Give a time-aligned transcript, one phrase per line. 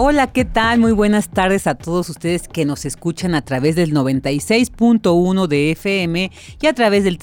[0.00, 0.78] Hola, ¿qué tal?
[0.78, 6.30] Muy buenas tardes a todos ustedes que nos escuchan a través del 96.1 de FM
[6.62, 7.18] y a través del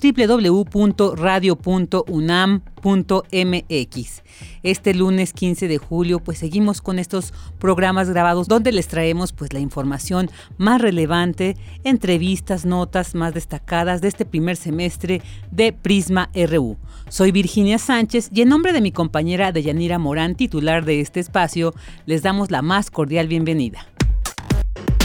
[2.85, 4.23] www.radio.unam.mx.
[4.63, 9.53] Este lunes 15 de julio pues seguimos con estos programas grabados donde les traemos pues
[9.53, 16.77] la información más relevante, entrevistas, notas más destacadas de este primer semestre de Prisma RU.
[17.09, 21.73] Soy Virginia Sánchez y en nombre de mi compañera Deyanira Morán, titular de este espacio,
[22.05, 23.87] les damos la más cordial bienvenida.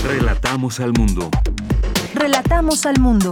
[0.05, 1.31] Relatamos al mundo.
[2.15, 3.31] Relatamos al mundo.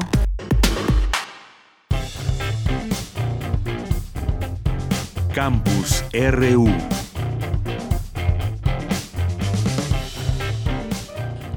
[5.35, 6.69] Campus RU.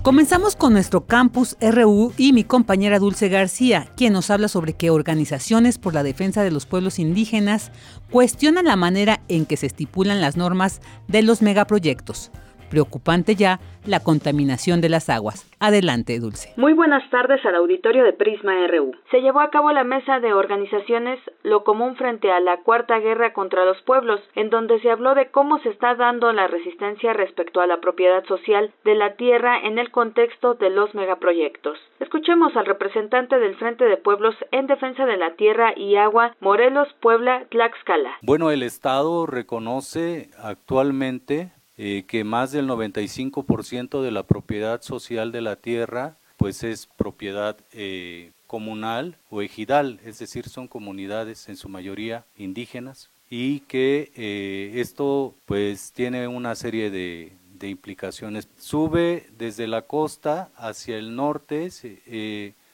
[0.01, 4.89] Comenzamos con nuestro campus RU y mi compañera Dulce García, quien nos habla sobre que
[4.89, 7.71] organizaciones por la defensa de los pueblos indígenas
[8.09, 12.31] cuestionan la manera en que se estipulan las normas de los megaproyectos.
[12.71, 15.45] Preocupante ya la contaminación de las aguas.
[15.59, 16.53] Adelante, Dulce.
[16.55, 18.93] Muy buenas tardes al auditorio de Prisma RU.
[19.11, 23.33] Se llevó a cabo la mesa de organizaciones Lo Común frente a la Cuarta Guerra
[23.33, 27.59] contra los Pueblos, en donde se habló de cómo se está dando la resistencia respecto
[27.59, 31.77] a la propiedad social de la tierra en el contexto de los megaproyectos.
[31.99, 36.87] Escuchemos al representante del Frente de Pueblos en Defensa de la Tierra y Agua, Morelos,
[37.01, 38.11] Puebla, Tlaxcala.
[38.21, 45.41] Bueno, el Estado reconoce actualmente eh, que más del 95% de la propiedad social de
[45.41, 51.69] la tierra pues es propiedad eh, comunal o ejidal, es decir, son comunidades en su
[51.69, 58.49] mayoría indígenas y que eh, esto pues tiene una serie de, de, implicaciones.
[58.57, 61.69] Sube desde la costa hacia el norte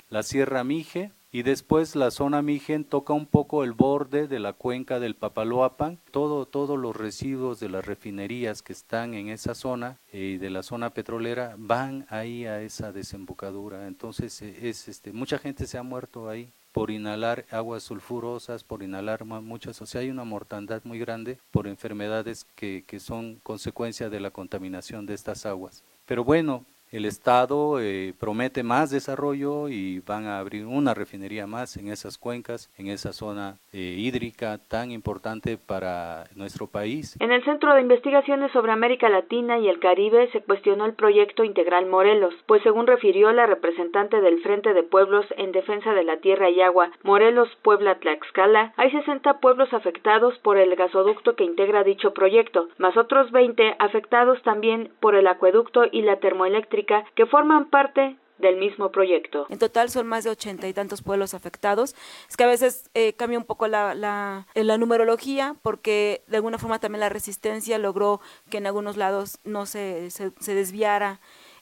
[0.09, 4.54] la Sierra Mije, y después la zona Mijen toca un poco el borde de la
[4.54, 9.98] cuenca del Papaloapan, todo, todos los residuos de las refinerías que están en esa zona
[10.12, 15.12] eh, y de la zona petrolera van ahí a esa desembocadura, entonces eh, es este
[15.12, 20.02] mucha gente se ha muerto ahí por inhalar aguas sulfurosas, por inhalar muchas, o sea,
[20.02, 25.16] hay una mortandad muy grande por enfermedades que, que son consecuencia de la contaminación de
[25.16, 25.84] estas aguas.
[26.06, 26.66] Pero bueno,
[26.97, 32.18] el Estado eh, promete más desarrollo y van a abrir una refinería más en esas
[32.18, 37.16] cuencas, en esa zona eh, hídrica tan importante para nuestro país.
[37.19, 41.44] En el Centro de Investigaciones sobre América Latina y el Caribe se cuestionó el proyecto
[41.44, 46.18] integral Morelos, pues según refirió la representante del Frente de Pueblos en Defensa de la
[46.18, 51.84] Tierra y Agua, Morelos Puebla Tlaxcala, hay 60 pueblos afectados por el gasoducto que integra
[51.84, 57.70] dicho proyecto, más otros 20 afectados también por el acueducto y la termoeléctrica que forman
[57.70, 59.48] parte del mismo proyecto.
[59.50, 61.96] En total son más de ochenta y tantos pueblos afectados.
[62.30, 66.58] Es que a veces eh, cambia un poco la, la, la, numerología porque de alguna
[66.58, 71.20] forma también la resistencia logró que en algunos lados no se, se, se desviara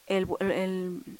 [0.07, 0.27] el,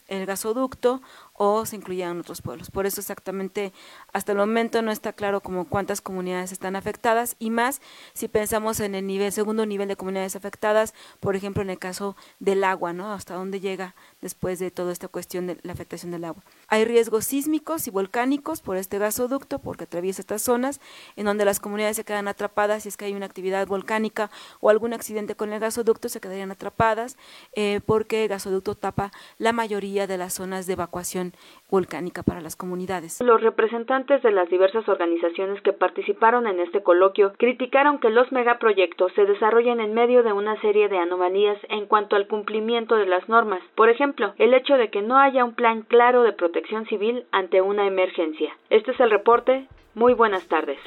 [0.07, 1.01] el, gasoducto
[1.38, 2.72] o se incluían otros pueblos.
[2.72, 3.73] Por eso exactamente
[4.13, 7.81] hasta el momento no está claro como cuántas comunidades están afectadas y más
[8.13, 12.16] si pensamos en el nivel segundo nivel de comunidades afectadas, por ejemplo en el caso
[12.40, 13.12] del agua, ¿no?
[13.12, 16.44] Hasta dónde llega después de toda esta cuestión de la afectación del agua.
[16.68, 20.79] Hay riesgos sísmicos y volcánicos por este gasoducto porque atraviesa estas zonas
[21.16, 24.31] en donde las comunidades se quedan atrapadas si es que hay una actividad volcánica
[24.62, 27.17] o algún accidente con el gasoducto se quedarían atrapadas
[27.53, 31.24] eh, porque el gasoducto tapa la mayoría de las zonas de evacuación
[31.69, 33.22] volcánica para las comunidades.
[33.22, 39.11] Los representantes de las diversas organizaciones que participaron en este coloquio criticaron que los megaproyectos
[39.13, 43.27] se desarrollen en medio de una serie de anomalías en cuanto al cumplimiento de las
[43.29, 43.61] normas.
[43.75, 47.61] Por ejemplo, el hecho de que no haya un plan claro de protección civil ante
[47.61, 48.55] una emergencia.
[48.69, 49.67] Este es el reporte.
[49.93, 50.78] Muy buenas tardes.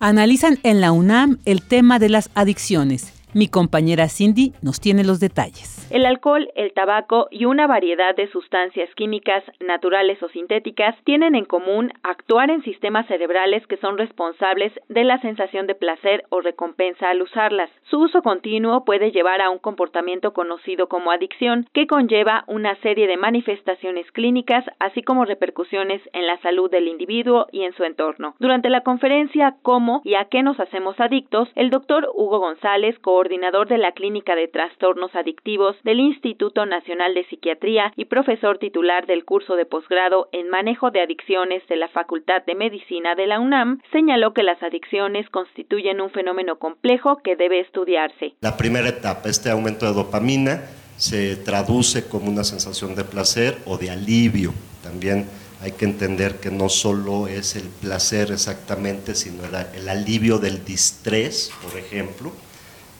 [0.00, 5.18] Analizan en la UNAM el tema de las adicciones Mi compañera Cindy nos tiene los
[5.18, 5.90] detalles.
[5.90, 11.44] El alcohol, el tabaco y una variedad de sustancias químicas, naturales o sintéticas, tienen en
[11.44, 17.10] común actuar en sistemas cerebrales que son responsables de la sensación de placer o recompensa
[17.10, 17.70] al usarlas.
[17.90, 23.08] Su uso continuo puede llevar a un comportamiento conocido como adicción, que conlleva una serie
[23.08, 28.36] de manifestaciones clínicas, así como repercusiones en la salud del individuo y en su entorno.
[28.38, 33.78] Durante la conferencia ¿Cómo y a qué nos hacemos adictos?, el doctor Hugo González, de
[33.78, 39.56] la Clínica de Trastornos Adictivos del Instituto Nacional de Psiquiatría y profesor titular del curso
[39.56, 44.34] de posgrado en manejo de adicciones de la Facultad de Medicina de la UNAM, señaló
[44.34, 48.34] que las adicciones constituyen un fenómeno complejo que debe estudiarse.
[48.42, 50.60] La primera etapa, este aumento de dopamina,
[50.98, 54.52] se traduce como una sensación de placer o de alivio.
[54.82, 55.26] También
[55.62, 61.50] hay que entender que no solo es el placer exactamente, sino el, alivio del distrés,
[61.62, 62.32] por ejemplo,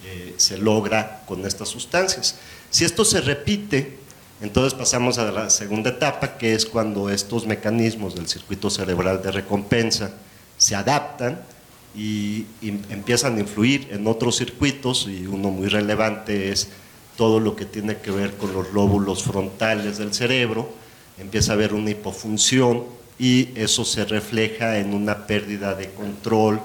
[0.04, 2.36] eh, se logra con estas sustancias.
[2.70, 3.98] Si esto se repite,
[4.40, 9.30] entonces pasamos a la segunda etapa, que es cuando estos mecanismos del circuito cerebral de
[9.30, 10.12] recompensa
[10.58, 11.40] se adaptan
[11.96, 12.46] y,
[12.90, 16.68] empiezan a influir en otros circuitos, y uno muy relevante es
[17.16, 20.68] todo lo que tiene que ver con los lóbulos frontales del cerebro,
[21.18, 22.84] empieza a haber una hipofunción
[23.18, 26.60] y eso se refleja en una pérdida de control,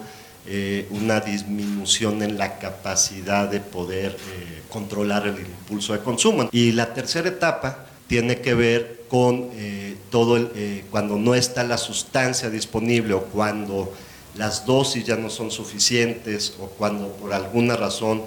[0.47, 6.50] eh, una disminución en la capacidad de poder eh, controlar el impulso de consumo.
[6.51, 10.50] Y la tercera etapa tiene que ver con eh, todo
[10.89, 13.94] cuando no está la sustancia disponible o cuando
[14.36, 18.24] las dosis ya no son suficientes o cuando por alguna razón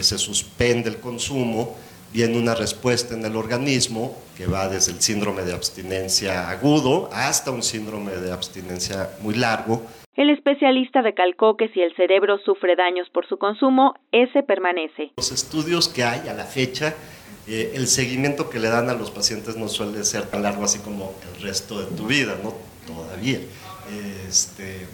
[0.00, 1.76] se suspende el consumo,
[2.12, 7.50] viene una respuesta en el organismo que va desde el síndrome de abstinencia agudo hasta
[7.50, 9.82] un síndrome de abstinencia muy largo
[10.16, 15.12] el especialista recalcó que si el cerebro sufre daños por su consumo, ese permanece.
[15.16, 16.94] Los estudios que hay a la fecha,
[17.46, 20.78] eh, el seguimiento que le dan a los pacientes no suele ser tan largo así
[20.78, 22.54] como el resto de tu vida, ¿no?
[22.86, 23.40] Todavía.
[24.26, 24.86] Este,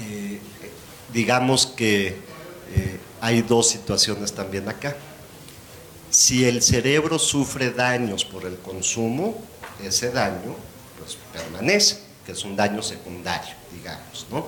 [0.00, 0.40] eh,
[1.12, 4.96] digamos que eh, hay dos situaciones también acá.
[6.10, 9.40] Si el cerebro sufre daños por el consumo,
[9.82, 10.56] ese daño
[10.98, 14.26] pues permanece que es un daño secundario, digamos.
[14.30, 14.46] ¿no?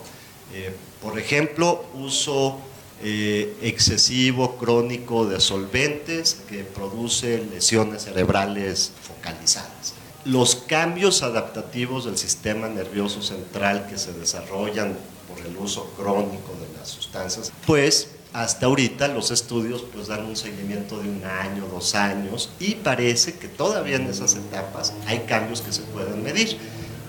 [0.52, 2.58] Eh, por ejemplo, uso
[3.02, 9.94] eh, excesivo, crónico de solventes que produce lesiones cerebrales focalizadas.
[10.24, 14.96] Los cambios adaptativos del sistema nervioso central que se desarrollan
[15.28, 20.36] por el uso crónico de las sustancias, pues hasta ahorita los estudios pues dan un
[20.36, 25.60] seguimiento de un año, dos años y parece que todavía en esas etapas hay cambios
[25.60, 26.56] que se pueden medir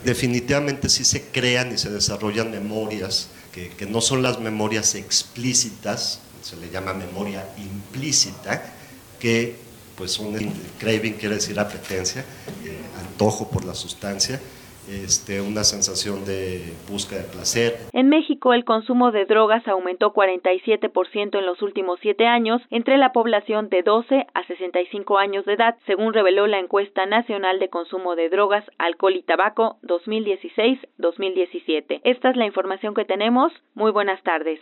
[0.04, 6.56] definitivamente sí se crean y se desarrollan memorias que, no son las memorias explícitas, se
[6.58, 8.74] le llama memoria implícita,
[9.20, 9.56] que
[9.96, 10.36] pues un
[10.80, 12.22] craving quiere decir apetencia,
[12.66, 14.42] eh, antojo por la sustancia,
[14.90, 17.78] este, una sensación de búsqueda de placer.
[17.94, 23.14] En México, el consumo de drogas aumentó 47% en los últimos siete años entre la
[23.14, 28.16] población de 12 a 65 años de edad, según reveló la encuesta nacional de consumo
[28.16, 32.02] de drogas, alcohol y tabaco 2016-2017.
[32.04, 33.54] Esta es la información que tenemos.
[33.76, 34.60] Muy buenas tardes.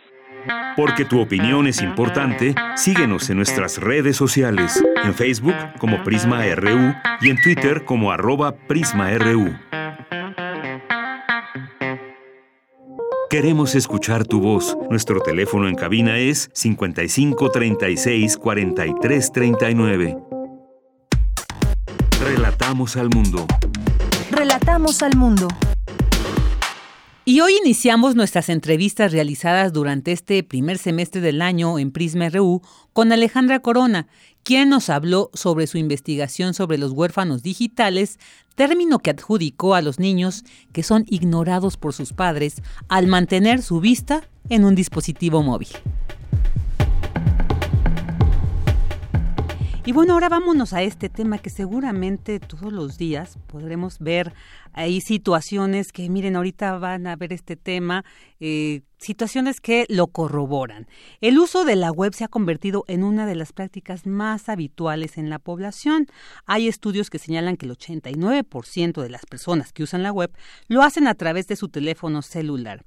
[0.76, 6.94] Porque tu opinión es importante, síguenos en nuestras redes sociales, en Facebook como Prisma RU
[7.20, 9.52] y en Twitter como arroba PrismaRU.
[13.32, 14.76] Queremos escuchar tu voz.
[14.90, 20.18] Nuestro teléfono en cabina es 55 36 43 39.
[22.20, 23.46] Relatamos al mundo.
[24.30, 25.48] Relatamos al mundo.
[27.24, 32.62] Y hoy iniciamos nuestras entrevistas realizadas durante este primer semestre del año en Prisma RU
[32.92, 34.06] con Alejandra Corona,
[34.42, 38.18] quien nos habló sobre su investigación sobre los huérfanos digitales,
[38.54, 43.80] término que adjudicó a los niños que son ignorados por sus padres al mantener su
[43.80, 45.68] vista en un dispositivo móvil.
[49.84, 54.32] Y bueno, ahora vámonos a este tema que seguramente todos los días podremos ver
[54.72, 58.04] hay situaciones que, miren, ahorita van a ver este tema,
[58.40, 60.86] eh, situaciones que lo corroboran.
[61.20, 65.18] El uso de la web se ha convertido en una de las prácticas más habituales
[65.18, 66.06] en la población.
[66.46, 70.30] Hay estudios que señalan que el 89% de las personas que usan la web
[70.68, 72.84] lo hacen a través de su teléfono celular.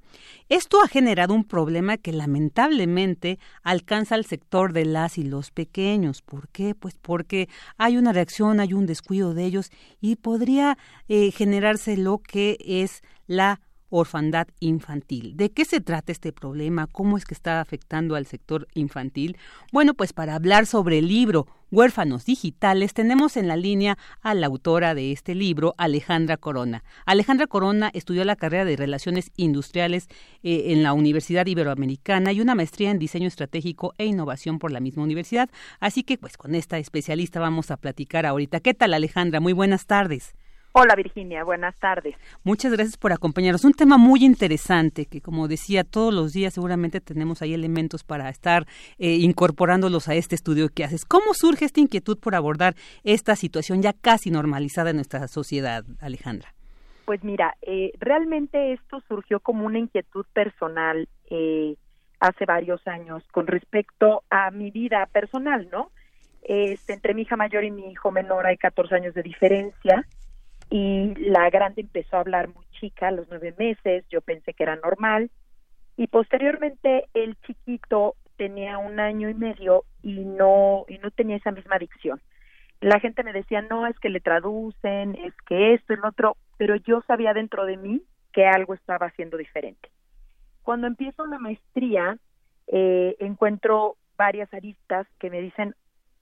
[0.48, 6.22] Esto ha generado un problema que lamentablemente alcanza al sector de las y los pequeños.
[6.22, 6.74] ¿Por qué?
[6.74, 10.78] Pues porque hay una reacción, hay un descuido de ellos y podría
[11.08, 15.36] eh, generar lo que es la orfandad infantil.
[15.36, 16.86] ¿De qué se trata este problema?
[16.86, 19.36] ¿Cómo es que está afectando al sector infantil?
[19.72, 24.46] Bueno, pues para hablar sobre el libro Huérfanos Digitales, tenemos en la línea a la
[24.46, 26.84] autora de este libro, Alejandra Corona.
[27.06, 30.08] Alejandra Corona estudió la carrera de Relaciones Industriales
[30.42, 34.80] eh, en la Universidad Iberoamericana y una maestría en Diseño Estratégico e Innovación por la
[34.80, 35.50] misma universidad.
[35.80, 38.60] Así que, pues, con esta especialista vamos a platicar ahorita.
[38.60, 39.40] ¿Qué tal, Alejandra?
[39.40, 40.34] Muy buenas tardes.
[40.78, 42.16] Hola Virginia, buenas tardes.
[42.44, 43.64] Muchas gracias por acompañarnos.
[43.64, 48.28] Un tema muy interesante que, como decía, todos los días seguramente tenemos ahí elementos para
[48.28, 48.66] estar
[48.98, 51.06] eh, incorporándolos a este estudio que haces.
[51.06, 56.52] ¿Cómo surge esta inquietud por abordar esta situación ya casi normalizada en nuestra sociedad, Alejandra?
[57.06, 61.76] Pues mira, eh, realmente esto surgió como una inquietud personal eh,
[62.20, 65.90] hace varios años con respecto a mi vida personal, ¿no?
[66.42, 70.06] Este, entre mi hija mayor y mi hijo menor hay 14 años de diferencia
[70.70, 74.64] y la grande empezó a hablar muy chica a los nueve meses, yo pensé que
[74.64, 75.30] era normal
[75.96, 81.52] y posteriormente el chiquito tenía un año y medio y no y no tenía esa
[81.52, 82.20] misma adicción.
[82.80, 86.76] La gente me decía, no, es que le traducen, es que esto, el otro, pero
[86.76, 89.88] yo sabía dentro de mí que algo estaba haciendo diferente.
[90.62, 92.18] Cuando empiezo la maestría,
[92.66, 95.74] eh, encuentro varias aristas que me dicen,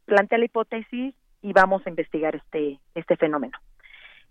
[0.04, 3.58] plantea la hipótesis y vamos a investigar este, este fenómeno.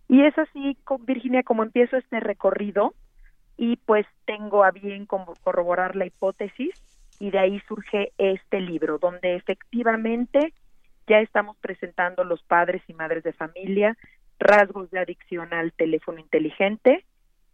[0.07, 2.93] Y es así, Virginia, como empiezo este recorrido
[3.57, 6.73] y pues tengo a bien corroborar la hipótesis
[7.19, 10.53] y de ahí surge este libro, donde efectivamente
[11.07, 13.97] ya estamos presentando los padres y madres de familia
[14.39, 17.05] rasgos de adicción al teléfono inteligente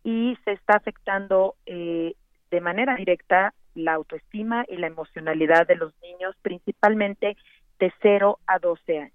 [0.03, 2.15] y se está afectando eh,
[2.51, 7.37] de manera directa la autoestima y la emocionalidad de los niños, principalmente
[7.79, 9.13] de 0 a 12 años.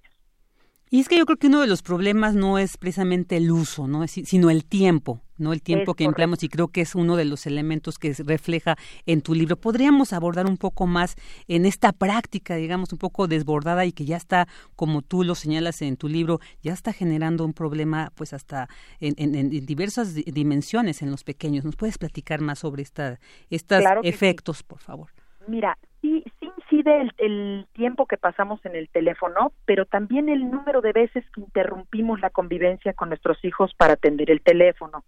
[0.95, 3.89] Y es que yo creo que uno de los problemas no es precisamente el uso,
[3.89, 4.07] ¿no?
[4.07, 5.53] sino el tiempo, ¿no?
[5.53, 9.21] El tiempo que empleamos y creo que es uno de los elementos que refleja en
[9.21, 9.57] tu libro.
[9.57, 11.17] Podríamos abordar un poco más
[11.49, 14.47] en esta práctica, digamos, un poco desbordada y que ya está,
[14.77, 18.69] como tú lo señalas en tu libro, ya está generando un problema, pues hasta
[19.01, 21.65] en, en, diversas dimensiones en los pequeños.
[21.65, 23.19] ¿Nos puedes platicar más sobre esta,
[23.51, 25.11] estos efectos, por favor?
[25.49, 26.44] Mira, sí, sí
[26.87, 32.21] el, tiempo que pasamos en el teléfono, pero también el número de veces que interrumpimos
[32.21, 35.05] la convivencia con nuestros hijos para atender el teléfono.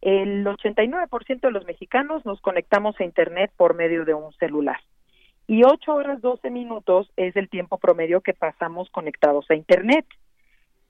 [0.00, 4.78] El 89% de los mexicanos nos conectamos a Internet por medio de un celular.
[5.46, 10.06] Y 8 horas 12 minutos es el tiempo promedio que pasamos conectados a Internet.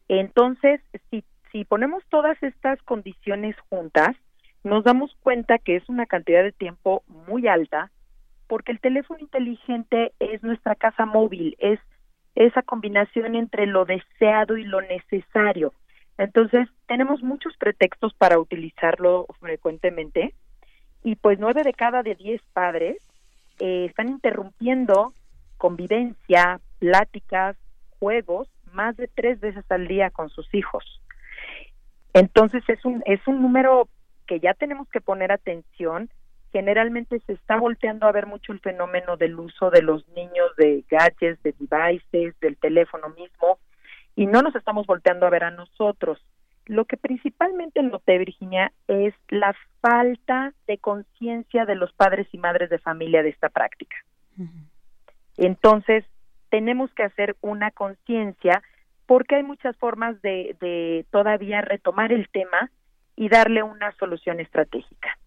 [0.09, 0.81] Entonces,
[1.11, 4.17] si, si ponemos todas estas condiciones juntas,
[4.65, 7.91] nos damos cuenta que es una cantidad de tiempo muy alta
[8.47, 11.81] porque el teléfono inteligente es nuestra casa móvil, es
[12.35, 15.73] esa combinación entre lo deseado y lo necesario.
[16.19, 20.35] Entonces, tenemos muchos pretextos para utilizarlo frecuentemente
[21.03, 22.97] y pues nueve de cada diez padres
[23.59, 25.13] eh, están interrumpiendo
[25.57, 27.57] convivencia, pláticas,
[27.99, 30.85] juegos más de tres veces al día con sus hijos.
[32.13, 33.89] Entonces es un es un número
[34.27, 36.11] que ya tenemos que poner atención
[36.57, 40.87] generalmente se está volteando a ver mucho el fenómeno del uso de los niños de
[40.89, 43.59] gadgets, de devices, del teléfono mismo,
[44.15, 46.19] y no nos estamos volteando a ver a nosotros.
[46.65, 52.71] Lo que principalmente noté, Virginia, es la falta de conciencia de los padres y madres
[52.71, 53.97] de familia de esta práctica.
[55.37, 56.07] Entonces,
[56.49, 58.63] tenemos que hacer una conciencia
[59.05, 62.71] porque hay muchas formas de, de todavía retomar el tema
[63.15, 65.19] y darle una solución estratégica.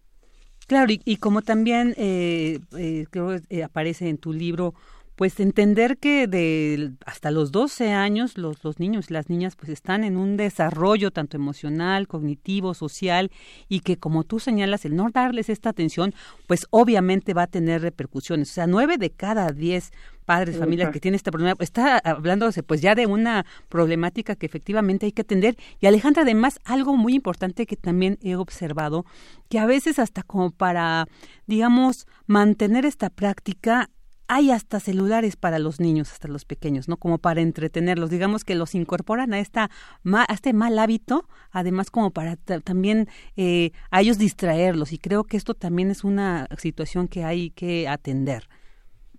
[0.70, 4.72] Claro, y, como también eh, eh, creo eh, aparece en tu libro,
[5.20, 9.68] pues entender que de hasta los 12 años los, los niños y las niñas pues
[9.68, 13.30] están en un desarrollo tanto emocional, cognitivo, social
[13.68, 16.14] y que como tú señalas, el no darles esta atención
[16.46, 18.50] pues obviamente va a tener repercusiones.
[18.50, 19.90] O sea, nueve de cada diez
[20.24, 25.04] padres, familias que tienen este problema, está hablándose pues ya de una problemática que efectivamente
[25.04, 25.56] hay que atender.
[25.80, 29.04] Y Alejandra, además, algo muy importante que también he observado,
[29.50, 31.08] que a veces hasta como para,
[31.46, 33.90] digamos, mantener esta práctica,
[34.32, 36.96] hay hasta celulares para los niños, hasta los pequeños, ¿no?
[36.96, 39.70] Como para entretenerlos, digamos que los incorporan a esta
[40.04, 45.36] a este mal hábito, además como para también eh, a ellos distraerlos y creo que
[45.36, 48.44] esto también es una situación que hay que atender.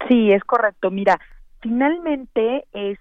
[0.08, 0.90] Sí, es correcto.
[0.92, 1.20] Mira,
[1.62, 2.96] finalmente eh,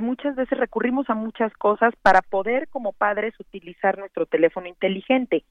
[0.00, 5.44] muchas veces recurrimos a muchas cosas para poder como padres utilizar nuestro teléfono inteligente.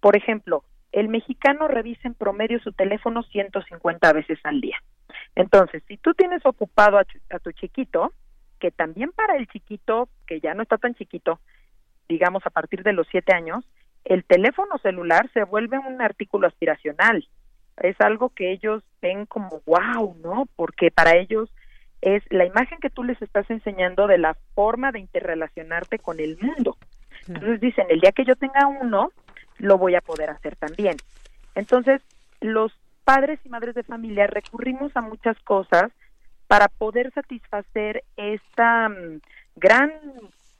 [0.00, 4.76] Por ejemplo, el mexicano revisa en promedio su teléfono 150 veces al día.
[5.34, 8.12] Entonces, si tú tienes ocupado a, a tu chiquito,
[8.58, 11.40] que también para el chiquito, que ya no está tan chiquito,
[12.08, 13.64] digamos a partir de los siete años,
[14.04, 17.26] el teléfono celular se vuelve un artículo aspiracional.
[17.76, 20.46] Es algo que ellos ven como wow, ¿no?
[20.56, 21.50] Porque para ellos
[22.02, 26.38] es la imagen que tú les estás enseñando de la forma de interrelacionarte con el
[26.40, 26.76] mundo.
[27.28, 29.12] Entonces dicen, el día que yo tenga uno,
[29.58, 30.96] lo voy a poder hacer también.
[31.54, 32.00] Entonces,
[32.40, 32.72] los
[33.04, 35.90] padres y madres de familia recurrimos a muchas cosas
[36.46, 39.20] para poder satisfacer esta mm,
[39.56, 39.92] gran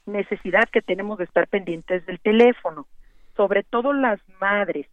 [0.05, 2.87] necesidad que tenemos de estar pendientes del teléfono,
[3.35, 4.87] sobre todo las madres.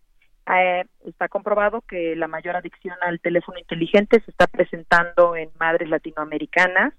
[0.52, 5.88] Eh, está comprobado que la mayor adicción al teléfono inteligente se está presentando en madres
[5.88, 6.94] latinoamericanas,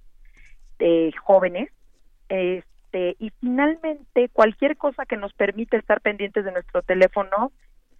[0.79, 1.69] eh, jóvenes,
[2.29, 7.51] este, y finalmente cualquier cosa que nos permite estar pendientes de nuestro teléfono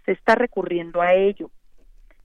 [0.06, 1.50] se está recurriendo a ello.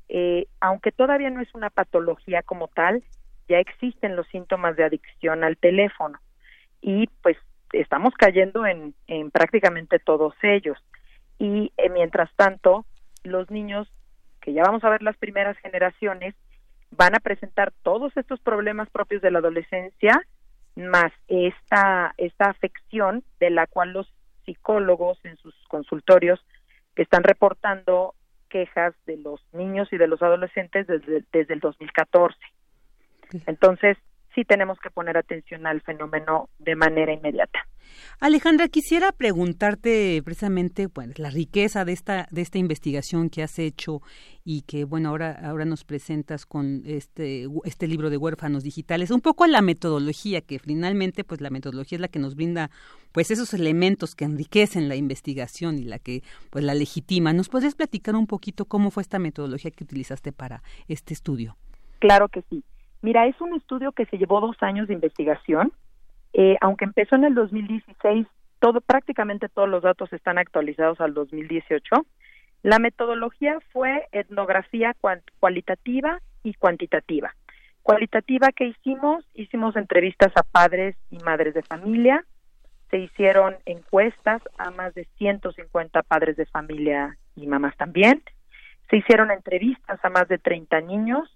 [0.08, 3.02] Eh, aunque todavía no es una patología como tal,
[3.48, 6.18] ya existen los síntomas de adicción al teléfono
[6.80, 7.36] y pues
[7.72, 10.78] estamos cayendo en, en prácticamente todos ellos.
[11.38, 12.84] Y eh, mientras tanto,
[13.22, 13.88] los niños,
[14.40, 16.34] que ya vamos a ver las primeras generaciones,
[16.90, 20.20] van a presentar todos estos problemas propios de la adolescencia,
[20.76, 24.12] más esta, esta afección de la cual los
[24.44, 26.44] psicólogos en sus consultorios
[26.96, 28.14] están reportando
[28.54, 32.38] quejas de los niños y de los adolescentes desde, desde el 2014.
[33.46, 33.98] Entonces,
[34.34, 37.66] sí tenemos que poner atención al fenómeno de manera inmediata.
[38.20, 44.00] Alejandra, quisiera preguntarte precisamente bueno, la riqueza de esta de esta investigación que has hecho
[44.44, 49.20] y que bueno, ahora ahora nos presentas con este este libro de huérfanos digitales, un
[49.20, 52.70] poco la metodología que finalmente pues la metodología es la que nos brinda
[53.12, 57.32] pues esos elementos que enriquecen la investigación y la que pues la legitima.
[57.32, 61.56] ¿Nos podrías platicar un poquito cómo fue esta metodología que utilizaste para este estudio?
[62.00, 62.64] Claro que sí.
[63.04, 65.74] Mira, es un estudio que se llevó dos años de investigación.
[66.32, 68.26] Eh, aunque empezó en el 2016,
[68.60, 72.06] todo, prácticamente todos los datos están actualizados al 2018.
[72.62, 74.96] La metodología fue etnografía
[75.38, 77.34] cualitativa y cuantitativa.
[77.82, 82.24] Cualitativa que hicimos, hicimos entrevistas a padres y madres de familia,
[82.90, 88.22] se hicieron encuestas a más de 150 padres de familia y mamás también,
[88.88, 91.30] se hicieron entrevistas a más de 30 niños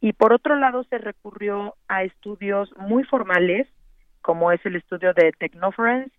[0.00, 3.68] y por otro lado se recurrió a estudios muy formales,
[4.22, 6.10] como es el estudio de Technoference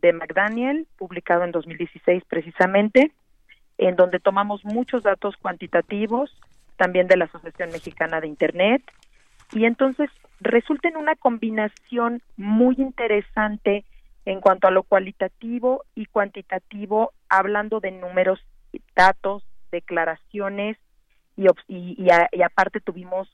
[0.00, 3.12] de McDaniel, publicado en 2016 precisamente,
[3.78, 6.34] en donde tomamos muchos datos cuantitativos,
[6.76, 8.82] también de la Asociación Mexicana de Internet,
[9.52, 13.84] y entonces resulta en una combinación muy interesante
[14.24, 18.40] en cuanto a lo cualitativo y cuantitativo, hablando de números,
[18.94, 20.78] datos, declaraciones
[21.36, 23.28] y, y, y, aparte tuvimos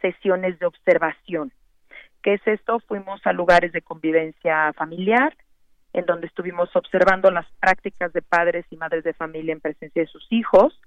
[0.00, 1.52] sesiones de observación.
[2.22, 2.80] ¿Qué es esto?
[2.80, 5.36] Fuimos a lugares de convivencia familiar,
[5.92, 10.08] en donde estuvimos observando las prácticas de padres y madres de familia en presencia de
[10.08, 10.80] sus hijos.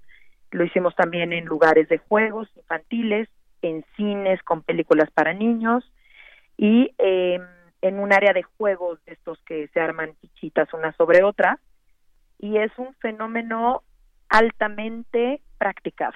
[0.50, 3.28] Lo hicimos también en lugares de juegos infantiles,
[3.62, 5.84] en cines con películas para niños
[6.56, 7.40] y eh,
[7.80, 11.58] en un área de juegos de estos que se arman fichitas una sobre otra.
[12.38, 13.82] Y es un fenómeno
[14.28, 16.14] altamente practicado.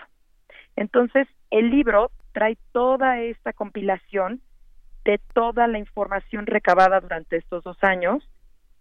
[0.76, 4.40] Entonces, el libro trae toda esta compilación
[5.04, 8.28] de toda la información recabada durante estos dos años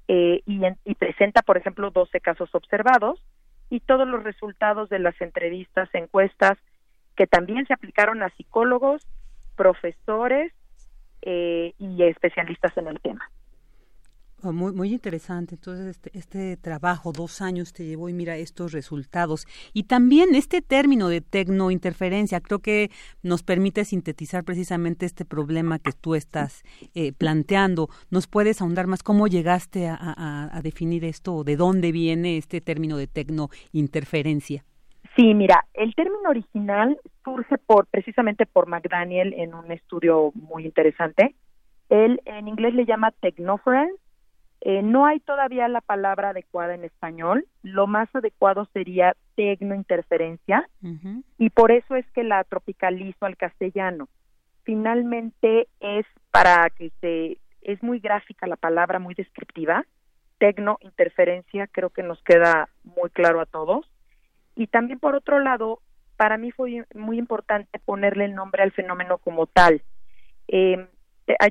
[0.08, 3.24] eh, y, y, presenta, por ejemplo, 12 casos observados
[3.70, 6.58] y todos los resultados de las entrevistas, encuestas
[7.16, 9.02] que también se aplicaron a psicólogos,
[9.56, 10.52] profesores
[11.22, 13.30] eh, y especialistas en el tema.
[14.46, 15.56] Oh, muy, muy interesante.
[15.56, 19.48] Entonces, este, este, trabajo, dos años te llevó y mira estos resultados.
[19.74, 22.92] Y también este término de tecnointerferencia, creo que
[23.24, 27.90] nos permite sintetizar precisamente este problema que tú estás eh, planteando.
[28.12, 32.62] ¿Nos puedes ahondar más cómo llegaste a, a, definir esto o de dónde viene este
[32.62, 34.64] término de tecnointerferencia?
[35.16, 41.34] Sí, mira, el término original surge por precisamente por McDaniel en un estudio muy interesante.
[41.90, 44.05] Él en inglés le llama technoference
[44.68, 47.46] eh, no hay todavía la palabra adecuada en español.
[47.62, 50.68] Lo más adecuado sería tecnointerferencia
[51.38, 54.10] y por eso es que la tropicalizo al castellano.
[54.64, 59.86] Finalmente es para que se es muy gráfica la palabra, muy descriptiva.
[60.40, 63.88] Tecnointerferencia creo que nos queda muy claro a todos.
[64.56, 65.80] Y también por otro lado,
[66.18, 69.84] para mí fue muy importante ponerle el nombre al fenómeno como tal.
[70.48, 70.88] Eh,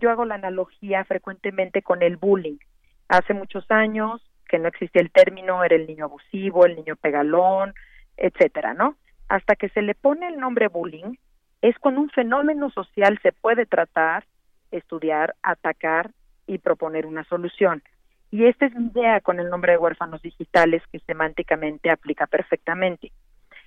[0.03, 2.59] yo hago la analogía frecuentemente con el bullying
[3.09, 7.75] hace muchos años que no existía el término, era el niño abusivo, el niño pegalón,
[8.17, 8.97] etcétera, ¿no?
[9.29, 11.17] Hasta que se le pone el nombre bullying,
[11.63, 14.25] es cuando un fenómeno social se puede tratar,
[14.71, 16.11] estudiar, atacar
[16.47, 17.83] y proponer una solución.
[18.31, 23.13] Y esta es mi idea con el nombre de huérfanos digitales que semánticamente aplica perfectamente.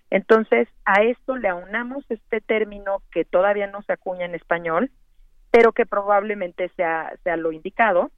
[0.10, 4.91] Entonces, a esto le aunamos este término que todavía no se acuña en español,
[5.52, 8.12] pero que probablemente sea, sea lo indicado,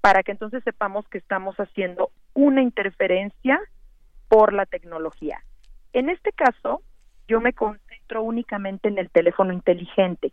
[0.00, 3.60] para que entonces sepamos que estamos haciendo una interferencia
[4.28, 5.42] por la tecnología.
[5.92, 6.82] En este caso,
[7.26, 10.32] yo me concentro únicamente en el teléfono inteligente,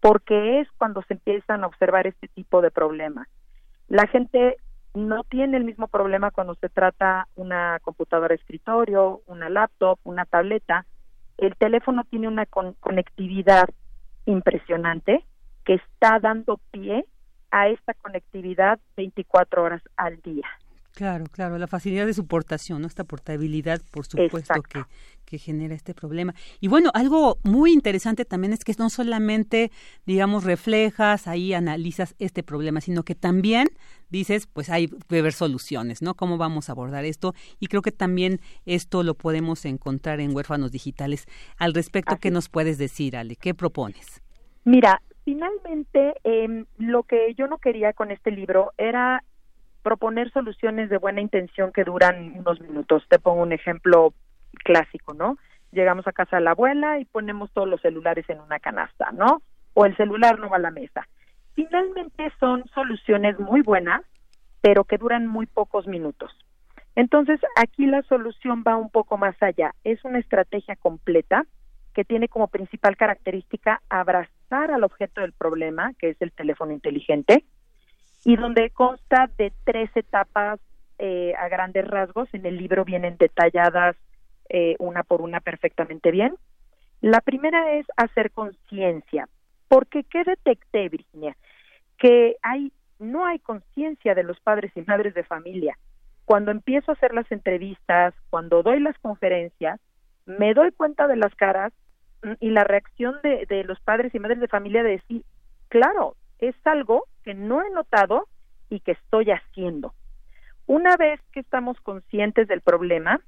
[0.00, 3.28] porque es cuando se empiezan a observar este tipo de problemas.
[3.88, 4.56] La gente
[4.94, 10.86] no tiene el mismo problema cuando se trata una computadora escritorio, una laptop, una tableta.
[11.36, 13.68] El teléfono tiene una conectividad
[14.24, 15.24] impresionante
[15.64, 17.06] que está dando pie
[17.56, 20.46] a esta conectividad 24 horas al día.
[20.94, 22.86] Claro, claro, la facilidad de su portación, ¿no?
[22.86, 24.82] esta portabilidad, por supuesto, que,
[25.24, 26.34] que, genera este problema.
[26.60, 29.70] Y bueno, algo muy interesante también es que no solamente,
[30.04, 33.68] digamos, reflejas, ahí analizas este problema, sino que también
[34.10, 36.14] dices, pues hay que ver soluciones, ¿no?
[36.14, 37.34] ¿Cómo vamos a abordar esto?
[37.58, 41.26] Y creo que también esto lo podemos encontrar en Huérfanos Digitales.
[41.58, 43.36] Al respecto, ¿qué nos puedes decir, Ale?
[43.36, 44.22] ¿Qué propones?
[44.64, 49.24] Mira, finalmente, eh, lo que yo no quería con este libro era
[49.82, 53.04] proponer soluciones de buena intención que duran unos minutos.
[53.08, 54.14] Te pongo un ejemplo
[54.64, 55.36] clásico, ¿no?
[55.72, 59.42] Llegamos a casa de la abuela y ponemos todos los celulares en una canasta, ¿no?
[59.74, 61.08] O el celular no va a la mesa.
[61.54, 64.02] Finalmente son soluciones muy buenas,
[64.60, 66.30] pero que duran muy pocos minutos.
[66.94, 69.74] Entonces, aquí la solución va un poco más allá.
[69.82, 71.44] Es una estrategia completa
[71.94, 77.44] que tiene como principal característica abrazar al objeto del problema, que es el teléfono inteligente,
[78.24, 80.60] y donde consta de tres etapas
[80.98, 82.28] eh, a grandes rasgos.
[82.32, 83.96] En el libro vienen detalladas
[84.48, 86.34] eh, una por una perfectamente bien.
[87.00, 89.28] La primera es hacer conciencia,
[89.68, 91.36] porque ¿qué detecté, Virginia?
[91.98, 95.78] Que hay no hay conciencia de los padres y madres de familia.
[96.24, 99.78] Cuando empiezo a hacer las entrevistas, cuando doy las conferencias,
[100.24, 101.74] me doy cuenta de las caras
[102.40, 105.22] y la reacción de, de los padres y madres de familia de decir,
[105.68, 108.28] claro, es algo que no he notado
[108.68, 109.94] y que estoy haciendo.
[110.66, 113.20] Una vez que estamos conscientes del problema,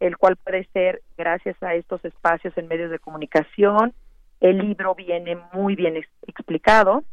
[0.00, 3.92] el cual puede ser gracias a estos espacios en medios de comunicación,
[4.40, 7.04] el libro viene muy bien explicado,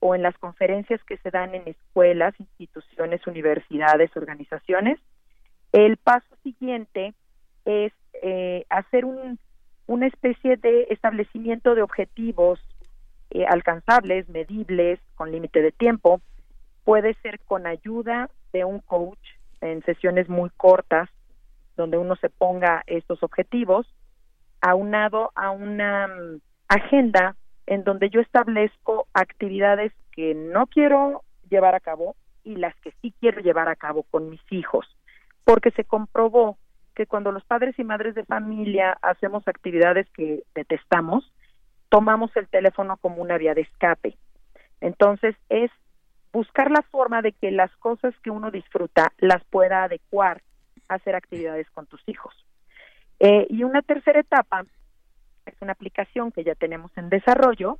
[0.00, 4.98] o en las conferencias que se dan en escuelas, instituciones, universidades, organizaciones,
[5.72, 7.14] el paso siguiente
[7.64, 9.38] es eh, hacer un,
[9.86, 12.60] una especie de establecimiento de objetivos
[13.30, 16.20] eh, alcanzables, medibles, con límite de tiempo.
[16.84, 19.18] Puede ser con ayuda de un coach
[19.60, 21.08] en sesiones muy cortas,
[21.76, 23.86] donde uno se ponga estos objetivos,
[24.60, 31.80] aunado a una mm, agenda en donde yo establezco actividades que no quiero llevar a
[31.80, 34.86] cabo y las que sí quiero llevar a cabo con mis hijos,
[35.44, 36.58] porque se comprobó
[36.94, 41.30] que cuando los padres y madres de familia hacemos actividades que detestamos,
[41.88, 44.16] tomamos el teléfono como una vía de escape.
[44.80, 45.70] Entonces es
[46.32, 50.42] buscar la forma de que las cosas que uno disfruta las pueda adecuar
[50.88, 52.34] a hacer actividades con tus hijos.
[53.20, 54.64] Eh, y una tercera etapa
[55.46, 57.78] es una aplicación que ya tenemos en desarrollo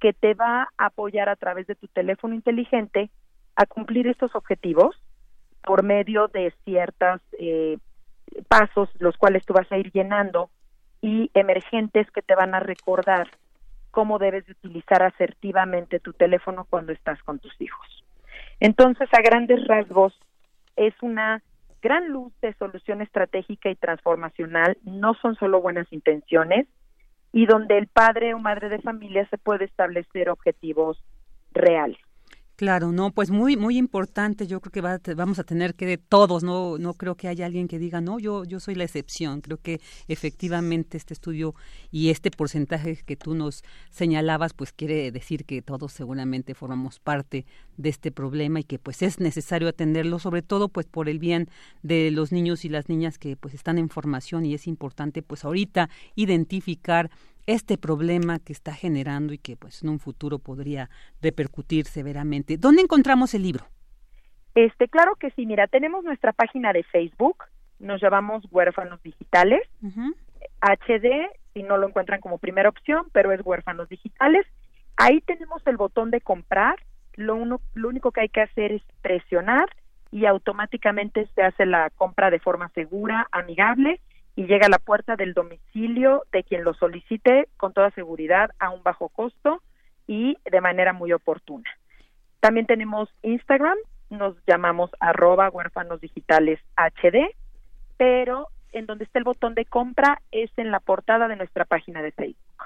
[0.00, 3.10] que te va a apoyar a través de tu teléfono inteligente
[3.54, 4.96] a cumplir estos objetivos
[5.62, 7.78] por medio de ciertos eh,
[8.48, 10.50] pasos los cuales tú vas a ir llenando
[11.00, 13.28] y emergentes que te van a recordar
[13.90, 18.04] cómo debes de utilizar asertivamente tu teléfono cuando estás con tus hijos.
[18.60, 20.18] Entonces, a grandes rasgos,
[20.76, 21.42] es una
[21.82, 26.66] gran luz de solución estratégica y transformacional, no son solo buenas intenciones,
[27.32, 31.02] y donde el padre o madre de familia se puede establecer objetivos
[31.52, 31.98] reales.
[32.58, 34.46] Claro, no, pues muy muy importante.
[34.46, 37.68] Yo creo que vamos a tener que de todos, no no creo que haya alguien
[37.68, 39.42] que diga no, yo yo soy la excepción.
[39.42, 41.54] Creo que efectivamente este estudio
[41.90, 47.44] y este porcentaje que tú nos señalabas, pues quiere decir que todos seguramente formamos parte
[47.76, 51.50] de este problema y que pues es necesario atenderlo, sobre todo pues por el bien
[51.82, 55.44] de los niños y las niñas que pues están en formación y es importante pues
[55.44, 57.10] ahorita identificar
[57.46, 60.90] este problema que está generando y que pues en un futuro podría
[61.22, 62.56] repercutir severamente.
[62.56, 63.66] ¿Dónde encontramos el libro?
[64.54, 67.44] Este, claro que sí, mira, tenemos nuestra página de Facebook,
[67.78, 69.60] nos llamamos Huérfanos Digitales,
[70.60, 74.46] HD, si no lo encuentran como primera opción, pero es Huérfanos Digitales.
[74.96, 76.76] Ahí tenemos el botón de comprar,
[77.14, 79.68] lo, uno, lo único que hay que hacer es presionar
[80.10, 84.00] y automáticamente se hace la compra de forma segura, amigable
[84.36, 88.70] y llega a la puerta del domicilio de quien lo solicite con toda seguridad a
[88.70, 89.62] un bajo costo
[90.06, 91.68] y de manera muy oportuna.
[92.40, 93.78] También tenemos Instagram,
[94.10, 97.34] nos llamamos arroba huérfanos digitales HD,
[97.96, 102.02] pero en donde está el botón de compra es en la portada de nuestra página
[102.02, 102.64] de Facebook.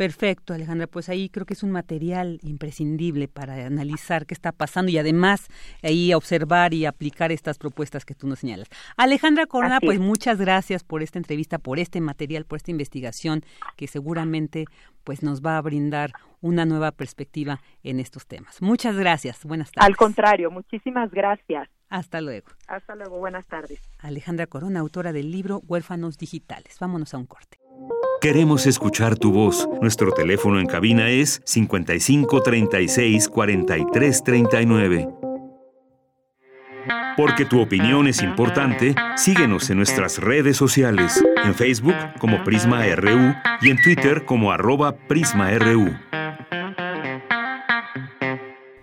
[0.00, 0.86] Perfecto, Alejandra.
[0.86, 5.48] Pues ahí creo que es un material imprescindible para analizar qué está pasando y además
[5.82, 8.68] ahí observar y aplicar estas propuestas que tú nos señalas.
[8.96, 13.44] Alejandra Corona, pues muchas gracias por esta entrevista, por este material, por esta investigación
[13.76, 14.64] que seguramente
[15.04, 18.62] pues nos va a brindar una nueva perspectiva en estos temas.
[18.62, 19.44] Muchas gracias.
[19.44, 19.86] Buenas tardes.
[19.86, 21.68] Al contrario, muchísimas gracias.
[21.90, 22.46] Hasta luego.
[22.68, 23.18] Hasta luego.
[23.18, 23.82] Buenas tardes.
[23.98, 26.78] Alejandra Corona, autora del libro Huérfanos Digitales.
[26.80, 27.58] Vámonos a un corte.
[28.20, 29.66] Queremos escuchar tu voz.
[29.80, 35.08] Nuestro teléfono en cabina es 55 36 43 39.
[37.16, 43.34] Porque tu opinión es importante, síguenos en nuestras redes sociales, en Facebook como Prisma RU
[43.62, 45.88] y en Twitter como arroba PrismaRU.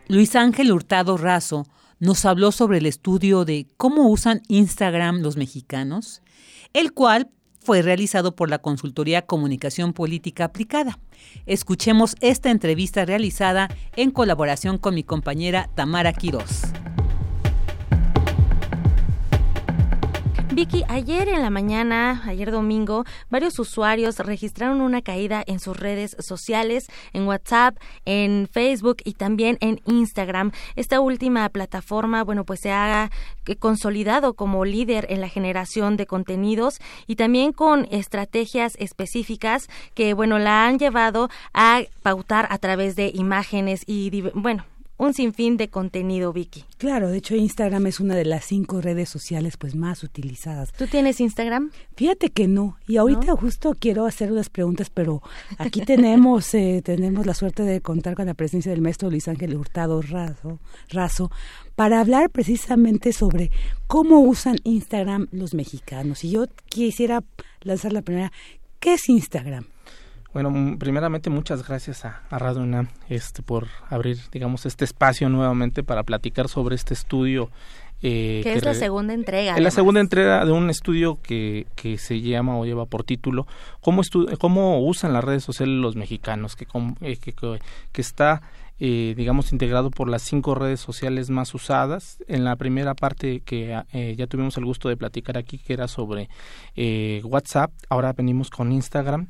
[0.08, 1.67] Luis Ángel Hurtado Razo
[2.00, 6.23] nos habló sobre el estudio de cómo usan Instagram los mexicanos,
[6.73, 7.30] el cual
[7.67, 10.99] fue realizado por la consultoría Comunicación Política Aplicada.
[11.45, 16.62] Escuchemos esta entrevista realizada en colaboración con mi compañera Tamara Quirós.
[20.57, 26.17] Vicky, ayer en la mañana, ayer domingo, varios usuarios registraron una caída en sus redes
[26.17, 30.51] sociales, en WhatsApp, en Facebook y también en Instagram.
[30.75, 33.11] Esta última plataforma, bueno, pues se ha
[33.59, 40.39] consolidado como líder en la generación de contenidos y también con estrategias específicas que, bueno,
[40.39, 44.65] la han llevado a pautar a través de imágenes y, bueno,
[44.97, 46.65] un sinfín de contenido, Vicky.
[46.77, 50.71] Claro, de hecho Instagram es una de las cinco redes sociales pues más utilizadas.
[50.73, 51.71] ¿Tú tienes Instagram?
[51.95, 52.77] Fíjate que no.
[52.88, 55.21] Y ahorita justo quiero hacer unas preguntas, pero
[55.57, 59.55] aquí tenemos eh, tenemos la suerte de contar con la presencia del maestro Luis Ángel
[59.55, 61.31] Hurtado Razo, Razo
[61.75, 63.51] para hablar precisamente sobre
[63.86, 66.23] cómo usan Instagram los mexicanos.
[66.23, 67.23] Y yo quisiera
[67.62, 68.31] lanzar la primera,
[68.79, 69.65] ¿qué es Instagram?
[70.33, 75.83] Bueno, primeramente muchas gracias a, a Radio UNAM este, por abrir, digamos, este espacio nuevamente
[75.83, 77.49] para platicar sobre este estudio.
[78.03, 79.55] Eh, que es la segunda entrega.
[79.55, 83.47] Es la segunda entrega de un estudio que, que se llama o lleva por título
[83.81, 84.03] ¿Cómo,
[84.39, 86.55] cómo usan las redes sociales los mexicanos?
[86.55, 86.67] Que,
[87.01, 88.43] eh, que, que, está
[88.79, 92.23] eh, digamos, integrado por las cinco redes sociales más usadas.
[92.27, 95.87] En la primera parte que eh, ya tuvimos el gusto de platicar aquí, que era
[95.87, 96.29] sobre
[96.75, 99.27] eh, WhatsApp, ahora venimos con Instagram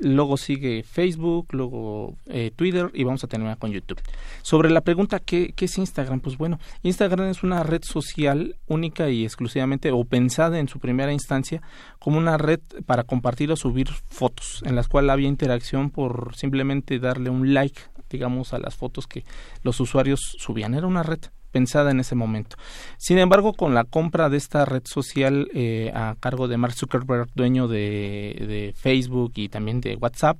[0.00, 4.00] luego sigue Facebook, luego eh, Twitter y vamos a terminar con YouTube.
[4.42, 6.20] Sobre la pregunta ¿qué, ¿qué, es Instagram?
[6.20, 11.12] Pues bueno, Instagram es una red social única y exclusivamente o pensada en su primera
[11.12, 11.62] instancia
[11.98, 16.98] como una red para compartir o subir fotos, en las cuales había interacción por simplemente
[16.98, 19.24] darle un like, digamos, a las fotos que
[19.62, 20.74] los usuarios subían.
[20.74, 22.56] Era una red pensada en ese momento.
[22.96, 27.28] Sin embargo, con la compra de esta red social eh, a cargo de Mark Zuckerberg,
[27.34, 30.38] dueño de, Facebook y también de WhatsApp,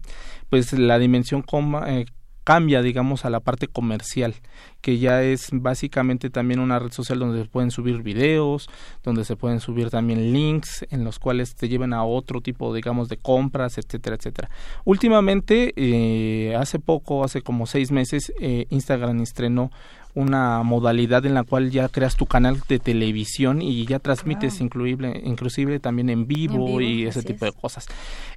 [0.49, 1.45] pues la dimensión
[1.87, 2.07] eh,
[2.45, 4.35] cambia, digamos, a la parte comercial,
[4.81, 8.69] que ya es básicamente también una red social donde se pueden subir videos,
[9.03, 13.09] donde se pueden subir también links en los cuales te lleven a otro tipo, digamos,
[13.09, 14.51] de compras, etcétera, etcétera.
[14.85, 18.33] Últimamente, eh, hace poco, hace como seis meses,
[18.71, 19.71] Instagram estrenó
[20.15, 25.21] una modalidad en la cual ya creas tu canal de televisión y ya transmites inclusive,
[25.25, 27.87] inclusive también en vivo, y ese tipo de cosas.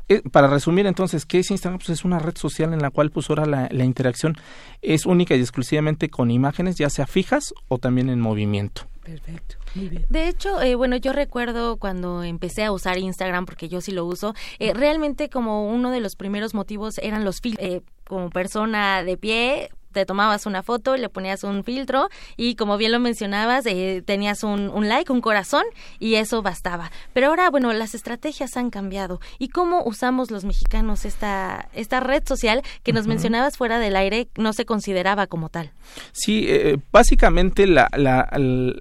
[0.10, 1.80] Eh, para resumir entonces, ¿qué es Instagram?
[1.80, 4.36] Pues es una red social en la cual pues ahora la, la interacción
[4.82, 8.84] es única y exclusivamente con imágenes, ya sea fijas o también en movimiento.
[9.04, 9.56] Perfecto.
[9.76, 10.06] Muy bien.
[10.10, 14.06] De hecho, eh, bueno, yo recuerdo cuando empecé a usar Instagram, porque yo sí lo
[14.06, 17.68] uso, eh, realmente como uno de los primeros motivos eran los filtros.
[17.68, 22.78] Eh, como persona de pie, te tomabas una foto, le ponías un filtro y como
[22.78, 25.64] bien lo mencionabas, eh, tenías un, un, like, un corazón
[26.00, 26.92] y eso bastaba.
[27.14, 29.20] Pero ahora, bueno, las estrategias han cambiado.
[29.40, 34.28] ¿Y cómo usamos los mexicanos esta, esta red social que nos mencionabas fuera del aire
[34.36, 35.72] no se consideraba como tal?
[36.12, 38.30] Sí, eh, básicamente la, la,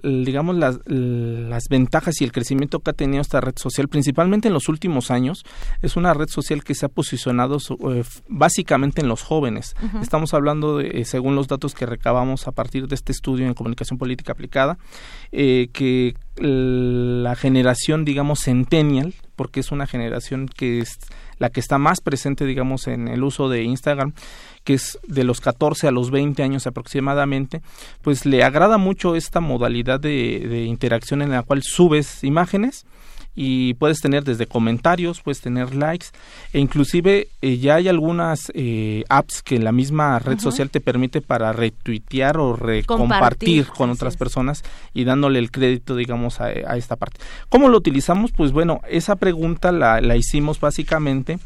[0.03, 4.53] digamos las, las ventajas y el crecimiento que ha tenido esta red social, principalmente en
[4.53, 5.43] los últimos años,
[5.81, 9.75] es una red social que se ha posicionado eh, básicamente en los jóvenes.
[10.01, 13.97] Estamos hablando de según los datos que recabamos a partir de este estudio en comunicación
[13.97, 14.77] política aplicada,
[15.31, 20.99] eh, que la generación, digamos, centennial, porque es una generación que es
[21.37, 24.13] la que está más presente, digamos, en el uso de Instagram,
[24.63, 27.61] que es de los 14 a los 20 años aproximadamente,
[28.01, 32.85] pues le agrada mucho esta modalidad de, de interacción en la cual subes imágenes
[33.35, 36.07] y puedes tener desde comentarios, puedes tener likes
[36.51, 41.21] e inclusive eh, ya hay algunas eh, apps que la misma red social te permite
[41.21, 47.19] para retuitear o recompartir con otras personas y dándole el crédito, digamos, a, esta parte.
[47.49, 48.31] ¿Cómo lo utilizamos?
[48.31, 51.39] Pues bueno, esa pregunta la, la hicimos básicamente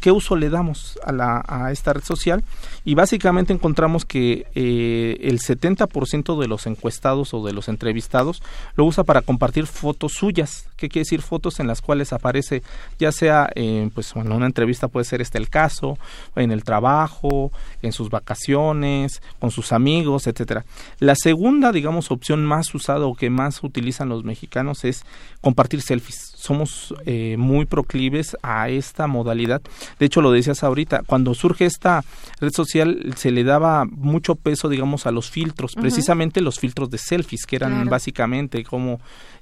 [0.00, 2.44] ¿Qué uso le damos a, la, a esta red social?
[2.84, 8.42] Y básicamente encontramos que eh, el 70% de los encuestados o de los entrevistados
[8.74, 10.68] lo usa para compartir fotos suyas.
[10.76, 11.22] ¿Qué quiere decir?
[11.22, 12.62] Fotos en las cuales aparece,
[12.98, 15.96] ya sea, eh, pues en una entrevista puede ser este el caso,
[16.36, 20.64] en el trabajo, en sus vacaciones, con sus amigos, etcétera.
[20.98, 25.04] La segunda, digamos, opción más usada o que más utilizan los mexicanos es
[25.40, 29.62] compartir selfies somos eh, muy proclives a esta modalidad.
[30.00, 32.04] De hecho, lo decías ahorita, cuando surge esta
[32.40, 36.98] red social se le daba mucho peso, digamos, a los filtros, precisamente los filtros de
[36.98, 39.00] selfies, que eran básicamente como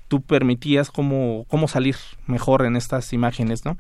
[0.09, 3.79] tú permitías cómo, cómo salir mejor en estas imágenes, ¿no?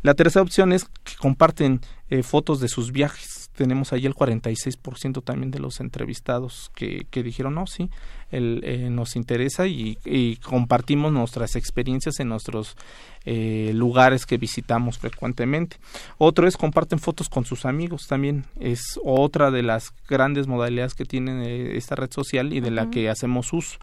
[0.00, 5.22] La tercera opción es que comparten eh, fotos de sus viajes tenemos ahí el 46%
[5.22, 7.90] también de los entrevistados que, que dijeron, no, sí,
[8.32, 9.96] el, eh, nos interesa y,
[10.42, 12.76] compartimos nuestras experiencias en nuestros
[13.24, 15.76] eh, lugares que visitamos frecuentemente.
[16.18, 21.04] Otro es comparten fotos con sus amigos, también es otra de las grandes modalidades que
[21.04, 23.78] tiene eh, esta red social y de la que hacemos uso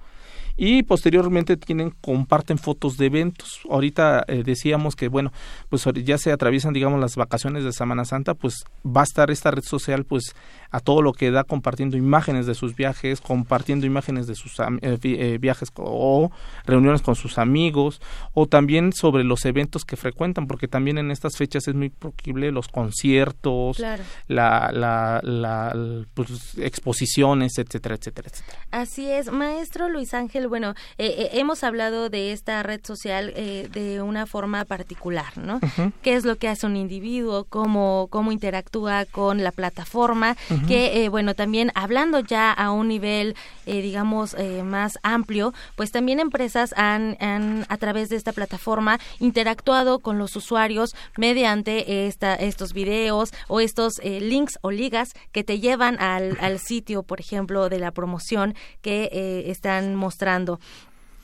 [0.62, 3.62] y posteriormente tienen comparten fotos de eventos.
[3.70, 5.32] Ahorita eh, decíamos que bueno,
[5.70, 9.52] pues ya se atraviesan digamos las vacaciones de Semana Santa, pues va a estar esta
[9.52, 10.36] red social pues
[10.70, 14.98] a todo lo que da compartiendo imágenes de sus viajes, compartiendo imágenes de sus eh,
[15.04, 16.32] eh, viajes o
[16.66, 18.02] reuniones con sus amigos
[18.34, 22.52] o también sobre los eventos que frecuentan, porque también en estas fechas es muy posible
[22.52, 23.80] los conciertos,
[24.28, 28.60] la, la, la pues, exposiciones, etcétera, etcétera, etcétera.
[28.72, 33.68] Así es, maestro Luis Ángel bueno, eh, eh, hemos hablado de esta red social eh,
[33.72, 35.60] de una forma particular, ¿no?
[36.02, 37.46] ¿Qué es lo que hace un individuo?
[37.46, 40.36] ¿Cómo, cómo interactúa con la plataforma?
[40.68, 44.29] Que, bueno, también hablando ya a un nivel, digamos,
[44.64, 50.36] más amplio, pues también empresas han, han, a través de esta plataforma, interactuado con los
[50.36, 56.60] usuarios mediante esta, estos videos o estos links o ligas que te llevan al, al
[56.60, 60.60] sitio, por ejemplo, de la promoción que están mostrando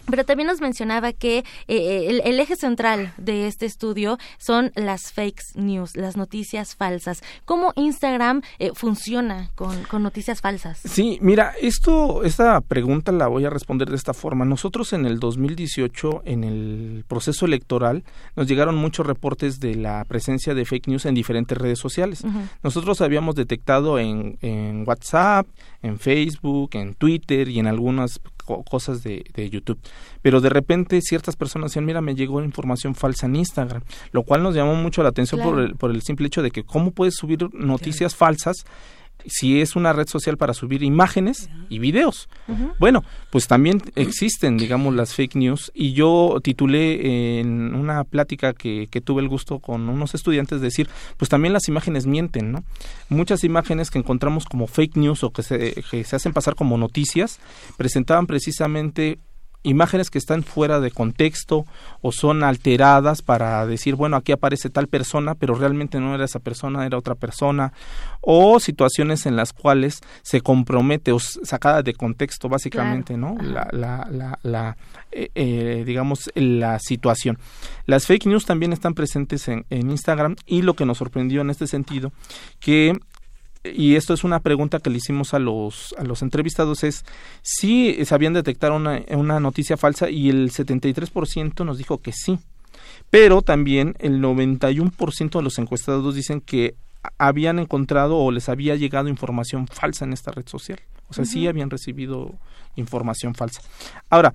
[0.10, 5.12] pero también nos mencionaba que eh, eh, el, eje central de este estudio son las
[5.12, 7.24] fake news, las noticias falsas.
[7.46, 10.80] ¿Cómo Instagram eh, funciona con, con, noticias falsas?
[10.84, 14.46] Sí, mira, esto, esta pregunta la voy a responder de esta forma.
[14.46, 18.04] Nosotros en el 2018, en el proceso electoral,
[18.36, 22.24] nos llegaron muchos reportes de la presencia de fake news en diferentes redes sociales.
[22.64, 25.48] Nosotros habíamos detectado en, en WhatsApp,
[25.82, 29.80] en Facebook, en Twitter y en algunas cosas de, de, YouTube.
[30.22, 33.82] Pero de repente ciertas personas decían, mira, me llegó información falsa en Instagram,
[34.12, 36.64] lo cual nos llamó mucho la atención por, el, por el simple hecho de que
[36.64, 38.66] cómo puedes subir noticias falsas
[39.28, 42.30] si es una red social para subir imágenes y videos.
[42.80, 48.88] Bueno, pues también existen, digamos, las fake news y yo titulé en una plática que,
[48.90, 52.64] que tuve el gusto con unos estudiantes decir, pues también las imágenes mienten, ¿no?
[53.10, 56.78] Muchas imágenes que encontramos como fake news o que se, que se hacen pasar como
[56.78, 57.40] noticias
[57.78, 59.20] presentaban precisamente
[59.66, 61.66] imágenes que están fuera de contexto
[62.02, 66.40] o son alteradas para decir, bueno, aquí aparece tal persona, pero realmente no era esa
[66.40, 67.74] persona, era otra persona,
[68.22, 73.36] o situaciones en las cuales se compromete o sacada de contexto básicamente, ¿no?
[73.42, 74.78] La, la, la, la
[75.12, 77.38] eh, eh, digamos, la situación.
[77.86, 81.50] Las fake news también están presentes en, en Instagram y lo que nos sorprendió en
[81.50, 82.12] este sentido,
[82.60, 82.94] que
[83.74, 87.06] y esto es una pregunta que le hicimos a los, a los entrevistados, es
[87.42, 92.40] si sabían detectar una, una noticia falsa y el 73% nos dijo que sí.
[93.10, 96.76] Pero también el 91% de los encuestados dicen que
[97.18, 100.80] habían encontrado o les había llegado información falsa en esta red social.
[101.08, 102.34] O sea, sí habían recibido
[102.76, 103.62] información falsa.
[104.10, 104.34] Ahora,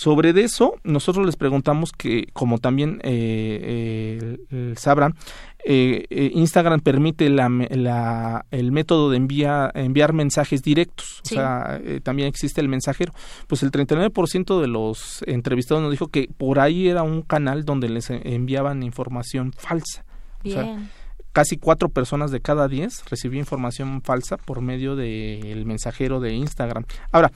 [0.00, 5.14] sobre eso, nosotros les preguntamos que, como también eh, eh, sabrán,
[5.62, 11.20] eh, Instagram permite la, el método de enviar mensajes directos.
[11.22, 13.12] O sea, también existe el mensajero.
[13.46, 17.90] Pues el 39% de los entrevistados nos dijo que por ahí era un canal donde
[17.90, 20.06] les enviaban información falsa.
[20.42, 20.88] Bien.
[21.32, 26.86] casi cuatro personas de cada diez recibían información falsa por medio del mensajero de Instagram.
[27.12, 27.30] Ahora,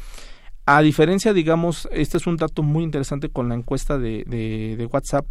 [0.67, 5.27] a diferencia, digamos, este es un dato muy interesante con la encuesta de, de, WhatsApp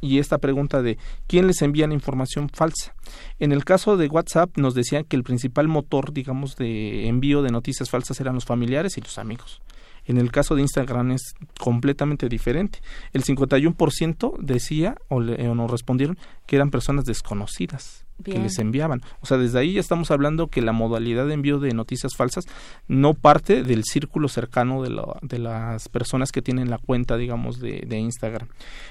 [0.00, 2.94] y esta pregunta de quién les envía la información falsa.
[3.38, 7.50] En el caso de WhatsApp nos decían que el principal motor, digamos, de envío de
[7.50, 9.60] noticias falsas eran los familiares y los amigos.
[10.06, 12.80] En el caso de Instagram es completamente diferente.
[13.12, 19.00] El 51% decía o, nos respondieron que eran personas desconocidas que les enviaban.
[19.20, 22.44] O sea, desde ahí ya estamos hablando que la modalidad de envío de noticias falsas
[22.88, 27.84] no parte del círculo cercano de, de las personas que tienen la cuenta, digamos, de,
[27.86, 28.48] de Instagram.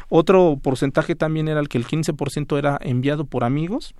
[0.09, 3.95] Otro porcentaje también era el que el 15% era enviado por amigos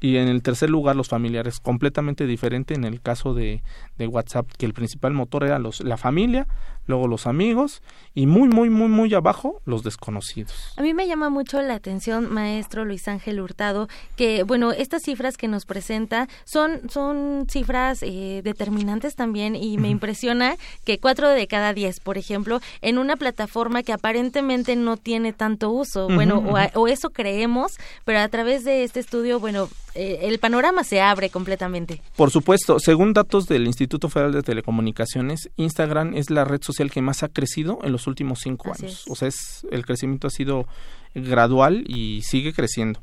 [0.00, 3.62] y en el tercer lugar los familiares, completamente diferente en el caso de,
[3.96, 6.46] de WhatsApp, que el principal motor era los, la familia,
[6.86, 7.82] luego los amigos
[8.14, 10.72] y muy, muy, muy, muy abajo los desconocidos.
[10.76, 15.36] A mí me llama mucho la atención, maestro Luis Ángel Hurtado, que, bueno, estas cifras
[15.36, 21.46] que nos presenta son, son cifras eh, determinantes también y me impresiona que cuatro de
[21.46, 26.80] cada diez, por ejemplo, en una plataforma que aparentemente no tiene tanto uso, bueno, o,
[26.80, 27.72] o, eso creemos,
[28.04, 32.02] pero a través de este estudio, bueno, eh, el panorama se abre completamente.
[32.16, 37.02] Por supuesto, según datos del Instituto Federal de Telecomunicaciones, Instagram es la red social que
[37.02, 39.04] más ha crecido en los últimos cinco años.
[39.08, 40.66] O sea, es, el crecimiento ha sido
[41.14, 43.00] gradual y sigue creciendo.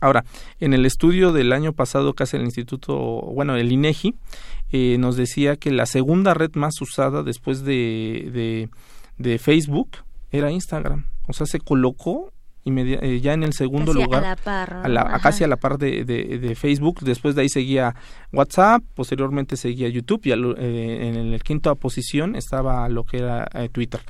[0.00, 0.24] Ahora,
[0.60, 4.14] en el estudio del año pasado que hace el Instituto, bueno, el INEGI,
[4.70, 8.68] eh, nos decía que la segunda red más usada después de,
[9.16, 9.90] de Facebook
[10.30, 11.06] era Instagram.
[11.28, 12.32] O sea, se colocó
[12.66, 16.54] eh, ya en el segundo lugar, a la par, casi a la par de, de,
[16.56, 17.00] Facebook.
[17.00, 17.94] Después de ahí seguía
[18.32, 23.68] WhatsApp, posteriormente seguía YouTube y eh, en la quinta posición estaba lo que era eh,
[23.70, 24.00] Twitter.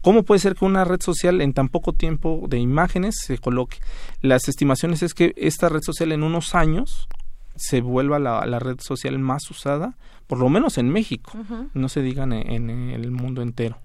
[0.00, 3.78] ¿Cómo puede ser que una red social en tan poco tiempo de imágenes se coloque?
[4.22, 7.06] Las estimaciones es que esta red social en unos años
[7.54, 9.96] se vuelva la, la red social más usada,
[10.26, 11.32] por lo menos en México,
[11.74, 13.78] no se digan en el mundo entero.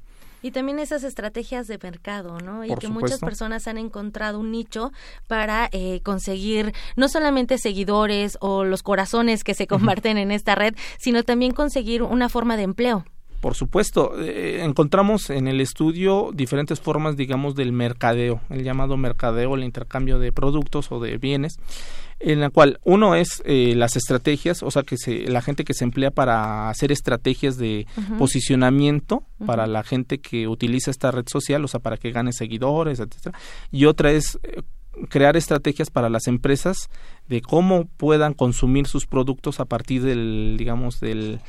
[0.46, 2.64] Y también esas estrategias de mercado, ¿no?
[2.64, 4.92] y que muchas personas han encontrado un nicho
[5.26, 10.76] para eh, conseguir no solamente seguidores o los corazones que se comparten en esta red,
[11.00, 13.06] sino también conseguir una forma de empleo.
[13.46, 19.54] Por supuesto, eh, encontramos en el estudio diferentes formas, digamos, del mercadeo, el llamado mercadeo,
[19.54, 21.60] el intercambio de productos o de bienes
[22.20, 25.76] en la cual uno es eh, las estrategias, o sea, que se, la gente que
[25.76, 27.86] se emplea para hacer estrategias de
[28.18, 33.00] posicionamiento para la gente que utiliza esta red social, o sea, para que gane seguidores,
[33.00, 33.38] etcétera.
[33.72, 34.64] Y otra es eh,
[35.08, 36.90] crear estrategias para las empresas
[37.28, 41.42] de cómo puedan consumir sus productos a partir del, digamos, del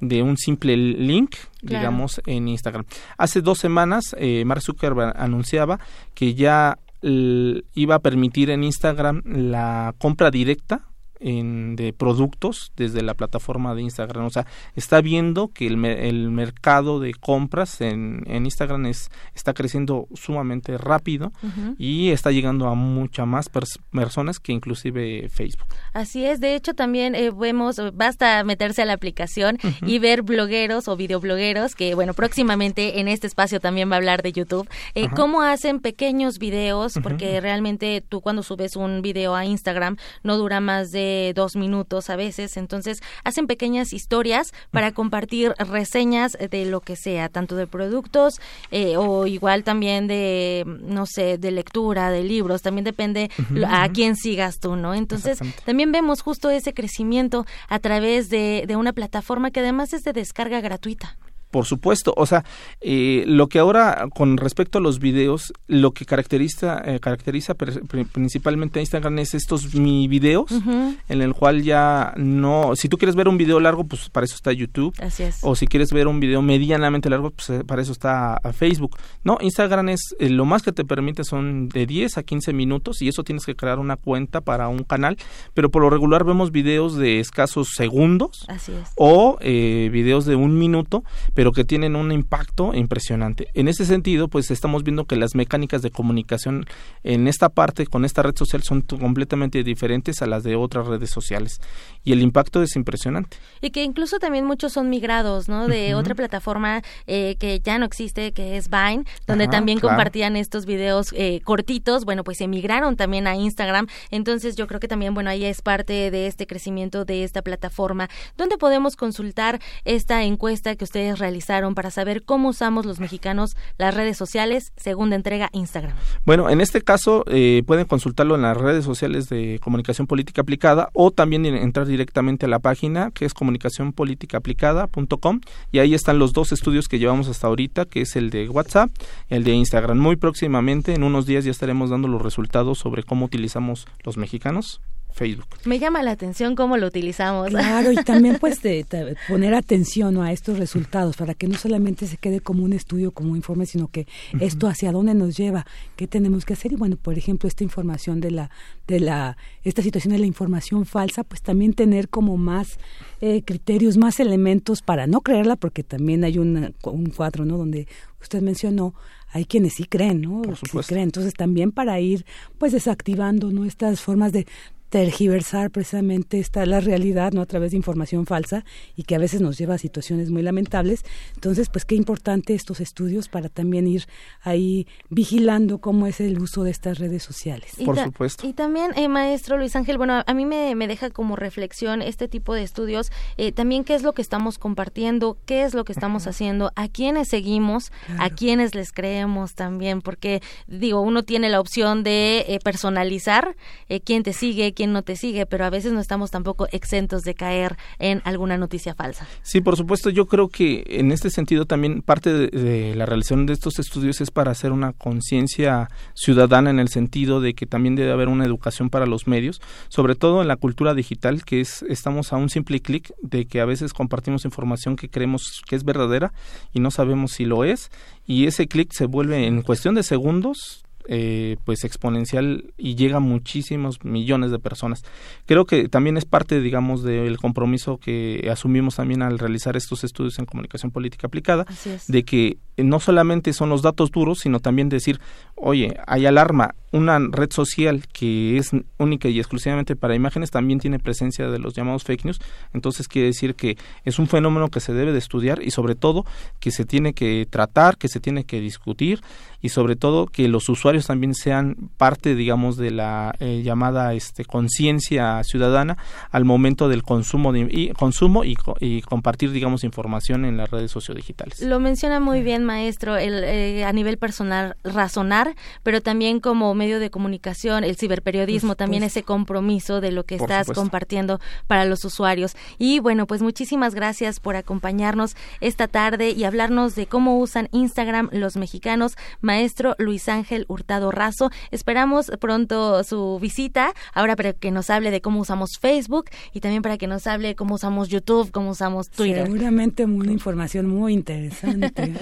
[0.00, 2.84] de un simple link, digamos, en Instagram.
[3.16, 5.78] Hace dos semanas, eh, Mark Zuckerberg anunciaba
[6.14, 10.88] que ya iba a permitir en Instagram la compra directa
[11.20, 14.26] en, de productos desde la plataforma de Instagram.
[14.26, 19.54] O sea, está viendo que el, el mercado de compras en, en, Instagram es, está
[19.54, 21.32] creciendo sumamente rápido
[21.78, 25.66] y está llegando a muchas más personas que inclusive Facebook.
[25.92, 30.88] Así es, de hecho también eh, vemos, basta meterse a la aplicación y ver blogueros
[30.88, 35.08] o videoblogueros, que bueno, próximamente en este espacio también va a hablar de YouTube, eh,
[35.14, 40.60] cómo hacen pequeños videos, porque realmente tú cuando subes un video a Instagram no dura
[40.60, 41.03] más de
[41.34, 42.56] dos minutos a veces.
[42.56, 48.40] Entonces hacen pequeñas historias para compartir reseñas de lo que sea, tanto de productos
[48.70, 52.62] eh, o igual también de, no sé, de lectura, de libros.
[52.62, 53.30] También depende
[53.66, 54.94] a quién sigas tú, ¿no?
[54.94, 60.02] Entonces también vemos justo ese crecimiento a través de, de una plataforma que además es
[60.02, 61.16] de descarga gratuita.
[61.54, 62.44] Por supuesto, o sea,
[62.80, 68.80] eh, lo que ahora con respecto a los videos, lo que caracteriza, eh, caracteriza principalmente
[68.80, 73.28] a Instagram es estos mi videos, en el cual ya no, si tú quieres ver
[73.28, 74.92] un video largo, pues para eso está YouTube.
[75.00, 75.38] Así es.
[75.42, 78.96] O si quieres ver un video medianamente largo, pues eh, para eso está Facebook.
[79.22, 83.06] No, Instagram es, lo más que te permite son de 10 a 15 minutos y
[83.06, 85.18] eso tienes que crear una cuenta para un canal,
[85.54, 88.44] pero por lo regular vemos videos de escasos segundos.
[88.48, 88.90] Así es.
[88.96, 93.48] O videos de un minuto, pero pero que tienen un impacto impresionante.
[93.52, 96.64] En ese sentido, pues estamos viendo que las mecánicas de comunicación
[97.02, 101.10] en esta parte, con esta red social, son completamente diferentes a las de otras redes
[101.10, 101.60] sociales.
[102.02, 103.36] Y el impacto es impresionante.
[103.60, 105.68] Y que incluso también muchos son migrados, ¿no?
[105.68, 110.64] De otra plataforma eh, que ya no existe, que es Vine, donde también compartían estos
[110.64, 112.06] videos eh, cortitos.
[112.06, 113.86] Bueno, pues emigraron también a Instagram.
[114.10, 118.08] Entonces yo creo que también, bueno, ahí es parte de este crecimiento de esta plataforma.
[118.38, 121.33] ¿Dónde podemos consultar esta encuesta que ustedes realizaron?
[121.74, 125.96] Para saber cómo usamos los mexicanos las redes sociales, segunda entrega Instagram.
[126.24, 130.90] Bueno, en este caso eh, pueden consultarlo en las redes sociales de Comunicación Política Aplicada
[130.92, 135.40] o también entrar directamente a la página que es comunicacionpoliticaaplicada.com
[135.72, 138.90] y ahí están los dos estudios que llevamos hasta ahorita, que es el de WhatsApp,
[139.28, 139.98] el de Instagram.
[139.98, 144.80] Muy próximamente, en unos días ya estaremos dando los resultados sobre cómo utilizamos los mexicanos
[145.14, 145.46] Facebook.
[145.64, 147.48] Me llama la atención cómo lo utilizamos.
[147.48, 148.84] Claro, y también pues de,
[149.28, 153.30] poner atención a estos resultados para que no solamente se quede como un estudio, como
[153.30, 154.08] un informe, sino que
[154.40, 158.20] esto hacia dónde nos lleva, qué tenemos que hacer y bueno, por ejemplo, esta información
[158.20, 158.50] de la
[158.88, 162.78] de la esta situación de la información falsa, pues también tener como más
[163.20, 166.74] eh, criterios, más elementos para no creerla, porque también hay un
[167.16, 167.56] cuadro, ¿no?
[167.56, 167.86] Donde
[168.20, 168.94] usted mencionó
[169.34, 170.42] hay quienes sí creen, ¿no?
[170.42, 170.90] Por supuesto.
[170.90, 171.08] creen.
[171.08, 172.24] Entonces también para ir
[172.56, 173.64] pues desactivando ¿no?
[173.64, 174.46] estas formas de
[174.94, 178.64] tergiversar precisamente esta la realidad no a través de información falsa
[178.94, 181.04] y que a veces nos lleva a situaciones muy lamentables.
[181.34, 184.06] Entonces pues qué importante estos estudios para también ir
[184.40, 187.72] ahí vigilando cómo es el uso de estas redes sociales.
[187.84, 188.46] Por supuesto.
[188.46, 192.28] y también eh, maestro Luis Ángel bueno a mí me, me, deja como reflexión este
[192.28, 195.92] tipo de estudios eh, también qué es lo que estamos compartiendo qué es lo que
[195.92, 201.58] estamos haciendo a quiénes seguimos a quiénes les creemos también porque digo uno tiene la
[201.58, 203.56] opción de eh, personalizar
[204.04, 207.34] quién te sigue quién no te sigue, pero a veces no estamos tampoco exentos de
[207.34, 209.26] caer en alguna noticia falsa.
[209.42, 213.52] Sí, por supuesto, yo creo que en este sentido también parte de, la realización de
[213.52, 218.12] estos estudios es para hacer una conciencia ciudadana en el sentido de que también debe
[218.12, 222.32] haber una educación para los medios, sobre todo en la cultura digital, que es estamos
[222.32, 226.32] a un simple clic de que a veces compartimos información que creemos que es verdadera
[226.72, 227.90] y no sabemos si lo es
[228.26, 233.20] y ese clic se vuelve en cuestión de segundos eh, pues exponencial y llega a
[233.20, 235.04] muchísimos millones de personas.
[235.46, 240.38] Creo que también es parte, digamos, del compromiso que asumimos también al realizar estos estudios
[240.38, 241.66] en comunicación política aplicada,
[242.08, 245.20] de que no solamente son los datos duros, sino también decir,
[245.54, 250.98] oye, hay alarma, una red social que es única y exclusivamente para imágenes también tiene
[250.98, 252.40] presencia de los llamados fake news,
[252.72, 256.24] entonces quiere decir que es un fenómeno que se debe de estudiar y sobre todo
[256.60, 259.20] que se tiene que tratar, que se tiene que discutir
[259.60, 264.44] y sobre todo que los usuarios también sean parte, digamos, de la eh, llamada este,
[264.44, 265.96] conciencia ciudadana
[266.30, 270.90] al momento del consumo de, y, consumo y, y, compartir, digamos, información en las redes
[270.90, 271.60] sociodigitales.
[271.60, 277.00] Lo menciona muy bien, maestro, el, eh, a nivel personal razonar, pero también como medio
[277.00, 282.56] de comunicación, el ciberperiodismo, también ese compromiso de lo que estás compartiendo para los usuarios.
[282.78, 288.28] Y bueno, pues muchísimas gracias por acompañarnos esta tarde y hablarnos de cómo usan Instagram
[288.32, 289.16] los mexicanos.
[289.40, 295.22] Maestro Luis Ángel Hurtado Razo, esperamos pronto su visita, ahora para que nos hable de
[295.22, 299.46] cómo usamos Facebook y también para que nos hable cómo usamos YouTube, cómo usamos Twitter.
[299.46, 301.94] Seguramente una información muy interesante.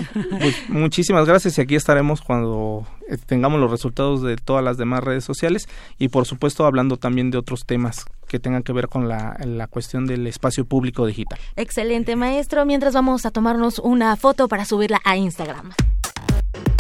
[0.42, 5.02] Pues, muchísimas gracias y aquí estaremos cuando eh, tengamos los resultados de todas las demás
[5.02, 9.08] redes sociales y por supuesto hablando también de otros temas que tengan que ver con
[9.08, 11.38] la, la cuestión del espacio público digital.
[11.56, 12.64] Excelente, maestro.
[12.64, 15.72] Mientras vamos a tomarnos una foto para subirla a Instagram.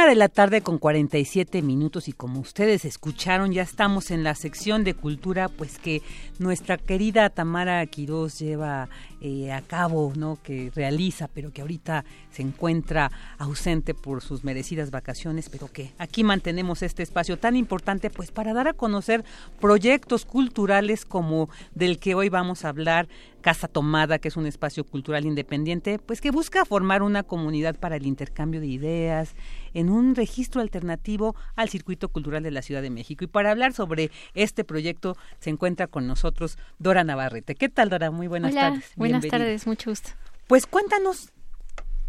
[0.00, 4.34] Una de la tarde con 47 minutos y como ustedes escucharon, ya estamos en la
[4.34, 6.00] sección de cultura, pues que
[6.38, 8.88] nuestra querida Tamara Quiroz lleva
[9.20, 10.38] eh, a cabo, ¿no?
[10.42, 16.24] Que realiza, pero que ahorita se encuentra ausente por sus merecidas vacaciones, pero que aquí
[16.24, 19.24] mantenemos este espacio tan importante, pues para dar a conocer
[19.60, 23.08] proyectos culturales como del que hoy vamos a hablar,
[23.40, 27.96] Casa Tomada, que es un espacio cultural independiente, pues que busca formar una comunidad para
[27.96, 29.34] el intercambio de ideas
[29.74, 33.24] en un registro alternativo al circuito cultural de la Ciudad de México.
[33.24, 37.54] Y para hablar sobre este proyecto se encuentra con nosotros Dora Navarrete.
[37.54, 38.10] ¿Qué tal, Dora?
[38.10, 38.92] Muy buenas tardes.
[38.96, 40.10] Buenas tardes, mucho gusto.
[40.46, 41.30] Pues cuéntanos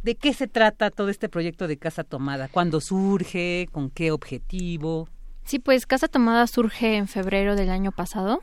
[0.03, 5.09] de qué se trata todo este proyecto de Casa Tomada, cuándo surge, con qué objetivo.
[5.43, 8.41] Sí, pues Casa Tomada surge en febrero del año pasado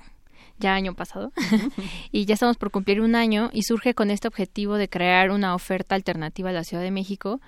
[0.58, 1.32] ya año pasado,
[2.12, 5.54] y ya estamos por cumplir un año y surge con este objetivo de crear una
[5.54, 7.40] oferta alternativa a la Ciudad de México,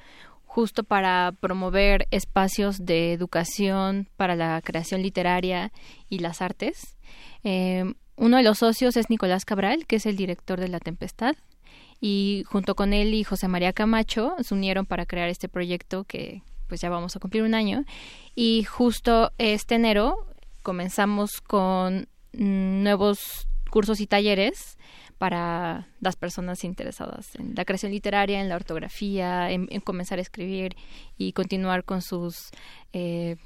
[0.44, 5.72] justo para promover espacios de educación para la creación literaria
[6.08, 6.96] y las artes.
[7.44, 11.36] Eh, uno de los socios es Nicolás Cabral, que es el director de La Tempestad,
[12.02, 16.42] y junto con él y José María Camacho se unieron para crear este proyecto que
[16.66, 17.84] pues ya vamos a cumplir un año
[18.34, 20.26] y justo este enero
[20.62, 24.78] comenzamos con nuevos cursos y talleres
[25.16, 30.76] para las personas interesadas en la creación literaria, en la ortografía, en, comenzar a escribir
[31.16, 32.50] y continuar con sus
[32.92, 33.36] eh,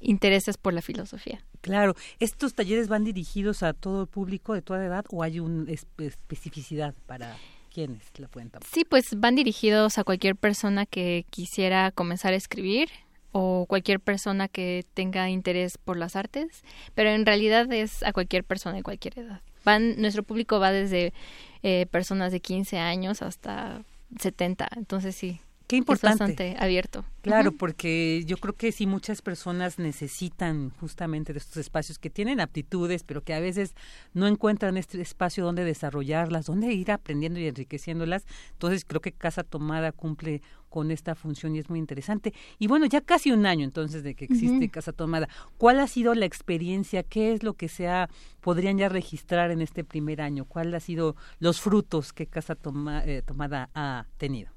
[0.00, 1.42] intereses por la filosofía.
[1.64, 5.72] Claro, ¿estos talleres van dirigidos a todo el público de toda edad o hay una
[5.72, 7.38] especificidad para
[7.72, 8.68] quienes la pueden tomar?
[8.70, 12.90] Sí, pues van dirigidos a cualquier persona que quisiera comenzar a escribir
[13.32, 16.62] o cualquier persona que tenga interés por las artes,
[16.94, 19.40] pero en realidad es a cualquier persona de cualquier edad.
[19.64, 21.14] Van, nuestro público va desde
[21.62, 23.82] eh, personas de 15 años hasta
[24.20, 26.24] 70, entonces sí, Qué importante.
[26.24, 27.04] bastante abierto.
[27.22, 32.38] Claro, porque yo creo que sí muchas personas necesitan justamente de estos espacios que tienen
[32.38, 33.74] aptitudes, pero que a veces
[34.12, 38.26] no encuentran este espacio donde desarrollarlas, donde ir aprendiendo y enriqueciéndolas.
[38.52, 42.34] Entonces creo que Casa Tomada cumple con esta función y es muy interesante.
[42.58, 45.28] Y bueno, ya casi un año entonces de que existe Casa Tomada.
[45.56, 47.04] ¿Cuál ha sido la experiencia?
[47.04, 48.10] ¿Qué es lo que se ha,
[48.40, 50.44] podrían ya registrar en este primer año?
[50.44, 52.58] ¿Cuál ha sido los frutos que Casa
[53.06, 54.53] eh, Tomada ha tenido?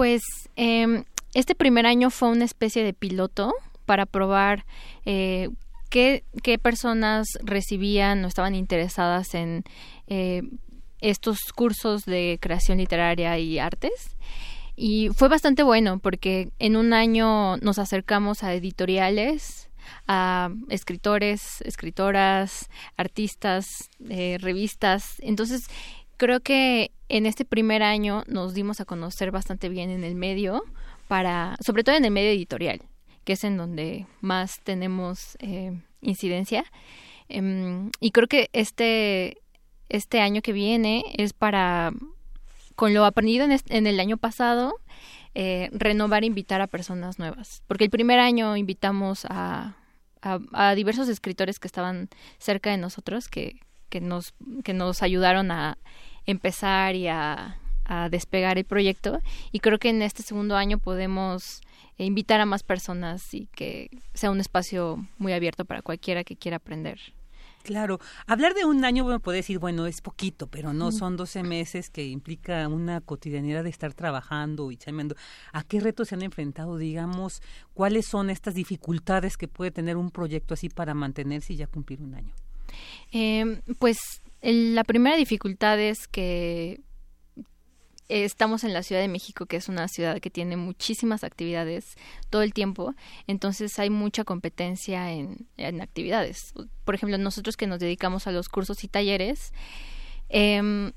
[0.00, 0.22] Pues
[0.56, 3.52] eh, este primer año fue una especie de piloto
[3.84, 4.64] para probar
[5.04, 5.50] eh,
[5.90, 9.62] qué, qué, personas recibían o estaban interesadas en
[10.06, 10.40] eh,
[11.02, 14.16] estos cursos de creación literaria y artes.
[14.74, 19.68] Y fue bastante bueno porque en un año nos acercamos a editoriales,
[20.08, 23.66] a escritores, escritoras, artistas,
[24.08, 25.16] eh, revistas.
[25.18, 25.64] Entonces,
[26.16, 30.64] creo que en este primer año nos dimos a conocer bastante bien en el medio,
[31.08, 32.82] para, sobre todo en el medio editorial,
[33.24, 36.64] que es en donde más tenemos eh, incidencia.
[37.28, 39.38] Em, y creo que este,
[39.88, 41.92] este año que viene es para,
[42.76, 44.76] con lo aprendido en, el año pasado,
[45.34, 47.62] eh, renovar e invitar a personas nuevas.
[47.66, 49.76] Porque el primer año invitamos a,
[50.22, 52.08] a, diversos escritores que estaban
[52.38, 54.32] cerca de nosotros, que, que, nos,
[54.62, 55.76] que nos ayudaron a
[56.26, 57.56] empezar y a,
[58.08, 59.18] despegar el proyecto
[59.50, 61.60] y creo que en este segundo año podemos
[61.98, 66.58] invitar a más personas y que sea un espacio muy abierto para cualquiera que quiera
[66.58, 67.00] aprender.
[67.62, 71.42] Claro, hablar de un año, bueno, puede decir, bueno, es poquito, pero no son 12
[71.42, 75.14] meses que implica una cotidianidad de estar trabajando y chamando.
[75.52, 77.42] ¿A qué retos se han enfrentado, digamos?
[77.74, 82.00] ¿Cuáles son estas dificultades que puede tener un proyecto así para mantenerse y ya cumplir
[82.00, 82.32] un año?
[83.12, 86.80] Eh, pues la primera dificultad es que
[88.10, 91.94] estamos en la Ciudad de México, que es una ciudad que tiene muchísimas actividades
[92.28, 92.94] todo el tiempo,
[93.26, 95.46] entonces hay mucha competencia en,
[95.80, 96.52] actividades.
[96.84, 99.52] Por ejemplo, nosotros que nos dedicamos a los cursos y talleres,
[100.28, 100.92] em,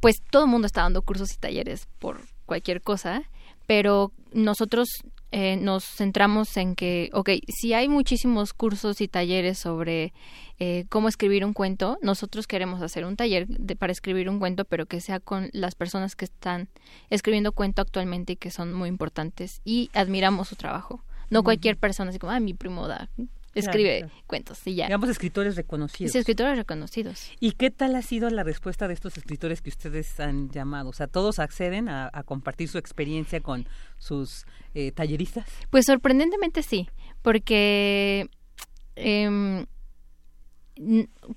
[0.00, 3.22] pues todo el mundo está dando cursos y talleres por cualquier cosa,
[3.66, 4.88] pero nosotros
[5.32, 10.12] eh, nos centramos en que, ok, si hay muchísimos cursos y talleres sobre
[10.58, 13.46] eh, cómo escribir un cuento, nosotros queremos hacer un taller
[13.78, 16.68] para escribir un cuento, pero que sea con las personas que están
[17.08, 21.02] escribiendo cuento actualmente y que son muy importantes y admiramos su trabajo.
[21.30, 23.08] No cualquier persona, así como, ah, mi primo da
[23.54, 24.86] escribe cuentos y ya.
[24.86, 26.12] Digamos escritores reconocidos.
[26.12, 27.30] Sí, escritores reconocidos.
[27.40, 30.90] ¿Y qué tal ha sido la respuesta de estos escritores que ustedes han llamado?
[30.90, 33.66] O sea, ¿todos acceden a, compartir su experiencia con
[33.98, 35.46] sus eh, talleristas?
[35.70, 36.88] Pues sorprendentemente sí,
[37.22, 38.28] porque
[38.96, 39.66] em,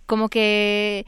[0.05, 1.05] como que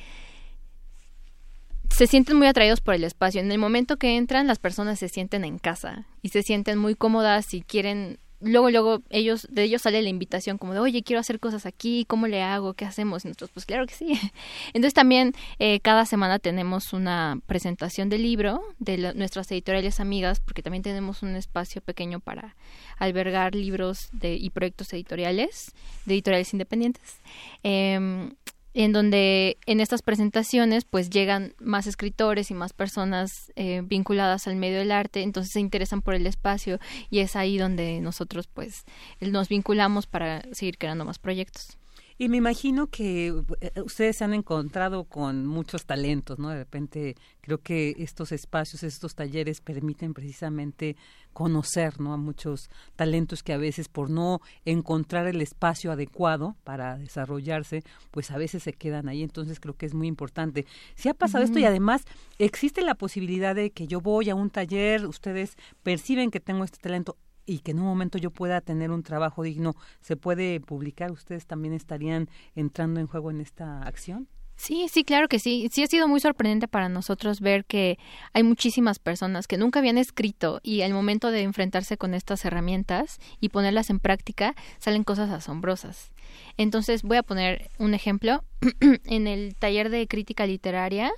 [1.89, 3.41] se sienten muy atraídos por el espacio.
[3.41, 6.95] En el momento que entran, las personas se sienten en casa y se sienten muy
[6.95, 11.19] cómodas y quieren luego, luego ellos, de ellos sale la invitación como de, oye, quiero
[11.19, 12.73] hacer cosas aquí, ¿cómo le hago?
[12.73, 13.25] ¿Qué hacemos?
[13.25, 14.19] Y nosotros, pues claro que sí.
[14.73, 20.61] Entonces también eh, cada semana tenemos una presentación del libro de nuestras editoriales amigas, porque
[20.61, 22.55] también tenemos un espacio pequeño para
[22.97, 25.71] albergar libros de, y proyectos editoriales,
[26.05, 27.17] de editoriales independientes.
[27.63, 28.29] Eh,
[28.77, 34.55] en donde en estas presentaciones pues llegan más escritores y más personas eh, vinculadas al
[34.55, 36.77] medio del arte, entonces se interesan por el espacio
[37.09, 38.85] y es ahí donde nosotros pues
[39.19, 41.79] nos vinculamos para seguir creando más proyectos.
[42.19, 43.27] Y me imagino que
[43.61, 46.49] eh, ustedes se han encontrado con muchos talentos, ¿no?
[46.49, 50.97] De repente creo que estos espacios, estos talleres permiten precisamente
[51.37, 52.13] conocer, ¿no?
[52.13, 58.31] A muchos talentos que a veces por no encontrar el espacio adecuado para desarrollarse, pues
[58.31, 59.21] a veces se quedan ahí.
[59.21, 60.65] Entonces creo que es muy importante.
[60.95, 62.05] Si ha pasado esto y además
[62.39, 66.79] existe la posibilidad de que yo voy a un taller, ustedes perciben que tengo este
[66.79, 71.11] talento, y que en un momento yo pueda tener un trabajo digno, ¿se puede publicar?
[71.11, 74.27] ¿Ustedes también estarían entrando en juego en esta acción?
[74.57, 75.69] Sí, sí, claro que sí.
[75.71, 77.99] Sí ha sido muy sorprendente para nosotros ver que
[78.33, 83.19] hay muchísimas personas que nunca habían escrito y al momento de enfrentarse con estas herramientas
[83.39, 86.11] y ponerlas en práctica salen cosas asombrosas.
[86.57, 88.43] Entonces voy a poner un ejemplo.
[89.05, 91.11] en el taller de crítica literaria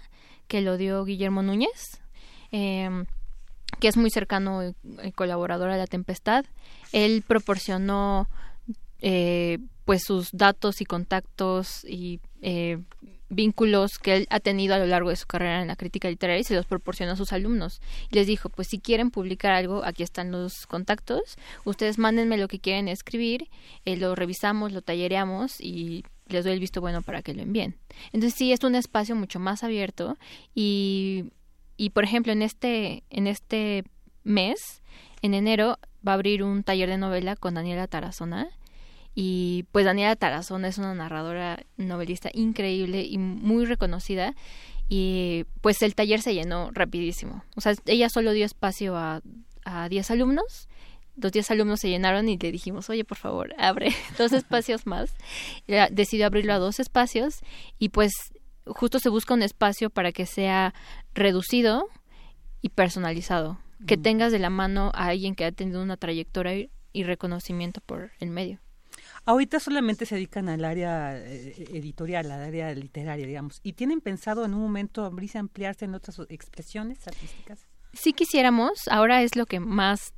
[0.49, 2.01] que lo dio Guillermo Núñez,
[2.51, 3.05] em,
[3.79, 4.73] que es muy cercano
[5.03, 6.43] y colaborador a La Tempestad,
[6.91, 8.27] él proporcionó
[8.99, 12.79] eh, pues sus datos y contactos y eh,
[13.29, 16.41] vínculos que él ha tenido a lo largo de su carrera en la crítica literaria
[16.41, 17.81] y se los proporcionó a sus alumnos.
[18.11, 22.47] Y les dijo, pues si quieren publicar algo, aquí están los contactos, ustedes mándenme lo
[22.47, 23.49] que quieren escribir,
[23.85, 27.77] eh, lo revisamos, lo tallereamos y les doy el visto bueno para que lo envíen.
[28.11, 30.17] Entonces sí, es un espacio mucho más abierto
[30.53, 31.25] y,
[31.77, 33.83] y por ejemplo, en este, en este
[34.23, 34.81] mes,
[35.21, 35.77] en enero,
[36.07, 38.49] va a abrir un taller de novela con Daniela Tarazona
[39.15, 44.35] y pues Daniela Tarazona es una narradora novelista increíble y muy reconocida.
[44.87, 47.43] Y pues el taller se llenó rapidísimo.
[47.55, 49.21] O sea, ella solo dio espacio a,
[49.65, 50.67] a 10 alumnos.
[51.15, 55.13] Los 10 alumnos se llenaron y le dijimos, oye, por favor, abre dos espacios más.
[55.91, 57.41] decidió abrirlo a dos espacios
[57.77, 58.13] y pues
[58.65, 60.73] justo se busca un espacio para que sea
[61.13, 61.87] reducido
[62.61, 63.59] y personalizado.
[63.87, 68.11] Que tengas de la mano a alguien que ha tenido una trayectoria y reconocimiento por
[68.19, 68.59] el medio.
[69.29, 73.59] Ahorita solamente se dedican al área eh, editorial, al área literaria, digamos.
[73.61, 77.59] ¿Y tienen pensado en un momento abrirse, ampliarse en otras expresiones artísticas?
[77.93, 80.13] Sí quisiéramos, ahora es lo que más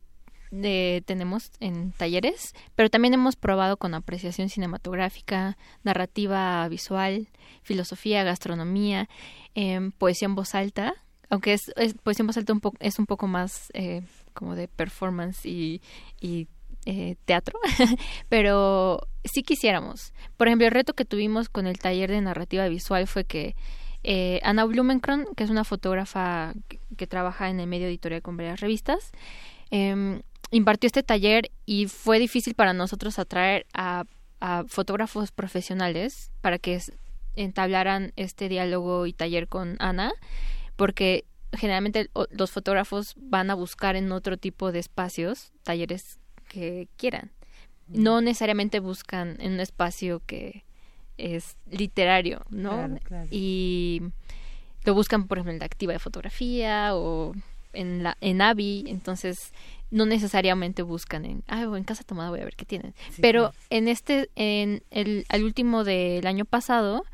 [0.54, 7.28] eh, tenemos en talleres, pero también hemos probado con apreciación cinematográfica, narrativa visual,
[7.64, 9.10] filosofía, gastronomía,
[9.56, 10.94] em, poesía en voz alta,
[11.30, 14.04] aunque es, poesía en voz alta un es un poco más eh,
[14.34, 15.82] como de performance y,
[16.22, 16.48] y
[16.86, 17.60] eh, teatro,
[18.30, 20.14] pero sí quisiéramos.
[20.38, 23.56] Por ejemplo, el reto que tuvimos con el taller de narrativa visual fue que
[24.04, 26.54] eh, Ana Blumenkron, que es una fotógrafa
[26.98, 29.12] que, trabaja en el medio editorial con varias revistas,
[29.70, 30.22] em,
[30.52, 34.06] impartió este taller y fue difícil para nosotros atraer a,
[34.40, 36.80] a fotógrafos profesionales para que
[37.36, 40.14] entablaran este diálogo y taller con Ana,
[40.76, 46.21] porque generalmente los fotógrafos van a buscar en otro tipo de espacios, talleres
[46.52, 47.32] que quieran.
[47.88, 50.66] No necesariamente buscan en un espacio que
[51.18, 52.90] es literario, ¿no?
[53.30, 54.02] Y
[54.84, 57.34] lo buscan, por ejemplo, en la activa de fotografía o
[57.74, 59.54] en la en AVI, entonces
[59.92, 62.94] no necesariamente buscan en, ah, en casa tomada voy a ver qué tienen.
[63.22, 67.06] Pero en este, en el al último del año pasado,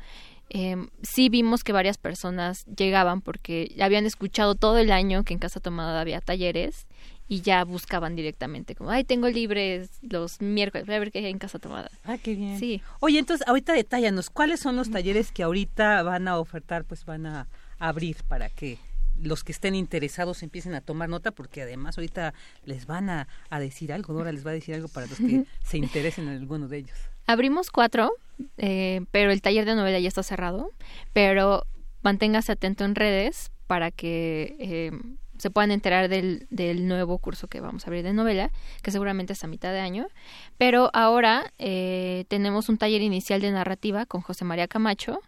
[0.50, 5.38] eh, sí vimos que varias personas llegaban porque habían escuchado todo el año que en
[5.38, 6.86] casa tomada había talleres
[7.28, 11.26] y ya buscaban directamente, como, ay, tengo libres los miércoles, voy a ver qué hay
[11.26, 11.90] en Casa Tomada.
[12.04, 12.58] Ah, qué bien.
[12.58, 12.80] Sí.
[13.00, 17.26] Oye, entonces, ahorita detállanos, ¿cuáles son los talleres que ahorita van a ofertar, pues van
[17.26, 17.46] a
[17.78, 18.78] abrir para que
[19.22, 23.92] los que estén interesados empiecen a tomar nota, porque además ahorita les van a, decir
[23.92, 26.78] algo, Dora les va a decir algo para los que se interesen en alguno de
[26.78, 26.96] ellos.
[27.26, 28.12] Abrimos cuatro,
[28.56, 30.70] eh, pero el taller de novela ya está cerrado,
[31.12, 31.66] pero
[32.02, 34.56] manténgase atento en redes para que...
[34.58, 34.92] Eh,
[35.38, 38.50] se puedan enterar del, del, nuevo curso que vamos a abrir de novela,
[38.82, 40.08] que seguramente es a mitad de año.
[40.56, 45.20] Pero ahora eh, tenemos un taller inicial de narrativa con José María Camacho,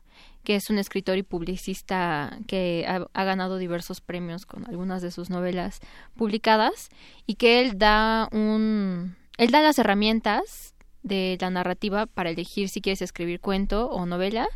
[0.45, 5.31] que es un escritor y publicista que ha, ganado diversos premios con algunas de sus
[5.31, 5.81] novelas
[6.17, 6.89] publicadas
[7.27, 12.81] y que él da un él da las herramientas de la narrativa para elegir si
[12.81, 14.49] quieres escribir cuento o novela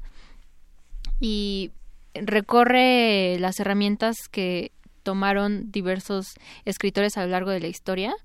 [1.21, 1.71] y
[2.15, 4.73] recorre las herramientas que
[5.05, 6.35] tomaron diversos
[6.65, 8.17] escritores a lo largo de la historia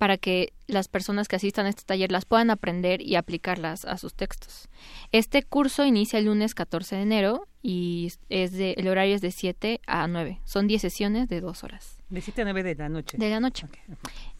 [0.00, 3.98] para que las personas que asistan a este taller las puedan aprender y aplicarlas a
[3.98, 4.70] sus textos.
[5.12, 9.30] Este curso inicia el lunes 14 de enero y es de, el horario es de
[9.30, 10.40] 7 a 9.
[10.46, 11.98] Son 10 sesiones de dos horas.
[12.08, 13.18] De 7 a 9 de la noche.
[13.18, 13.66] De la noche.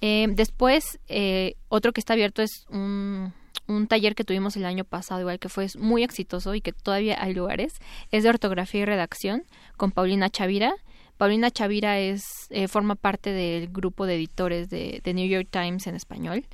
[0.00, 3.34] Eh, después, eh, otro que está abierto es un,
[3.66, 7.22] un taller que tuvimos el año pasado, igual que fue muy exitoso y que todavía
[7.22, 7.74] hay lugares.
[8.10, 9.44] Es de ortografía y redacción
[9.76, 10.72] con Paulina Chavira
[11.20, 15.94] Paulina Chavira es, eh, forma parte del grupo de editores de, New York Times en
[15.94, 16.46] español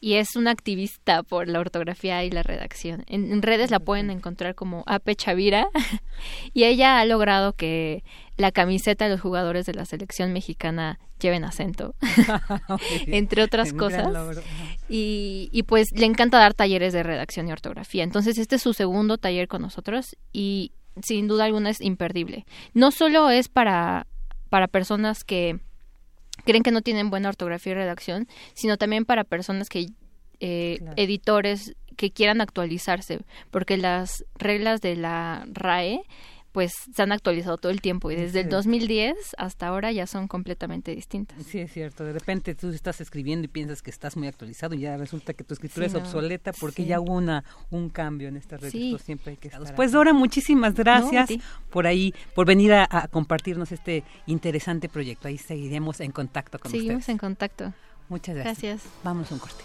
[0.00, 3.04] y es una activista por la ortografía y la redacción.
[3.06, 5.68] En, redes la pueden encontrar como Ape Chavira
[6.52, 8.02] y ella ha logrado que
[8.36, 11.94] la camiseta de los jugadores de la selección mexicana lleven acento,
[13.06, 14.42] entre otras cosas.
[14.88, 18.02] Y, y pues le encanta dar talleres de redacción y ortografía.
[18.02, 20.72] Entonces este es su segundo taller con nosotros y
[21.02, 22.46] sin duda alguna es imperdible.
[22.74, 24.06] No solo es para,
[24.48, 25.60] para personas que
[26.44, 29.86] creen que no tienen buena ortografía y redacción, sino también para personas que,
[30.40, 33.20] eh, editores que quieran actualizarse,
[33.50, 36.02] porque las reglas de la RAE
[36.52, 40.26] pues se han actualizado todo el tiempo y desde el 2010 hasta ahora ya son
[40.26, 41.38] completamente distintas.
[41.46, 42.04] Sí, es cierto.
[42.04, 45.44] De repente tú estás escribiendo y piensas que estás muy actualizado y ya resulta que
[45.44, 48.98] tu escritura es obsoleta porque ya hubo una, un cambio en este registro.
[48.98, 51.30] Siempre hay que estar Pues Dora, muchísimas gracias
[51.70, 55.28] por ahí, por venir a, compartirnos este interesante proyecto.
[55.28, 57.72] Ahí seguiremos en contacto con Seguimos en contacto.
[58.08, 58.62] Muchas gracias.
[58.62, 58.92] Gracias.
[59.04, 59.64] Vamos a un corte.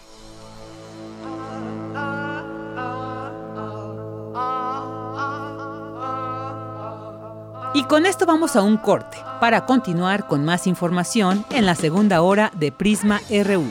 [7.75, 12.21] Y con esto vamos a un corte para continuar con más información en la segunda
[12.21, 13.65] hora de Prisma RU.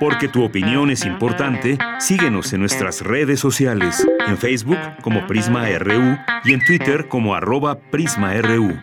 [0.00, 6.16] Porque tu opinión es importante, síguenos en nuestras redes sociales, en Facebook como Prisma RU
[6.44, 8.76] y en Twitter como arroba PrismaRU.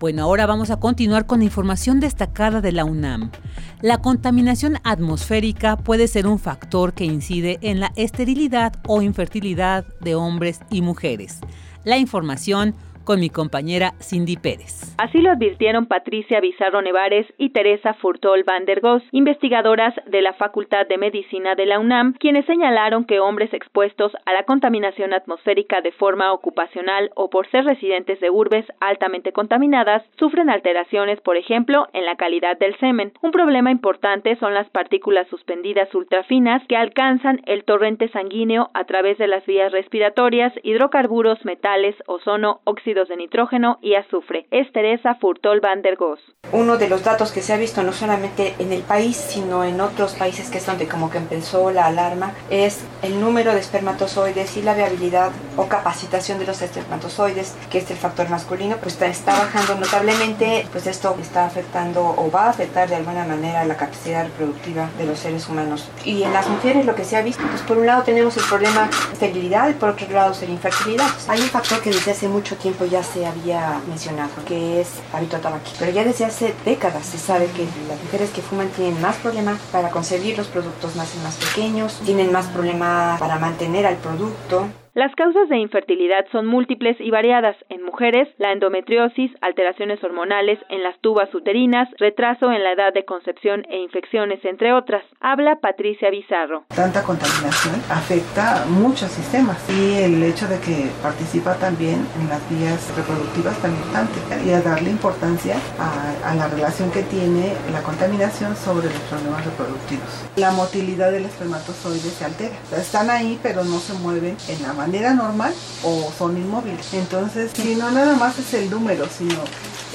[0.00, 3.32] Bueno, ahora vamos a continuar con información destacada de la UNAM.
[3.80, 10.14] La contaminación atmosférica puede ser un factor que incide en la esterilidad o infertilidad de
[10.14, 11.40] hombres y mujeres.
[11.82, 12.76] La información
[13.08, 14.94] con mi compañera Cindy Pérez.
[14.98, 20.34] Así lo advirtieron Patricia Bizarro Nevares y Teresa Furtol van der Goes, investigadoras de la
[20.34, 25.80] Facultad de Medicina de la UNAM, quienes señalaron que hombres expuestos a la contaminación atmosférica
[25.80, 31.86] de forma ocupacional o por ser residentes de urbes altamente contaminadas sufren alteraciones, por ejemplo,
[31.94, 33.12] en la calidad del semen.
[33.22, 39.16] Un problema importante son las partículas suspendidas ultrafinas que alcanzan el torrente sanguíneo a través
[39.16, 44.46] de las vías respiratorias, hidrocarburos, metales, ozono, óxido de nitrógeno y azufre.
[44.50, 46.20] Es Teresa Furtol van der Goes.
[46.50, 49.80] Uno de los datos que se ha visto no solamente en el país, sino en
[49.80, 54.56] otros países que es donde como que empezó la alarma, es el número de espermatozoides
[54.56, 59.38] y la viabilidad o capacitación de los espermatozoides, que es el factor masculino, pues está,
[59.38, 64.24] bajando notablemente, pues esto está afectando o va a afectar de alguna manera la capacidad
[64.24, 65.88] reproductiva de los seres humanos.
[66.04, 68.44] Y en las mujeres lo que se ha visto, pues por un lado tenemos el
[68.44, 71.06] problema de esterilidad y por otro lado la infertilidad.
[71.28, 75.38] Hay un factor que desde hace mucho tiempo ya se había mencionado, que es hábito
[75.38, 75.72] tabaquí.
[75.78, 79.58] Pero ya desde hace décadas se sabe que las mujeres que fuman tienen más problemas
[79.72, 84.68] para concebir, los productos nacen más pequeños, tienen más problemas para mantener al producto.
[84.94, 87.56] Las causas de infertilidad son múltiples y variadas.
[87.68, 93.04] En mujeres, la endometriosis, alteraciones hormonales en las tubas uterinas, retraso en la edad de
[93.04, 95.04] concepción e infecciones, entre otras.
[95.20, 96.64] Habla Patricia Bizarro.
[96.74, 102.92] Tanta contaminación afecta muchos sistemas y el hecho de que participa también en las vías
[102.96, 108.56] reproductivas tan importante y a darle importancia a, a la relación que tiene la contaminación
[108.56, 110.26] sobre los problemas reproductivos.
[110.36, 112.56] La motilidad del espermatozoide se altera.
[112.72, 116.92] Están ahí pero no se mueven en la manera normal o son inmóviles.
[116.94, 119.38] Entonces, si no nada más es el número, sino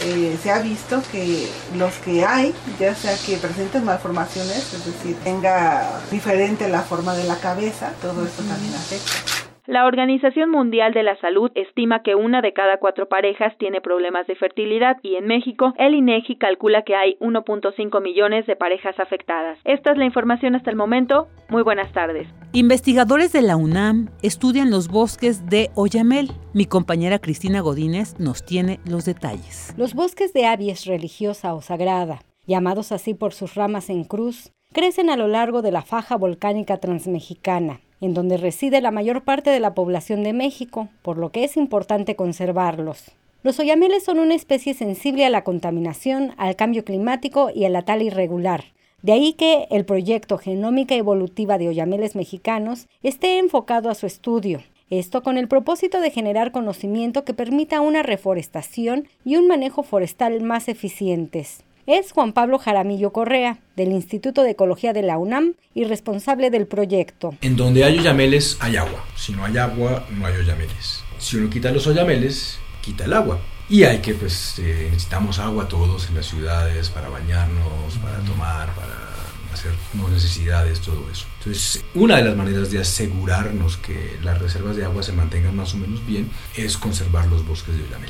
[0.02, 5.16] eh, se ha visto que los que hay, ya sea que presenten malformaciones, es decir,
[5.24, 9.43] tenga diferente la forma de la cabeza, todo esto también afecta.
[9.66, 14.28] La Organización Mundial de la Salud estima que una de cada cuatro parejas tiene problemas
[14.28, 19.58] de fertilidad y en México el INEGI calcula que hay 1.5 millones de parejas afectadas.
[19.64, 21.30] Esta es la información hasta el momento.
[21.48, 22.28] Muy buenas tardes.
[22.52, 26.32] Investigadores de la UNAM estudian los bosques de Oyamel.
[26.54, 29.74] Mi compañera Cristina Godínez nos tiene los detalles.
[29.78, 35.10] Los bosques de avies religiosa o sagrada, llamados así por sus ramas en cruz, crecen
[35.10, 39.62] a lo largo de la faja volcánica transmexicana en donde reside la mayor parte de
[39.62, 43.12] la población de México, por lo que es importante conservarlos.
[43.44, 47.84] Los oyameles son una especie sensible a la contaminación, al cambio climático y a la
[47.84, 48.66] tala irregular.
[49.02, 54.62] De ahí que el proyecto Genómica Evolutiva de Oyameles Mexicanos esté enfocado a su estudio.
[54.90, 60.42] Esto con el propósito de generar conocimiento que permita una reforestación y un manejo forestal
[60.42, 61.64] más eficientes.
[61.86, 66.68] Es Juan Pablo Jaramillo Correa, del Instituto de Ecología de la UNAM y responsable del
[66.68, 67.36] proyecto.
[67.42, 69.04] En donde hay oyameles hay agua.
[69.16, 71.04] Si no hay agua, no hay oyameles.
[71.18, 73.40] Si uno quita los oyameles, quita el agua.
[73.70, 78.74] Y hay que, pues, eh, necesitamos agua todos en las ciudades para bañarnos, para tomar,
[78.76, 79.14] para
[79.54, 79.72] hacer
[80.12, 81.26] necesidades, todo eso.
[81.40, 85.74] Entonces, una de las maneras de asegurarnos que las reservas de agua se mantengan más
[85.74, 88.10] o menos bien es conservar los bosques de oyamel.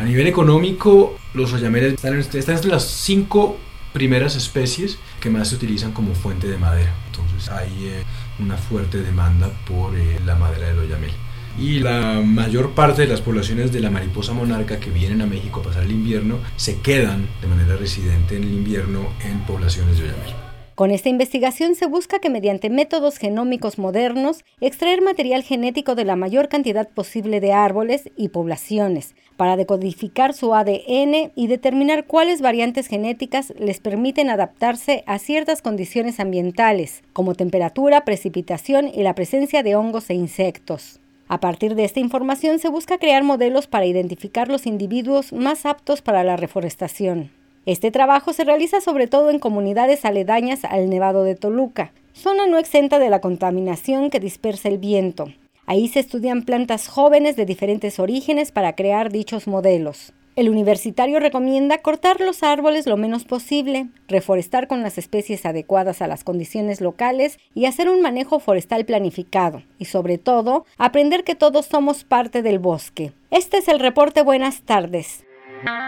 [0.00, 3.58] A nivel económico, los oyameles están, están entre las cinco
[3.92, 6.90] primeras especies que más se utilizan como fuente de madera.
[7.08, 8.04] Entonces hay eh,
[8.38, 11.10] una fuerte demanda por eh, la madera del oyamel.
[11.58, 15.60] Y la mayor parte de las poblaciones de la mariposa monarca que vienen a México
[15.60, 20.04] a pasar el invierno se quedan de manera residente en el invierno en poblaciones de
[20.04, 20.34] oyamel.
[20.80, 26.16] Con esta investigación se busca que mediante métodos genómicos modernos extraer material genético de la
[26.16, 32.88] mayor cantidad posible de árboles y poblaciones para decodificar su ADN y determinar cuáles variantes
[32.88, 39.76] genéticas les permiten adaptarse a ciertas condiciones ambientales, como temperatura, precipitación y la presencia de
[39.76, 41.00] hongos e insectos.
[41.26, 46.02] A partir de esta información se busca crear modelos para identificar los individuos más aptos
[46.02, 47.30] para la reforestación.
[47.64, 52.58] Este trabajo se realiza sobre todo en comunidades aledañas al Nevado de Toluca, zona no
[52.58, 55.32] exenta de la contaminación que dispersa el viento.
[55.70, 60.12] Ahí se estudian plantas jóvenes de diferentes orígenes para crear dichos modelos.
[60.34, 66.08] El universitario recomienda cortar los árboles lo menos posible, reforestar con las especies adecuadas a
[66.08, 69.62] las condiciones locales y hacer un manejo forestal planificado.
[69.78, 73.12] Y sobre todo, aprender que todos somos parte del bosque.
[73.30, 75.22] Este es el reporte Buenas tardes.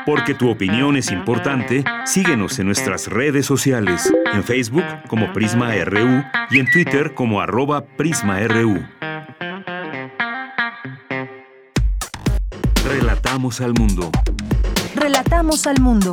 [0.06, 6.24] Porque tu opinión es importante, síguenos en nuestras redes sociales, en Facebook como Prisma RU
[6.50, 8.84] y en Twitter como arroba PrismaRU.
[12.84, 14.10] Relatamos al mundo.
[14.94, 16.12] Relatamos al mundo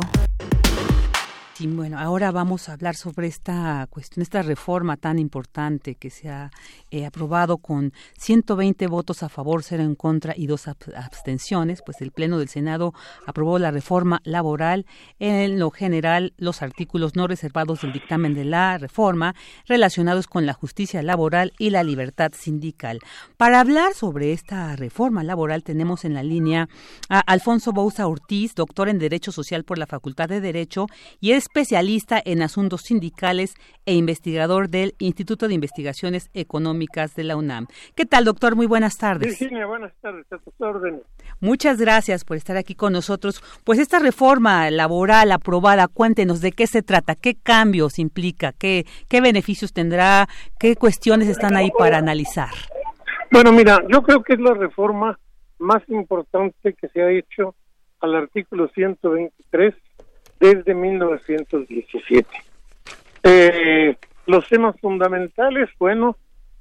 [1.66, 6.50] bueno, ahora vamos a hablar sobre esta cuestión, esta reforma tan importante que se ha
[6.90, 11.82] eh, aprobado con 120 votos a favor, cero en contra y dos abstenciones.
[11.84, 12.94] Pues el Pleno del Senado
[13.26, 14.86] aprobó la reforma laboral.
[15.18, 19.34] En lo general, los artículos no reservados del dictamen de la reforma
[19.66, 23.00] relacionados con la justicia laboral y la libertad sindical.
[23.36, 26.68] Para hablar sobre esta reforma laboral tenemos en la línea
[27.10, 30.86] a Alfonso Bouza Ortiz, doctor en Derecho Social por la Facultad de Derecho
[31.20, 37.34] y es especialista en asuntos sindicales e investigador del Instituto de Investigaciones Económicas de la
[37.34, 37.66] UNAM.
[37.96, 38.54] ¿Qué tal, doctor?
[38.54, 39.36] Muy buenas tardes.
[39.36, 41.02] Virginia, buenas tardes, a tus órdenes.
[41.40, 43.42] Muchas gracias por estar aquí con nosotros.
[43.64, 49.20] Pues esta reforma laboral aprobada, cuéntenos de qué se trata, qué cambios implica, qué, qué
[49.20, 50.28] beneficios tendrá,
[50.60, 52.54] qué cuestiones están ahí para analizar.
[53.32, 55.18] Bueno, mira, yo creo que es la reforma
[55.58, 57.56] más importante que se ha hecho
[57.98, 59.74] al artículo 123
[60.40, 62.26] desde 1917.
[63.22, 66.16] Eh, los temas fundamentales, bueno,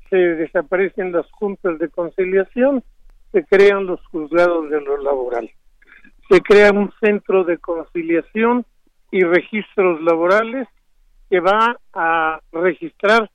[0.09, 2.83] se desaparecen las juntas de conciliación,
[3.31, 5.49] se crean los juzgados de lo laboral,
[6.29, 8.65] se crea un centro de conciliación
[9.11, 10.67] y registros laborales
[11.29, 13.29] que va a registrar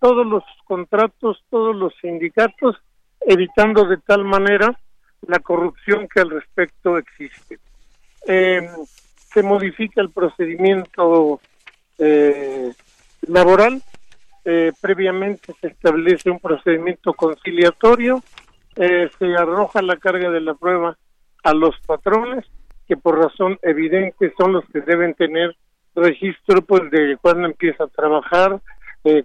[0.00, 2.76] todos los contratos, todos los sindicatos,
[3.20, 4.78] evitando de tal manera
[5.26, 7.58] la corrupción que al respecto existe.
[8.26, 8.68] Eh,
[9.32, 11.40] se modifica el procedimiento
[11.98, 12.72] eh,
[13.22, 13.82] laboral,
[14.44, 18.22] eh, previamente se establece un procedimiento conciliatorio,
[18.76, 20.96] eh, se arroja la carga de la prueba
[21.44, 22.44] a los patrones,
[22.88, 25.56] que por razón evidente son los que deben tener
[25.94, 28.60] registro pues de cuándo empieza a trabajar,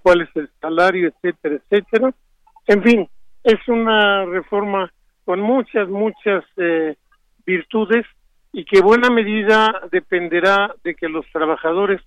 [0.01, 2.13] cuál es el salario, etcétera, etcétera.
[2.67, 3.09] En fin,
[3.43, 4.91] es una reforma
[5.25, 6.43] con muchas, muchas
[7.45, 8.05] virtudes
[8.57, 12.01] y que buena medida dependerá de que los trabajadores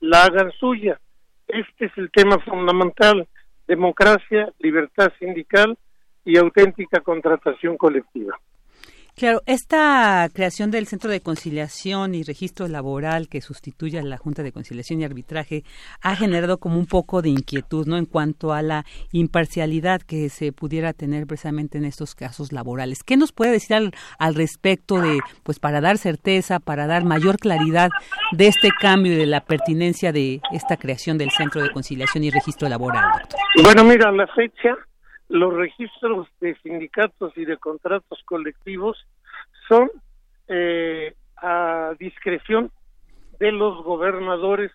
[0.00, 0.98] la hagan suya.
[1.46, 3.28] Este es el tema fundamental,
[3.68, 5.78] democracia, libertad sindical
[6.24, 8.36] y auténtica contratación colectiva.
[9.14, 14.42] Claro, esta creación del Centro de Conciliación y Registro Laboral que sustituye a la Junta
[14.42, 15.64] de Conciliación y Arbitraje
[16.00, 17.98] ha generado como un poco de inquietud, ¿no?
[17.98, 23.04] En cuanto a la imparcialidad que se pudiera tener precisamente en estos casos laborales.
[23.04, 23.76] ¿Qué nos puede decir
[24.18, 27.90] al, respecto de, pues, para dar certeza, para dar mayor claridad
[28.32, 32.30] de este cambio y de la pertinencia de esta creación del Centro de Conciliación y
[32.30, 33.38] Registro Laboral, doctor?
[33.62, 34.76] Bueno, mira, la fecha
[35.32, 38.98] los registros de sindicatos y de contratos colectivos
[39.66, 39.90] son
[40.46, 42.70] eh, a discreción
[43.40, 44.70] de los gobernadores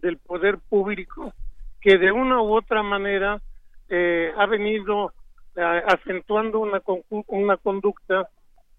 [0.00, 1.34] del poder público
[1.82, 3.42] que de una u otra manera
[3.90, 5.12] eh, ha venido
[5.54, 6.80] eh, acentuando una,
[7.26, 8.30] una conducta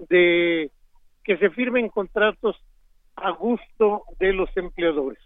[0.10, 0.72] de
[1.24, 2.56] que se firmen contratos
[3.16, 5.22] a gusto de los empleadores.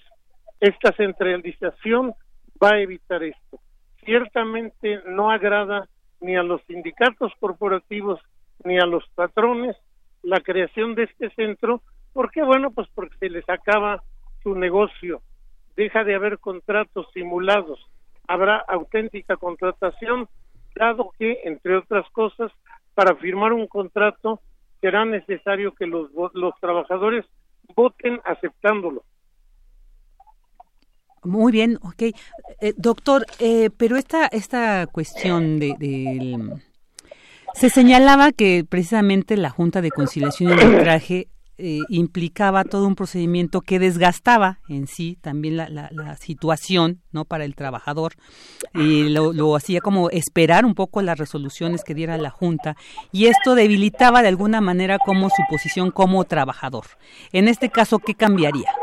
[0.60, 2.14] Esta centralización
[2.62, 3.62] va a evitar esto.
[4.04, 5.88] Ciertamente no agrada
[6.24, 8.20] ni a los sindicatos corporativos
[8.64, 9.76] ni a los patrones
[10.24, 11.82] la creación de este centro.
[12.14, 12.44] ¿Por qué?
[12.44, 14.02] Bueno, pues porque se les acaba
[14.42, 15.22] su negocio,
[15.76, 17.80] deja de haber contratos simulados,
[18.28, 20.28] habrá auténtica contratación,
[20.76, 22.52] dado que, entre otras cosas,
[22.94, 24.40] para firmar un contrato
[24.82, 27.26] será necesario que los, los trabajadores
[27.76, 29.04] voten aceptándolo.
[31.24, 32.04] Muy bien, ok.
[32.62, 36.40] Eh, doctor, eh, pero esta, esta cuestión de,
[37.54, 41.28] Se señalaba que precisamente la Junta de Conciliación y Arbitraje
[41.60, 47.46] eh, implicaba todo un procedimiento que desgastaba en sí también la, la, situación no para
[47.46, 48.14] el trabajador
[48.74, 52.76] y lo, hacía como esperar un poco las resoluciones que diera la junta
[53.12, 56.86] y esto debilitaba de alguna manera como su posición como trabajador.
[57.32, 58.74] En este caso qué cambiaría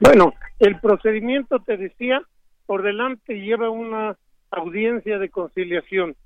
[0.00, 2.22] bueno el procedimiento te decía
[2.66, 4.16] por delante lleva una
[4.50, 6.16] audiencia de conciliación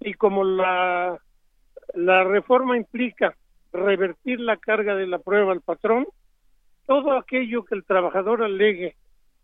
[0.00, 1.20] y como la
[1.94, 3.34] la reforma implica
[3.72, 6.06] revertir la carga de la prueba al patrón,
[6.86, 8.96] todo aquello que el trabajador alegue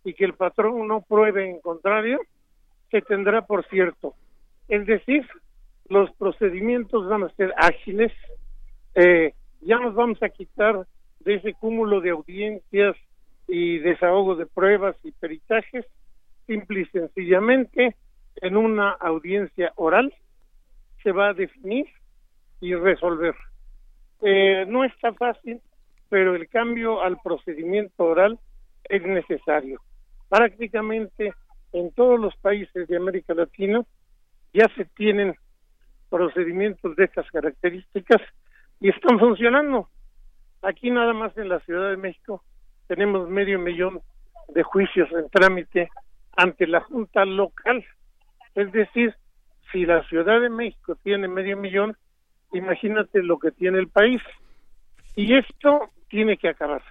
[0.05, 2.21] y que el patrón no pruebe en contrario,
[2.91, 4.15] se tendrá por cierto.
[4.69, 5.27] Es decir,
[5.89, 8.13] los procedimientos van a ser ágiles,
[8.95, 10.87] eh, ya nos vamos a quitar
[11.21, 12.97] de ese cúmulo de audiencias
[13.49, 15.87] y desahogo de pruebas y peritajes,
[16.47, 17.97] simple y sencillamente
[18.37, 20.15] en una audiencia oral
[21.03, 21.87] se va a definir
[22.61, 23.35] y resolver.
[24.21, 25.61] Eh, no está fácil,
[26.09, 28.39] pero el cambio al procedimiento oral
[28.85, 29.81] es necesario.
[30.29, 31.33] Prácticamente
[31.73, 33.83] en todos los países de América Latina
[34.53, 35.35] ya se tienen
[36.11, 38.21] procedimientos de estas características
[38.81, 39.89] y están funcionando.
[40.63, 42.43] Aquí nada más en la Ciudad de México
[42.89, 44.01] tenemos medio millón
[44.49, 45.91] de juicios en trámite
[46.37, 47.85] ante la Junta local.
[48.55, 49.15] Es decir,
[49.71, 51.97] si la Ciudad de México tiene medio millón,
[52.53, 54.23] imagínate lo que tiene el país.
[55.15, 56.83] Y esto tiene que acabar.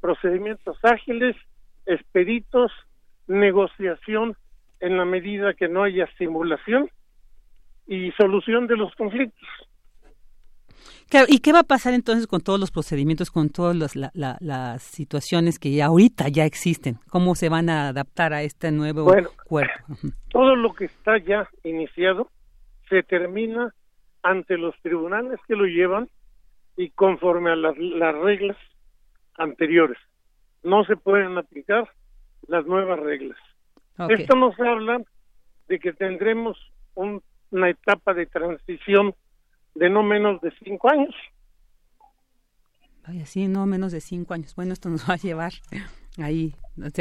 [0.00, 1.36] Procedimientos ágiles,
[1.84, 2.72] expeditos,
[3.26, 4.36] negociación
[4.80, 6.88] en la medida que no haya simulación
[7.86, 9.48] y solución de los conflictos.
[11.28, 15.72] ¿Y qué va a pasar entonces con todos los procedimientos, con todas las, situaciones que
[15.72, 16.98] ya ahorita ya existen?
[17.10, 19.06] ¿Cómo se van a adaptar a este nuevo
[19.46, 19.84] cuerpo?
[20.30, 22.30] Todo lo que está ya iniciado
[22.88, 23.74] se termina
[24.22, 26.08] ante los tribunales que lo llevan
[26.76, 28.56] y conforme a las, reglas
[29.38, 29.98] anteriores.
[30.62, 31.88] No se pueden aplicar
[32.48, 33.38] las nuevas reglas.
[34.10, 35.00] Esto nos habla
[35.68, 36.58] de que tendremos
[36.94, 39.14] una etapa de transición
[39.76, 41.14] de no menos de cinco años.
[43.04, 44.54] Ay, así, no menos de cinco años.
[44.56, 45.52] Bueno, esto nos va a llevar
[46.18, 46.54] ahí.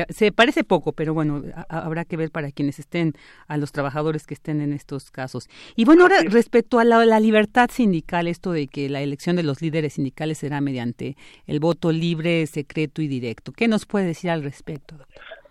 [0.10, 3.14] se parece poco, pero bueno, habrá que ver para quienes estén,
[3.48, 5.50] a los trabajadores que estén en estos casos.
[5.76, 9.62] Y bueno, ahora respecto a la, libertad sindical, esto de que la elección de los
[9.62, 11.16] líderes sindicales será mediante
[11.48, 13.52] el voto libre, secreto y directo.
[13.52, 14.96] ¿Qué nos puede decir al respecto?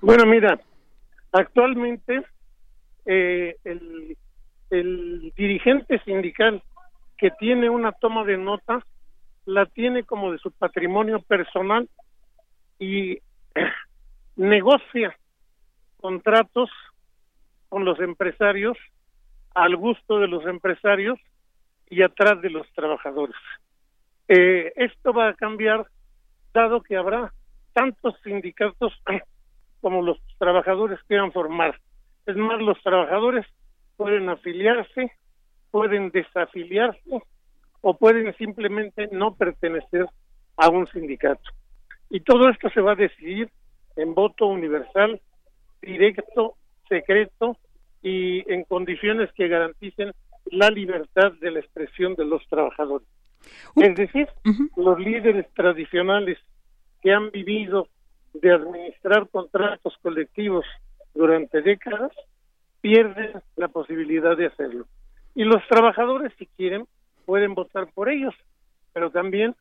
[0.00, 0.60] Bueno, mira,
[1.32, 2.22] actualmente
[3.06, 4.16] eh, el,
[4.70, 6.62] el dirigente sindical
[7.16, 8.84] que tiene una toma de nota
[9.46, 11.88] la tiene como de su patrimonio personal
[12.78, 13.18] y
[14.36, 15.16] negocia
[16.00, 16.70] contratos
[17.68, 18.76] con los empresarios
[19.54, 21.18] al gusto de los empresarios
[21.88, 23.36] y atrás de los trabajadores.
[24.28, 25.86] Eh, esto va a cambiar
[26.52, 27.32] dado que habrá
[27.72, 28.92] tantos sindicatos
[29.80, 31.78] como los trabajadores quieran formar.
[32.26, 33.46] Es más, los trabajadores
[33.96, 35.12] pueden afiliarse,
[35.74, 37.20] pueden desafiliarse
[37.80, 40.06] o pueden simplemente no pertenecer
[40.56, 41.50] a un sindicato.
[42.10, 43.50] Y todo esto se va a decidir
[43.96, 45.20] en voto universal,
[45.82, 46.54] directo,
[46.88, 47.56] secreto
[48.02, 50.12] y en condiciones que garanticen
[50.44, 53.08] la libertad de la expresión de los trabajadores.
[53.74, 54.28] Es decir,
[54.76, 56.38] los líderes tradicionales
[57.02, 57.88] que han vivido
[58.32, 60.64] de administrar contratos colectivos
[61.14, 62.12] durante décadas
[62.80, 64.86] pierden la posibilidad de hacerlo.
[65.34, 66.86] Y los trabajadores, si quieren,
[67.24, 68.34] pueden votar por ellos,
[68.92, 69.54] pero también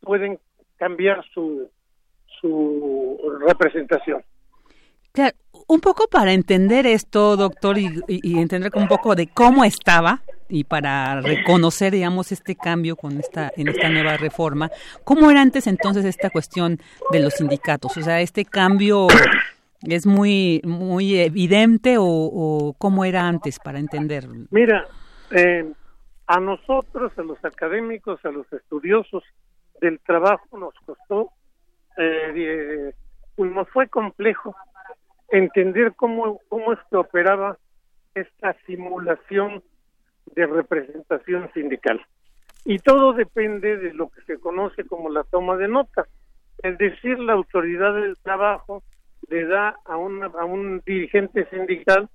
[0.00, 0.38] pueden
[0.76, 1.68] cambiar su,
[2.40, 4.22] su representación.
[5.12, 10.22] Claro, un poco para entender esto, doctor, y, y, entender un poco de cómo estaba
[10.48, 14.70] y para reconocer, digamos, este cambio con esta en esta nueva reforma,
[15.04, 16.78] ¿cómo era antes entonces esta cuestión
[17.10, 17.96] de los sindicatos?
[17.96, 19.08] O sea, este cambio
[19.82, 24.46] es muy muy evidente o, cómo era antes para entenderlo.
[24.50, 24.86] Mira,
[25.30, 25.72] eh,
[26.26, 29.24] a nosotros, a los académicos, a los estudiosos
[29.80, 31.30] del trabajo nos costó
[31.96, 32.92] eh,
[33.34, 34.54] pues nos fue complejo
[35.30, 37.58] entender cómo, cómo es que operaba
[38.14, 39.62] esta simulación
[40.34, 42.00] de representación sindical.
[42.64, 46.06] Y todo depende de lo que se conoce como la toma de nota.
[46.62, 48.82] Es decir, la autoridad del trabajo
[49.28, 52.08] le da a, una, a un dirigente sindical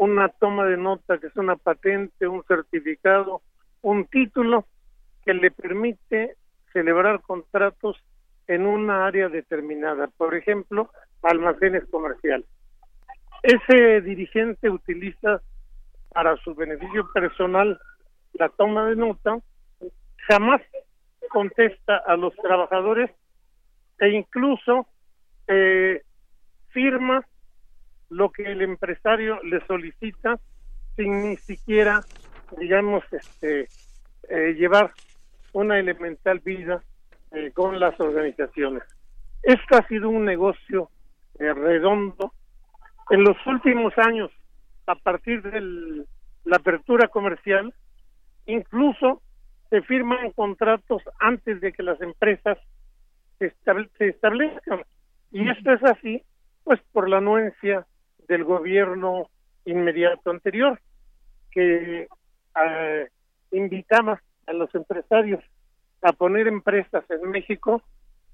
[0.00, 3.42] una toma de nota que es una patente, un certificado,
[3.82, 4.64] un título
[5.26, 6.36] que le permite
[6.72, 8.02] celebrar contratos
[8.46, 10.90] en una área determinada, por ejemplo,
[11.22, 12.46] almacenes comerciales.
[13.42, 15.42] Ese dirigente utiliza
[16.14, 17.78] para su beneficio personal
[18.32, 19.38] la toma de nota,
[20.28, 20.62] jamás
[21.28, 23.10] contesta a los trabajadores
[23.98, 24.86] e incluso
[25.46, 26.02] eh,
[26.70, 27.22] firma
[28.10, 30.38] lo que el empresario le solicita
[30.96, 32.00] sin ni siquiera,
[32.58, 33.68] digamos, este,
[34.28, 34.92] eh, llevar
[35.52, 36.82] una elemental vida
[37.32, 38.82] eh, con las organizaciones.
[39.42, 40.90] Esto ha sido un negocio
[41.38, 42.34] eh, redondo.
[43.08, 44.30] En los últimos años,
[44.86, 46.04] a partir de
[46.44, 47.72] la apertura comercial,
[48.46, 49.22] incluso
[49.70, 52.58] se firman contratos antes de que las empresas
[53.38, 53.54] se,
[53.98, 54.82] se establezcan.
[55.30, 56.22] Y esto es así,
[56.64, 57.86] pues por la anuencia
[58.30, 59.28] del gobierno
[59.64, 60.80] inmediato anterior,
[61.50, 62.06] que
[62.64, 63.08] eh,
[63.50, 65.42] invitaba a los empresarios
[66.00, 67.82] a poner empresas en México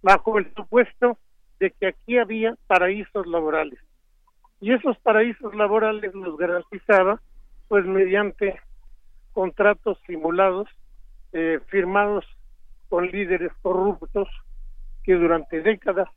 [0.02, 1.18] bajo el supuesto
[1.59, 3.78] de que aquí había paraísos laborales.
[4.60, 7.23] Y esos paraísos laborales los garantizaba
[7.68, 8.60] pues mediante
[9.32, 10.68] contratos simulados
[11.32, 12.27] eh, firmados
[12.90, 14.28] con líderes corruptos
[15.05, 16.09] que durante décadas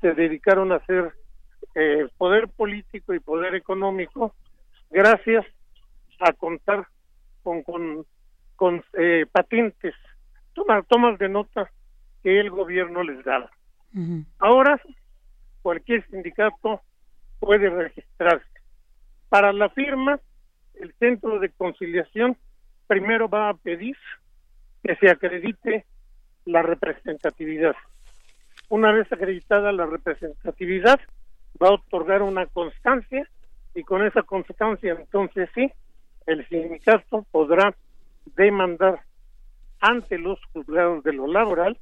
[0.00, 1.14] se dedicaron a hacer
[1.74, 4.34] eh, poder político y poder económico
[4.90, 5.44] gracias
[6.20, 6.86] a contar
[7.42, 8.06] con, con,
[8.56, 9.94] con eh, patentes,
[10.52, 11.70] tomas, tomas de nota
[12.22, 13.50] que el gobierno les daba.
[14.38, 14.80] Ahora
[15.62, 16.82] cualquier sindicato
[17.38, 18.46] puede registrarse.
[19.28, 20.18] Para la firma,
[20.74, 22.36] el centro de conciliación
[22.86, 23.96] primero va a pedir
[24.82, 25.86] que se acredite
[26.44, 27.74] la representatividad.
[28.68, 31.00] Una vez acreditada la representatividad,
[31.62, 33.28] va a otorgar una constancia
[33.74, 35.70] y con esa constancia entonces sí,
[36.26, 37.74] el sindicato podrá
[38.36, 39.02] demandar
[39.80, 41.78] ante los juzgados de lo laboral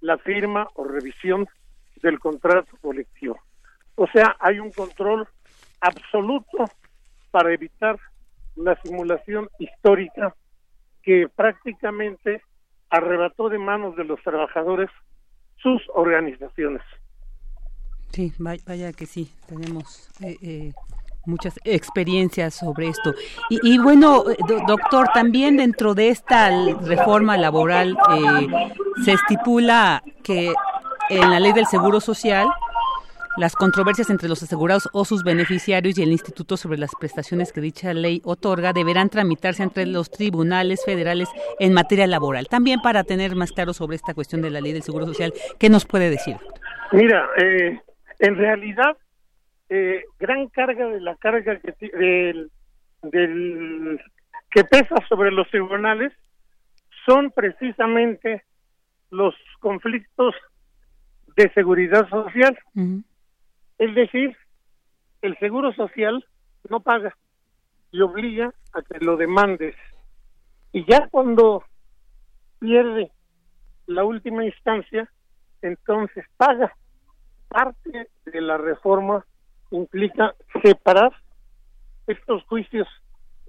[0.00, 1.48] la firma o revisión
[2.02, 3.38] del contrato colectivo.
[3.94, 5.28] O sea, hay un control
[5.80, 6.64] absoluto
[7.30, 7.98] para evitar
[8.56, 10.34] la simulación histórica
[11.02, 12.42] que prácticamente
[12.90, 14.90] arrebató de manos de los trabajadores
[15.56, 16.82] sus organizaciones.
[18.12, 20.72] Sí, vaya que sí, tenemos eh, eh,
[21.26, 23.14] muchas experiencias sobre esto.
[23.48, 26.50] Y, bueno, eh, doctor, también dentro de esta
[26.82, 27.96] reforma laboral
[29.04, 30.52] se estipula que
[31.08, 32.48] en la ley del Seguro Social
[33.36, 37.60] las controversias entre los asegurados o sus beneficiarios y el Instituto sobre las prestaciones que
[37.60, 41.28] dicha ley otorga deberán tramitarse entre los tribunales federales
[41.60, 42.48] en materia laboral.
[42.48, 45.70] También para tener más claro sobre esta cuestión de la ley del Seguro Social, ¿qué
[45.70, 46.36] nos puede decir?
[46.92, 47.80] Mira, eh,
[48.20, 48.96] en realidad,
[49.70, 52.50] eh, gran carga de la carga que, del,
[53.02, 54.00] del,
[54.50, 56.12] que pesa sobre los tribunales
[57.06, 58.44] son precisamente
[59.10, 60.34] los conflictos
[61.34, 62.58] de seguridad social.
[63.78, 64.36] Es decir,
[65.22, 66.24] el seguro social
[66.68, 67.16] no paga
[67.90, 69.74] y obliga a que lo demandes.
[70.72, 71.64] Y ya cuando
[72.58, 73.10] pierde
[73.86, 75.10] la última instancia,
[75.62, 76.74] entonces paga
[77.50, 79.26] parte de la reforma
[79.70, 81.12] implica separar
[82.06, 82.88] estos juicios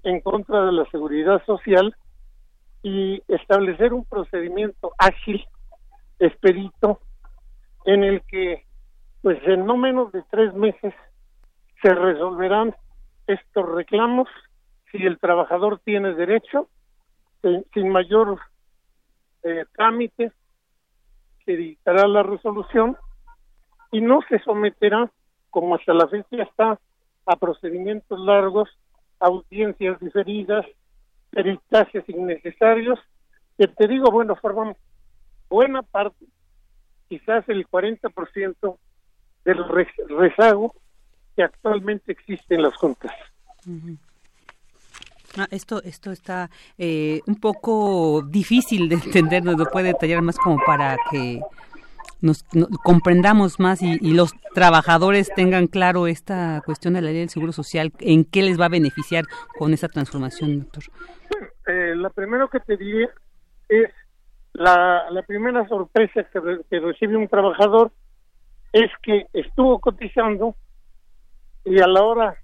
[0.02, 1.96] en contra de la seguridad social
[2.82, 5.44] y establecer un procedimiento ágil,
[6.18, 7.00] expedito,
[7.84, 8.64] en el que,
[9.22, 10.92] pues en no menos de tres meses,
[11.80, 12.74] se resolverán
[13.26, 14.28] estos reclamos.
[14.90, 16.68] Si el trabajador tiene derecho,
[17.72, 18.38] sin mayor
[19.42, 20.32] eh, trámite,
[21.44, 22.96] se dictará la resolución
[23.92, 25.10] y no se someterá,
[25.50, 26.80] como hasta la fecha está,
[27.26, 28.68] a procedimientos largos,
[29.20, 30.66] audiencias diferidas,
[31.30, 32.98] peritajes innecesarios,
[33.56, 34.74] que te digo, bueno, forman
[35.48, 36.24] buena parte,
[37.08, 38.76] quizás el 40%
[39.44, 39.64] del
[40.08, 40.74] rezago
[41.36, 43.12] que actualmente existe en las juntas.
[45.36, 50.38] Ah, esto, esto está eh, un poco difícil de entender, nos lo puede detallar más
[50.38, 51.40] como para que
[52.22, 52.44] nos,
[52.82, 57.92] comprendamos más y, los trabajadores tengan claro esta cuestión de la ley del seguro social,
[57.98, 59.24] en qué les va a beneficiar
[59.58, 60.84] con esa transformación, doctor.
[61.66, 63.08] Eh, la primero que te diría
[63.68, 63.90] es
[64.52, 67.90] la, la primera sorpresa que, recibe un trabajador
[68.72, 70.54] es que estuvo cotizando
[71.64, 72.36] y a la hora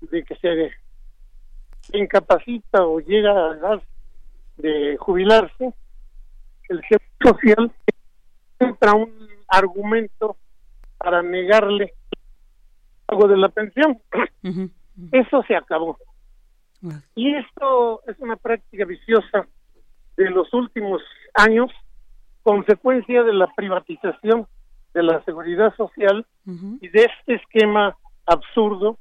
[0.00, 0.70] de que se
[1.92, 3.82] incapacita o llega a edad
[4.56, 5.72] de jubilarse,
[6.68, 7.72] el jefe social
[8.58, 9.12] entra un
[9.48, 10.36] argumento
[10.98, 11.94] para negarle
[13.08, 13.98] algo de la pensión.
[15.12, 15.98] Eso se acabó.
[17.14, 19.46] Y esto es una práctica viciosa
[20.16, 21.02] de los últimos
[21.34, 21.70] años,
[22.42, 24.46] consecuencia de la privatización
[24.94, 28.98] de la seguridad social y de este esquema absurdo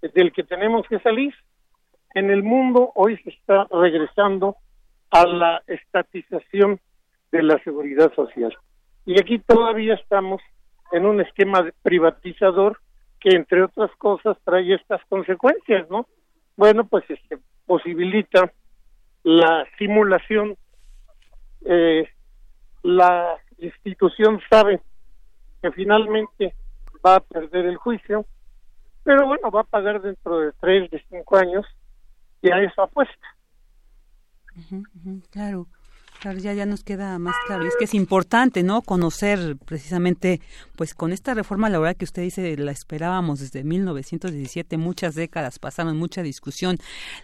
[0.00, 1.34] del que tenemos que salir.
[2.14, 4.56] En el mundo hoy se está regresando
[5.10, 6.80] a la estatización
[7.30, 8.56] de la seguridad social.
[9.06, 10.42] Y aquí todavía estamos
[10.92, 12.80] en un esquema privatizador
[13.20, 16.06] que entre otras cosas trae estas consecuencias, ¿no?
[16.56, 18.52] Bueno, pues este posibilita
[19.22, 20.56] la simulación,
[21.64, 22.08] eh,
[22.82, 24.80] la institución sabe
[25.62, 26.54] que finalmente
[27.04, 28.26] va a perder el juicio,
[29.02, 31.66] pero bueno, va a pagar dentro de tres, de cinco años
[32.42, 33.26] y a eso apuesta.
[35.30, 35.66] claro.
[36.26, 37.64] Claro, ya, ya nos queda más claro.
[37.64, 38.82] Y es que es importante, ¿no?
[38.82, 40.40] Conocer precisamente,
[40.74, 45.96] pues con esta reforma laboral que usted dice, la esperábamos desde 1917, muchas décadas pasaron,
[45.96, 46.78] mucha discusión.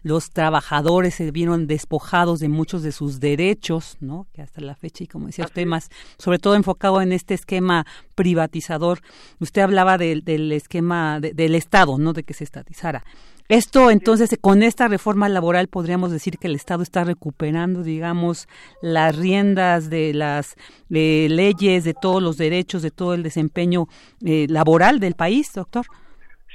[0.05, 4.29] Los trabajadores se vieron despojados de muchos de sus derechos, ¿no?
[4.33, 7.85] Que hasta la fecha, y como decía usted, más, sobre todo enfocado en este esquema
[8.23, 9.01] privatizador.
[9.41, 12.13] Usted hablaba del, del esquema del Estado, ¿no?
[12.13, 13.03] De que se estatizara.
[13.49, 18.47] Esto entonces, con esta reforma laboral podríamos decir que el Estado está recuperando, digamos,
[18.81, 20.55] las riendas de las
[20.89, 23.87] leyes, de todos los derechos, de todo el desempeño
[24.25, 25.85] eh, laboral del país, doctor.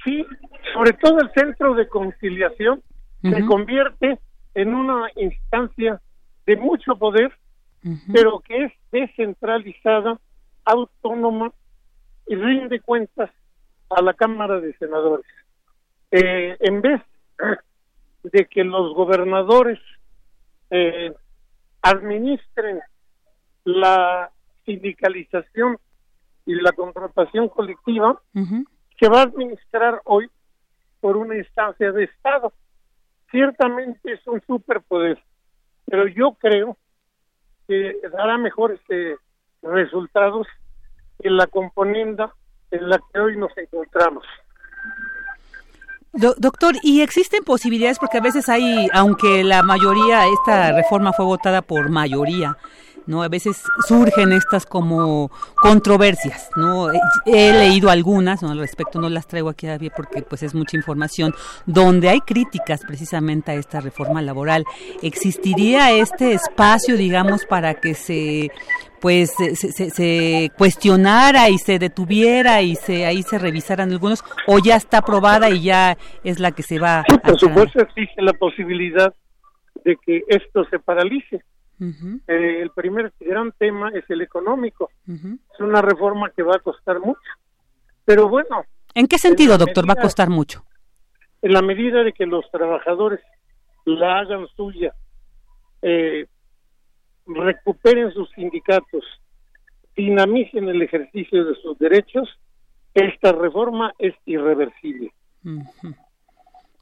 [0.05, 0.25] Sí,
[0.73, 2.81] sobre todo el centro de conciliación
[3.21, 4.19] se convierte
[4.53, 5.99] en una instancia
[6.45, 7.31] de mucho poder,
[8.13, 10.17] pero que es descentralizada,
[10.67, 11.51] autónoma
[12.27, 13.31] y rinde cuentas
[13.89, 15.25] a la Cámara de Senadores
[16.11, 17.01] eh, en vez
[18.23, 19.79] de que los gobernadores
[20.69, 21.13] eh,
[21.81, 22.79] administren
[23.63, 24.31] la
[24.65, 25.77] sindicalización
[26.45, 30.29] y la contratación colectiva, se va a administrar hoy
[31.01, 32.53] por una instancia de Estado.
[33.29, 35.21] Ciertamente es un superpoder,
[35.85, 36.77] pero yo creo
[37.67, 39.17] que dará mejores eh,
[39.61, 40.47] resultados
[41.19, 42.33] en la componenda
[42.71, 44.23] en la que hoy nos encontramos
[46.11, 47.99] doctor, ¿y existen posibilidades?
[47.99, 52.57] Porque a veces hay, aunque la mayoría, esta reforma fue votada por mayoría,
[53.07, 53.23] ¿no?
[53.23, 56.89] A veces surgen estas como controversias, ¿no?
[57.25, 58.51] He leído algunas, ¿no?
[58.51, 61.33] Al respecto no las traigo aquí porque pues es mucha información,
[61.65, 64.65] donde hay críticas precisamente a esta reforma laboral.
[65.01, 68.51] ¿Existiría este espacio, digamos, para que se
[68.99, 74.75] pues se, se, cuestionara y se detuviera y se ahí se revisaran algunos o ya
[74.75, 79.13] está aprobada y ya es la que se va por supuesto existe la posibilidad
[79.85, 81.43] de que esto se paralice
[81.79, 84.89] eh, el primer gran tema es el económico.
[85.07, 87.29] Es una reforma que va a costar mucho.
[88.05, 88.63] Pero bueno
[88.93, 90.63] ¿en qué sentido doctor va a costar mucho?
[91.41, 93.19] en la medida de que los trabajadores
[93.85, 94.93] la hagan suya
[95.81, 96.25] eh,
[97.25, 99.03] recuperen sus sindicatos,
[99.95, 102.27] dinamicen el ejercicio de sus derechos,
[102.93, 105.13] esta reforma es irreversible.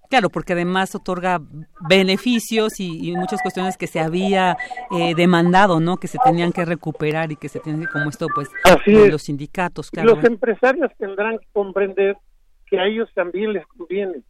[0.10, 1.41] Claro, porque además otorga
[1.90, 4.57] beneficios y, muchas cuestiones que se había
[4.91, 5.98] eh, demandado, ¿no?
[5.98, 8.49] Que se tenían que recuperar y que se tienen que, como esto, pues,
[8.86, 9.90] los sindicatos.
[9.94, 12.18] Los empresarios tendrán que comprender
[12.68, 14.22] que a ellos también les conviene.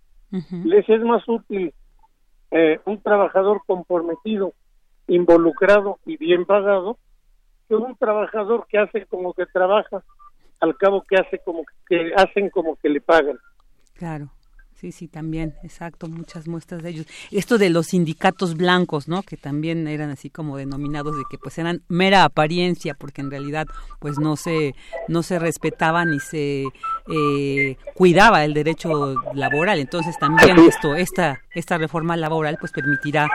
[0.63, 1.73] Les es más útil
[2.51, 4.53] eh, un trabajador comprometido
[5.07, 6.97] involucrado y bien pagado
[7.67, 10.03] que un trabajador que hace como que trabaja
[10.59, 13.37] al cabo que hace como que hacen como que le pagan
[13.93, 14.31] claro
[14.91, 17.07] sí sí también exacto muchas muestras de ellos.
[17.31, 21.57] Esto de los sindicatos blancos no que también eran así como denominados de que pues
[21.57, 23.67] eran mera apariencia porque en realidad
[23.99, 24.75] pues no se
[25.07, 26.65] no se respetaba ni se
[27.07, 29.79] eh, cuidaba el derecho laboral.
[29.79, 33.27] Entonces también esto esta esta reforma laboral pues permitirá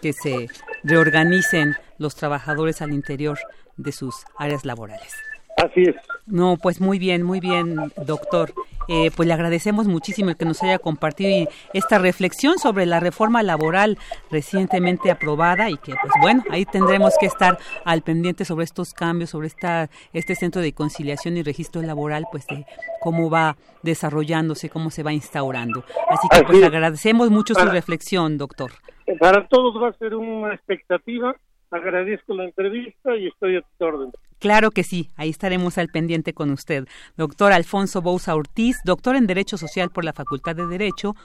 [0.00, 0.48] que se
[0.84, 3.38] reorganicen los trabajadores al interior
[3.76, 5.31] de sus áreas laborales.
[5.56, 5.96] Así es.
[6.26, 7.76] No, pues muy bien, muy bien,
[8.06, 8.52] doctor.
[8.88, 13.42] Eh, pues le agradecemos muchísimo el que nos haya compartido esta reflexión sobre la reforma
[13.42, 13.96] laboral
[14.30, 19.30] recientemente aprobada y que, pues bueno, ahí tendremos que estar al pendiente sobre estos cambios,
[19.30, 22.66] sobre esta, este centro de conciliación y registro laboral, pues de
[23.00, 25.84] cómo va desarrollándose, cómo se va instaurando.
[26.08, 28.72] Así que, pues agradecemos mucho su reflexión, doctor
[29.18, 31.36] para todos va a ser una expectativa
[31.72, 34.12] Agradezco la entrevista y estoy a tu orden.
[34.38, 36.86] Claro que sí, ahí estaremos al pendiente con usted.
[37.16, 41.16] Doctor Alfonso Bouza Ortiz, doctor en Derecho Social por la Facultad de Derecho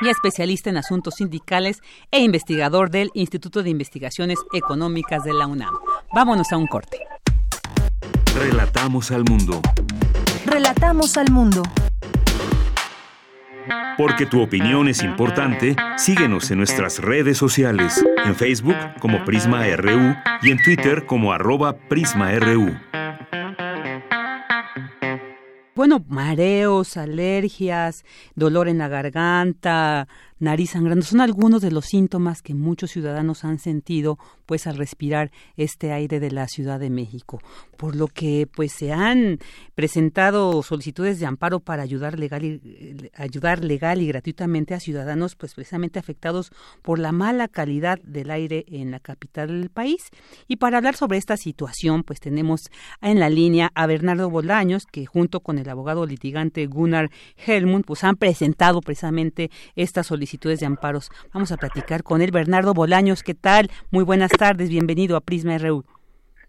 [0.00, 5.74] y especialista en asuntos sindicales e investigador del Instituto de Investigaciones Económicas de la UNAM.
[6.12, 6.98] Vámonos a un corte.
[8.36, 9.60] Relatamos al mundo.
[10.46, 11.62] Relatamos al mundo.
[13.96, 20.14] Porque tu opinión es importante, síguenos en nuestras redes sociales, en Facebook como Prisma RU
[20.42, 22.74] y en Twitter como arroba PrismaRU.
[25.74, 28.04] Bueno, mareos, alergias,
[28.34, 30.08] dolor en la garganta,
[30.40, 35.30] nariz sangrando, son algunos de los síntomas que muchos ciudadanos han sentido pues al respirar
[35.56, 37.40] este aire de la Ciudad de México,
[37.76, 39.38] por lo que pues se han
[39.74, 45.54] presentado solicitudes de amparo para ayudar legal y, ayudar legal y gratuitamente a ciudadanos pues
[45.54, 46.50] precisamente afectados
[46.82, 50.08] por la mala calidad del aire en la capital del país.
[50.48, 52.70] Y para hablar sobre esta situación pues tenemos
[53.02, 58.04] en la línea a Bernardo Bolaños que junto con el abogado litigante Gunnar Helmund pues
[58.04, 61.10] han presentado precisamente esta solicitud solicitudes de amparos.
[61.34, 62.30] Vamos a platicar con él.
[62.30, 63.68] Bernardo Bolaños, ¿qué tal?
[63.90, 65.84] Muy buenas tardes, bienvenido a Prisma RU.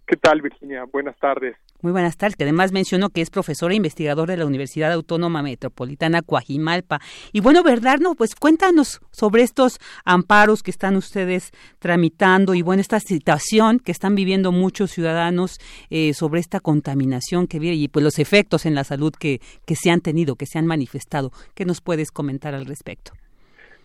[0.06, 0.84] ¿Qué tal, Virginia?
[0.92, 1.56] Buenas tardes.
[1.82, 5.42] Muy buenas tardes, que además mencionó que es profesor e investigador de la Universidad Autónoma
[5.42, 7.00] Metropolitana Coajimalpa.
[7.32, 13.00] Y bueno, Bernardo, pues cuéntanos sobre estos amparos que están ustedes tramitando y bueno, esta
[13.00, 15.60] situación que están viviendo muchos ciudadanos
[15.90, 19.76] eh, sobre esta contaminación que vive y pues los efectos en la salud que, que
[19.76, 21.32] se han tenido, que se han manifestado.
[21.56, 23.14] ¿Qué nos puedes comentar al respecto?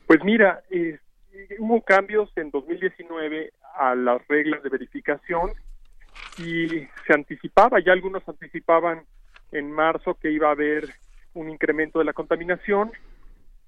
[0.06, 1.00] Pues mira, eh,
[1.58, 5.50] hubo cambios en 2019 a las reglas de verificación
[6.38, 6.68] y
[7.06, 9.04] se anticipaba, ya algunos anticipaban
[9.50, 10.88] en marzo que iba a haber
[11.34, 12.92] un incremento de la contaminación,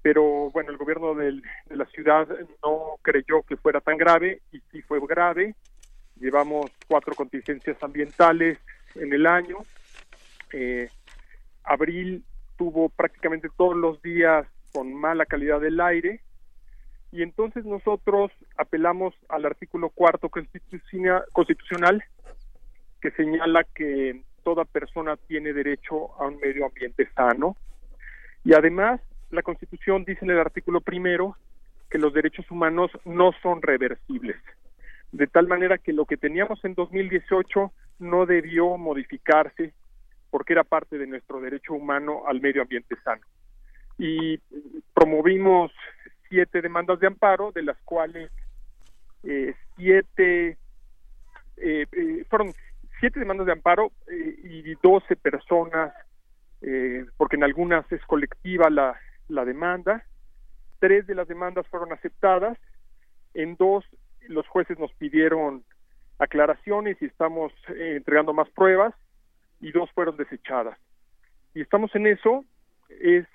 [0.01, 1.41] pero bueno, el gobierno de
[1.71, 2.25] la ciudad
[2.63, 5.55] no creyó que fuera tan grave y sí fue grave.
[6.21, 8.59] Llevamos cuatro contingencias ambientales
[8.95, 9.57] en el año.
[10.53, 10.89] Eh,
[11.65, 12.23] abril
[12.57, 16.21] tuvo prácticamente todos los días con mala calidad del aire
[17.11, 22.03] y entonces nosotros apelamos al artículo cuarto constitucional
[23.01, 27.55] que señala que toda persona tiene derecho a un medio ambiente sano.
[28.43, 31.35] Y además la Constitución dice en el artículo primero
[31.89, 34.37] que los derechos humanos no son reversibles.
[35.11, 39.73] De tal manera que lo que teníamos en 2018 no debió modificarse
[40.29, 43.21] porque era parte de nuestro derecho humano al medio ambiente sano.
[43.97, 44.37] Y
[44.93, 45.71] promovimos
[46.29, 48.31] siete demandas de amparo, de las cuales
[49.23, 50.57] eh, siete
[51.57, 52.53] eh, eh, fueron
[52.99, 55.93] siete demandas de amparo y doce personas,
[57.15, 58.99] porque en algunas es colectiva la,
[59.29, 60.03] la demanda.
[60.79, 62.57] Tres de las demandas fueron aceptadas,
[63.33, 63.85] en dos
[64.27, 65.63] los jueces nos pidieron
[66.17, 68.93] aclaraciones y estamos entregando más pruebas
[69.61, 70.77] y dos fueron desechadas.
[71.53, 72.43] Y estamos en eso,
[72.89, 73.25] es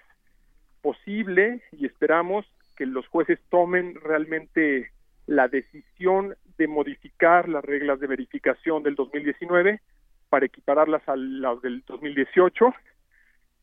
[0.82, 2.44] posible y esperamos
[2.76, 4.90] que los jueces tomen realmente
[5.26, 9.80] la decisión de modificar las reglas de verificación del 2019
[10.28, 12.74] para equipararlas a las del 2018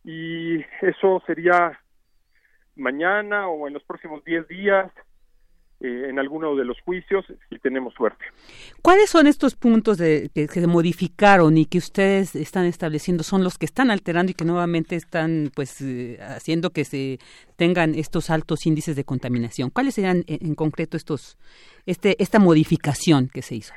[0.03, 1.79] y eso sería
[2.75, 4.91] mañana o en los próximos 10 días
[5.83, 8.23] eh, en alguno de los juicios si tenemos suerte.
[8.83, 13.23] ¿Cuáles son estos puntos de, que se modificaron y que ustedes están estableciendo?
[13.23, 17.17] ¿Son los que están alterando y que nuevamente están pues eh, haciendo que se
[17.55, 19.71] tengan estos altos índices de contaminación?
[19.71, 21.39] ¿Cuáles serían en, concreto estos
[21.87, 23.73] este esta modificación que se hizo?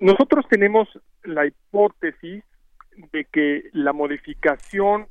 [0.00, 0.88] Nosotros tenemos
[1.22, 2.42] la hipótesis
[3.12, 5.06] de que la modificación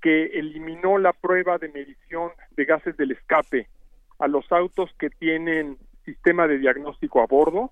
[0.00, 3.66] que eliminó la prueba de medición de gases del escape
[4.18, 7.70] a los autos que tienen sistema de diagnóstico a bordo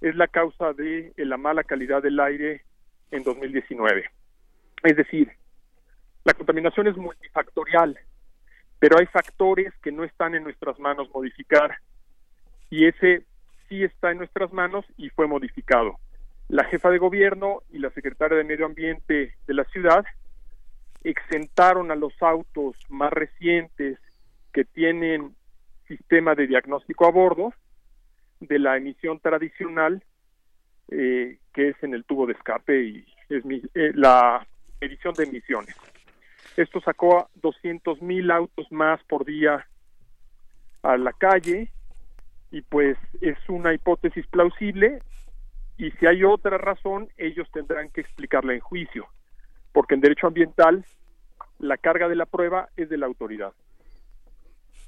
[0.00, 2.62] es la causa de la mala calidad del aire
[3.10, 4.04] en 2019.
[4.82, 5.30] Es decir,
[6.24, 7.98] la contaminación es multifactorial,
[8.78, 11.78] pero hay factores que no están en nuestras manos modificar
[12.70, 13.24] y ese
[13.68, 15.98] sí está en nuestras manos y fue modificado.
[16.48, 20.04] La jefa de gobierno y la secretaria de Medio Ambiente de la ciudad
[21.04, 23.98] exentaron a los autos más recientes
[24.52, 25.34] que tienen
[25.90, 27.52] sistema de diagnóstico a bordo
[28.38, 30.04] de la emisión tradicional
[30.92, 33.44] eh, que es en el tubo de escape y es
[33.74, 34.46] eh, la
[34.80, 35.74] medición de emisiones.
[36.56, 39.66] Esto sacó a 200 mil autos más por día
[40.82, 41.72] a la calle
[42.52, 45.02] y pues es una hipótesis plausible
[45.76, 49.06] y si hay otra razón ellos tendrán que explicarla en juicio
[49.72, 50.84] porque en derecho ambiental
[51.58, 53.52] la carga de la prueba es de la autoridad.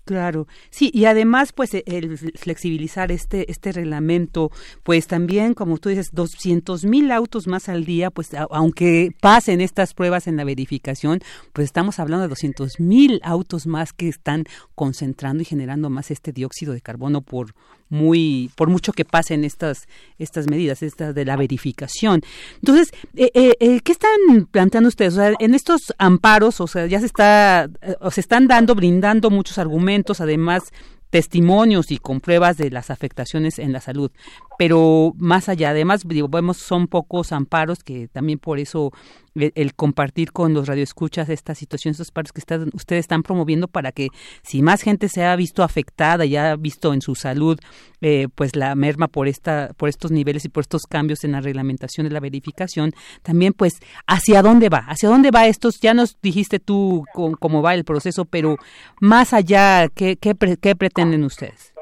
[0.04, 4.50] Claro, sí, y además, pues, e, el flexibilizar este este reglamento,
[4.82, 9.94] pues también, como tú dices, 200 mil autos más al día, pues, aunque pasen estas
[9.94, 11.20] pruebas en la verificación,
[11.52, 16.32] pues estamos hablando de 200 mil autos más que están concentrando y generando más este
[16.32, 17.54] dióxido de carbono por
[17.92, 19.86] muy por mucho que pasen estas
[20.18, 22.22] estas medidas estas de la verificación
[22.56, 26.86] entonces eh, eh, eh, qué están planteando ustedes o sea, en estos amparos o sea
[26.86, 27.68] ya se está
[28.00, 30.72] o se están dando brindando muchos argumentos además
[31.12, 34.10] testimonios y con pruebas de las afectaciones en la salud.
[34.56, 38.92] Pero más allá, además, digo, vemos son pocos amparos que también por eso
[39.34, 43.92] el, compartir con los radioescuchas esta situación, estos paros que están, ustedes están promoviendo para
[43.92, 44.08] que
[44.42, 47.58] si más gente se ha visto afectada y ha visto en su salud
[48.00, 51.40] eh, pues la merma por esta por estos niveles y por estos cambios en la
[51.40, 52.92] reglamentación de la verificación,
[53.22, 57.74] también pues hacia dónde va, hacia dónde va estos, ya nos dijiste tú cómo, va
[57.74, 58.56] el proceso, pero
[59.00, 61.72] más allá, ¿qué, qué, qué pretenden ustedes?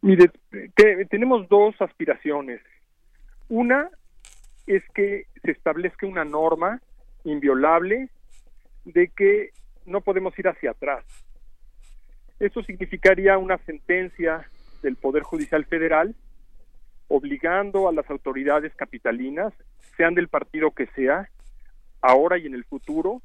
[0.00, 0.30] Mire,
[1.10, 2.60] tenemos dos aspiraciones.
[3.48, 3.88] Una
[4.66, 6.80] es que se establezca una norma
[7.24, 8.08] inviolable
[8.84, 9.50] de que
[9.86, 11.04] no podemos ir hacia atrás.
[12.38, 14.48] Eso significaría una sentencia
[14.82, 16.14] del Poder Judicial Federal
[17.12, 19.52] obligando a las autoridades capitalinas,
[19.98, 21.28] sean del partido que sea,
[22.00, 23.20] ahora y en el futuro,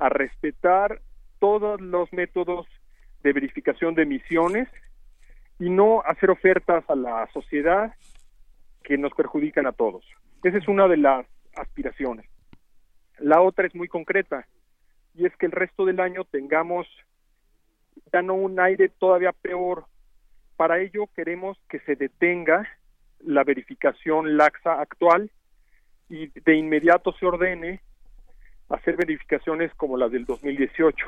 [0.00, 1.00] a respetar
[1.38, 2.66] todos los métodos
[3.22, 4.68] de verificación de emisiones
[5.60, 7.94] y no hacer ofertas a la sociedad
[8.82, 10.04] que nos perjudican a todos.
[10.44, 11.26] Esa es una de las
[11.56, 12.26] aspiraciones.
[13.18, 14.46] La otra es muy concreta
[15.14, 16.86] y es que el resto del año tengamos
[18.12, 19.86] ya no un aire todavía peor.
[20.56, 22.68] Para ello queremos que se detenga
[23.20, 25.30] la verificación laxa actual
[26.10, 27.80] y de inmediato se ordene
[28.68, 31.06] hacer verificaciones como la del 2018,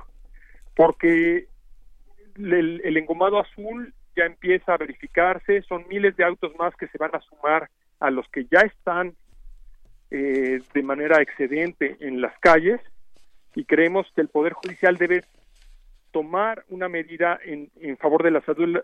[0.75, 1.47] porque
[2.37, 6.97] el, el engomado azul ya empieza a verificarse, son miles de autos más que se
[6.97, 7.69] van a sumar
[8.01, 9.15] a los que ya están
[10.11, 12.81] eh, de manera excedente en las calles
[13.55, 15.25] y creemos que el Poder Judicial debe
[16.13, 18.79] tomar una medida en, en favor de la salud,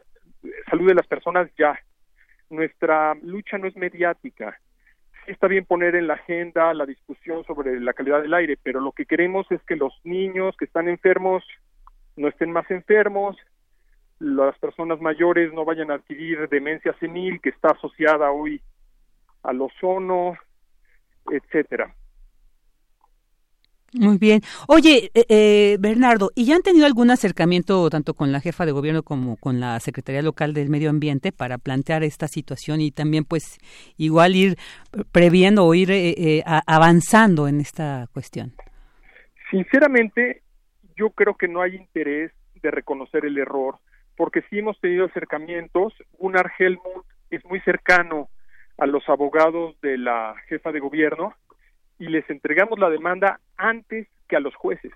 [0.68, 1.78] salud de las personas ya.
[2.50, 4.58] Nuestra lucha no es mediática.
[5.24, 8.80] Sí está bien poner en la agenda la discusión sobre la calidad del aire, pero
[8.80, 11.44] lo que queremos es que los niños que están enfermos
[12.16, 13.36] no estén más enfermos,
[14.18, 18.60] las personas mayores no vayan a adquirir demencia senil que está asociada hoy
[19.42, 20.36] al ozono,
[21.30, 21.94] etcétera.
[23.94, 24.40] Muy bien.
[24.68, 28.72] Oye, eh, eh, Bernardo, ¿y ya han tenido algún acercamiento tanto con la jefa de
[28.72, 33.24] gobierno como con la Secretaría Local del Medio Ambiente para plantear esta situación y también
[33.24, 33.58] pues
[33.98, 34.56] igual ir
[35.12, 38.52] previendo o ir eh, avanzando en esta cuestión?
[39.50, 40.40] Sinceramente,
[40.96, 42.32] yo creo que no hay interés
[42.62, 43.76] de reconocer el error,
[44.16, 45.92] porque sí hemos tenido acercamientos.
[46.18, 48.30] Gunnar Helmut es muy cercano
[48.78, 51.34] a los abogados de la jefa de gobierno
[51.98, 54.92] y les entregamos la demanda antes que a los jueces.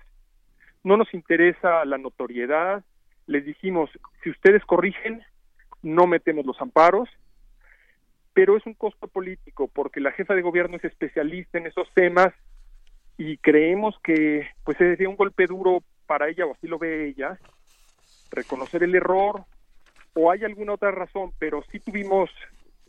[0.83, 2.83] No nos interesa la notoriedad,
[3.27, 3.89] les dijimos,
[4.23, 5.21] si ustedes corrigen,
[5.81, 7.09] no metemos los amparos,
[8.33, 12.33] pero es un costo político porque la jefa de gobierno es especialista en esos temas
[13.17, 17.39] y creemos que pues sería un golpe duro para ella o así lo ve ella
[18.31, 19.43] reconocer el error
[20.13, 22.29] o hay alguna otra razón, pero sí tuvimos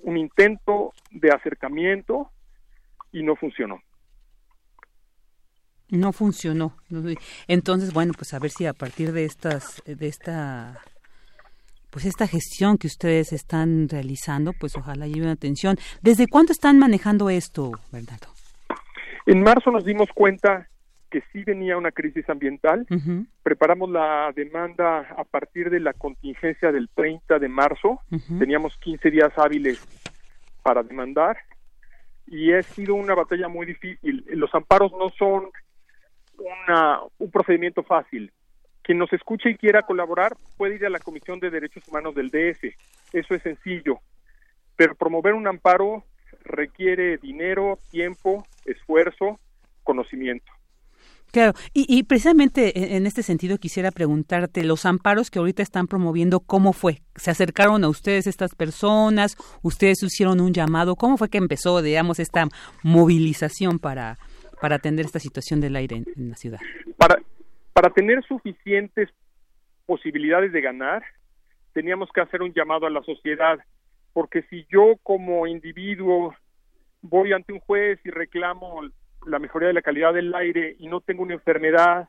[0.03, 2.31] un intento de acercamiento
[3.13, 3.81] y no funcionó.
[5.91, 6.77] No funcionó.
[7.47, 10.83] Entonces, bueno, pues a ver si a partir de estas, de esta,
[11.91, 15.77] pues esta gestión que ustedes están realizando, pues ojalá lleve una atención.
[16.03, 18.29] ¿Desde cuándo están manejando esto, Bernardo?
[19.25, 20.69] En marzo nos dimos cuenta
[21.11, 22.87] que sí venía una crisis ambiental.
[23.43, 28.01] Preparamos la demanda a partir de la contingencia del 30 de marzo.
[28.39, 29.81] Teníamos 15 días hábiles
[30.63, 31.39] para demandar
[32.27, 34.25] y ha sido una batalla muy difícil.
[34.29, 35.51] Los amparos no son
[36.39, 38.33] una, un procedimiento fácil.
[38.83, 42.31] Quien nos escuche y quiera colaborar puede ir a la Comisión de Derechos Humanos del
[42.31, 42.65] DF.
[43.13, 44.01] Eso es sencillo.
[44.77, 46.05] Pero promover un amparo
[46.45, 49.39] requiere dinero, tiempo, esfuerzo,
[49.83, 50.53] conocimiento.
[51.31, 56.41] Claro, y, precisamente e, en este sentido quisiera preguntarte, los amparos que ahorita están promoviendo,
[56.41, 57.03] ¿cómo fue?
[57.17, 59.37] ¿Se acercaron a ustedes estas personas?
[59.63, 60.97] ¿Ustedes hicieron un llamado?
[60.97, 62.47] ¿Cómo fue que empezó, digamos, esta
[62.83, 64.17] movilización para,
[64.61, 66.61] para atender esta situación del aire en, la ciudad?
[66.97, 67.21] Para,
[67.75, 69.11] para tener suficientes
[69.85, 71.03] posibilidades de ganar,
[71.75, 73.59] teníamos que hacer un llamado a la sociedad,
[74.15, 76.35] porque si yo como individuo
[77.03, 78.83] voy ante un juez y reclamo
[79.29, 82.09] la mejoría de la calidad del aire y no tengo una enfermedad,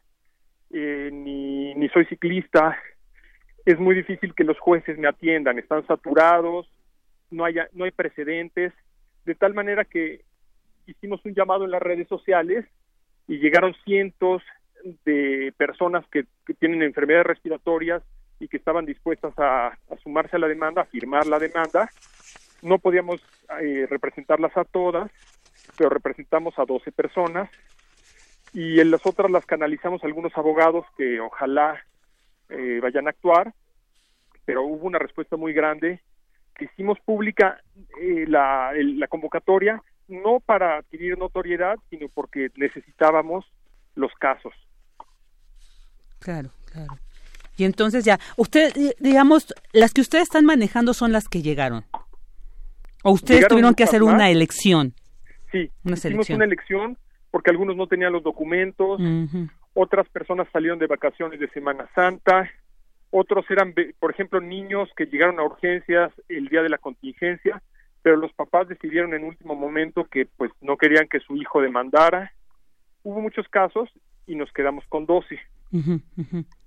[0.72, 2.78] eh, ni, ni soy ciclista,
[3.66, 6.68] es muy difícil que los jueces me atiendan, están saturados,
[7.30, 8.74] no hay, no hay precedentes,
[9.26, 10.22] de tal manera que
[10.88, 12.66] hicimos un llamado en las redes sociales
[13.28, 14.42] y llegaron cientos
[15.06, 16.26] de personas que,
[16.60, 18.02] tienen enfermedades respiratorias
[18.40, 21.90] y que estaban dispuestas a, sumarse a la demanda, a firmar la demanda.
[22.64, 23.22] No podíamos
[23.62, 25.12] eh, representarlas a todas,
[25.80, 27.50] pero representamos a 12 personas
[28.54, 31.82] y en las otras las canalizamos a algunos abogados que ojalá
[32.50, 33.54] eh, vayan a actuar,
[34.44, 36.02] pero hubo una respuesta muy grande.
[36.60, 37.62] Hicimos pública
[38.02, 43.46] eh, la, la convocatoria no para adquirir notoriedad, sino porque necesitábamos
[43.96, 44.54] los casos.
[46.20, 46.98] Claro, claro.
[47.56, 51.86] Y entonces ya, usted, digamos, las que ustedes están manejando son las que llegaron.
[53.04, 54.94] ¿O ustedes tuvieron que hacer una elección?
[55.52, 56.98] Sí, una hicimos una elección
[57.32, 59.00] porque algunos no tenían los documentos,
[59.74, 62.50] otras personas salieron de vacaciones de Semana Santa,
[63.12, 67.62] otros eran, por ejemplo, niños que llegaron a urgencias el día de la contingencia,
[68.02, 72.32] pero los papás decidieron en último momento que pues no querían que su hijo demandara.
[73.04, 73.90] Hubo muchos casos
[74.26, 75.40] y nos quedamos con 12.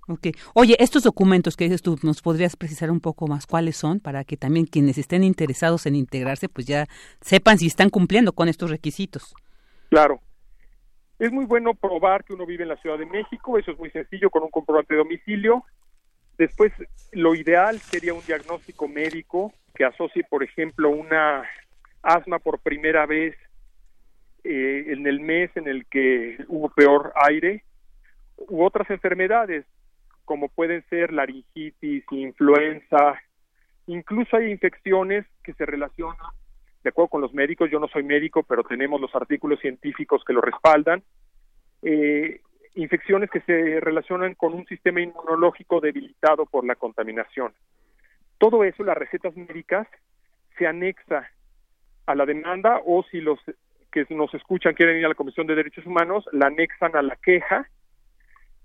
[0.05, 0.33] Okay.
[0.53, 4.25] Oye, estos documentos que dices tú, ¿nos podrías precisar un poco más cuáles son para
[4.25, 6.87] que también quienes estén interesados en integrarse, pues ya
[7.21, 9.33] sepan si están cumpliendo con estos requisitos?
[9.89, 10.19] Claro.
[11.19, 13.91] Es muy bueno probar que uno vive en la Ciudad de México, eso es muy
[13.91, 15.63] sencillo con un comprobante de domicilio.
[16.37, 16.73] Después,
[17.13, 21.43] lo ideal sería un diagnóstico médico que asocie, por ejemplo, una
[22.01, 23.37] asma por primera vez
[24.43, 27.63] eh, en el mes en el que hubo peor aire,
[28.37, 29.65] u otras enfermedades,
[30.25, 33.21] como pueden ser laringitis, influenza,
[33.87, 36.31] incluso hay infecciones que se relacionan,
[36.83, 40.33] de acuerdo con los médicos, yo no soy médico, pero tenemos los artículos científicos que
[40.33, 41.03] lo respaldan,
[41.81, 42.41] eh,
[42.75, 47.53] infecciones que se relacionan con un sistema inmunológico debilitado por la contaminación.
[48.37, 49.87] Todo eso, las recetas médicas,
[50.57, 51.29] se anexa
[52.05, 53.39] a la demanda o si los
[53.91, 57.15] que nos escuchan quieren ir a la Comisión de Derechos Humanos, la anexan a la
[57.15, 57.69] queja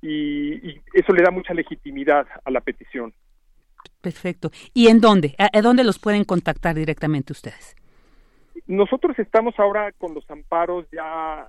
[0.03, 3.13] y, eso le da mucha legitimidad a la petición.
[4.01, 4.51] Perfecto.
[4.75, 5.35] ¿Y en dónde?
[5.39, 7.77] ¿A, dónde los pueden contactar directamente ustedes?
[8.67, 11.47] Nosotros estamos ahora con los amparos ya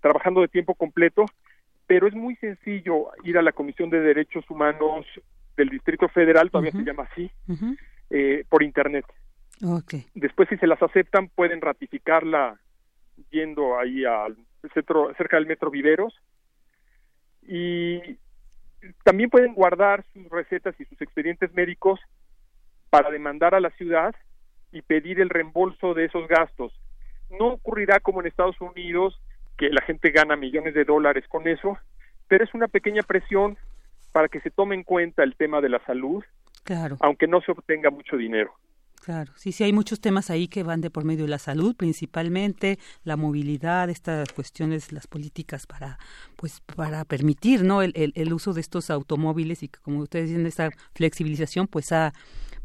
[0.00, 1.24] trabajando de tiempo completo,
[1.86, 5.06] pero es muy sencillo ir a la Comisión de Derechos Humanos
[5.56, 7.30] del Distrito Federal, todavía se llama así,
[8.10, 9.06] eh, por Internet.
[9.64, 10.04] Okay.
[10.14, 12.60] Después, si se las aceptan, pueden ratificarla
[13.30, 14.36] yendo ahí al
[14.74, 16.14] centro, cerca del Metro Viveros
[17.46, 18.18] y
[19.04, 22.00] también pueden guardar sus recetas y sus expedientes médicos
[22.90, 24.14] para demandar a la ciudad
[24.72, 26.72] y pedir el reembolso de esos gastos.
[27.30, 29.20] No ocurrirá como en Estados Unidos,
[29.56, 31.78] que la gente gana millones de dólares con eso,
[32.28, 33.56] pero es una pequeña presión
[34.12, 36.24] para que se tome en cuenta el tema de la salud,
[36.64, 36.96] claro.
[37.00, 38.54] aunque no se obtenga mucho dinero.
[39.06, 41.76] Claro, sí, sí, hay muchos temas ahí que van de por medio de la salud,
[41.76, 46.00] principalmente la movilidad, estas cuestiones, las políticas para,
[46.34, 47.82] pues, para permitir, ¿no?
[47.82, 52.12] El, el, uso de estos automóviles y que, como ustedes dicen, esta flexibilización, pues, ha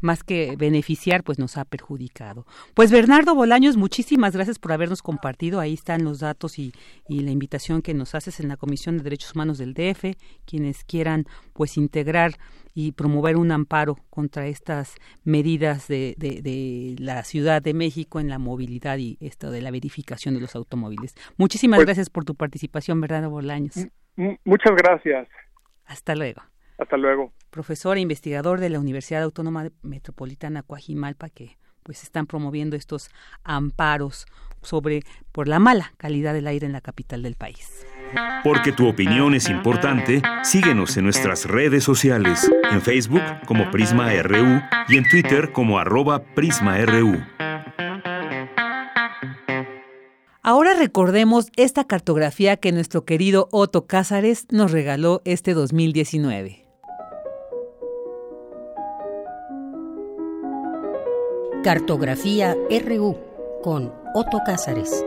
[0.02, 2.46] más que beneficiar, pues nos ha perjudicado.
[2.74, 5.60] Pues Bernardo Bolaños, muchísimas gracias por habernos compartido.
[5.60, 6.72] Ahí están los datos y,
[7.08, 10.84] y, la invitación que nos haces en la Comisión de Derechos Humanos del DF, quienes
[10.84, 12.32] quieran pues integrar
[12.74, 18.38] y promover un amparo contra estas medidas de, de, la Ciudad de México en la
[18.38, 21.14] movilidad y esto de la verificación de los automóviles.
[21.36, 23.74] Muchísimas pues gracias por tu participación, Bernardo Bolaños.
[24.16, 25.28] Muchas gracias.
[25.84, 26.42] Hasta luego.
[26.78, 27.32] Hasta luego.
[27.50, 33.10] Profesor e investigador de la Universidad Autónoma Metropolitana Coajimalpa, que pues están promoviendo estos
[33.44, 34.26] amparos
[34.62, 37.84] sobre por la mala calidad del aire en la capital del país.
[38.44, 44.60] Porque tu opinión es importante, síguenos en nuestras redes sociales, en Facebook como Prisma RU
[44.88, 47.20] y en Twitter como arroba PrismaRU.
[50.44, 56.61] Ahora recordemos esta cartografía que nuestro querido Otto Cázares nos regaló este 2019.
[61.62, 62.56] Cartografía
[62.88, 63.16] RU
[63.62, 65.04] con Otto Cázares.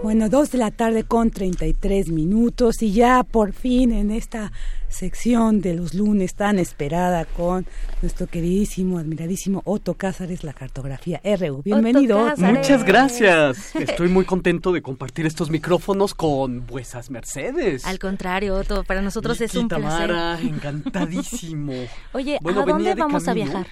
[0.00, 4.52] Bueno, dos de la tarde con 33 minutos y ya por fin en esta
[4.88, 7.66] sección de los lunes tan esperada con
[8.00, 11.62] nuestro queridísimo, admiradísimo Otto Cázares, la cartografía RU.
[11.64, 12.32] Bienvenido.
[12.36, 13.74] Muchas gracias.
[13.74, 17.84] Estoy muy contento de compartir estos micrófonos con vuesas mercedes.
[17.84, 20.12] Al contrario, Otto, para nosotros es un placer.
[20.44, 21.72] encantadísimo.
[22.12, 23.66] Oye, ¿a dónde vamos a viajar?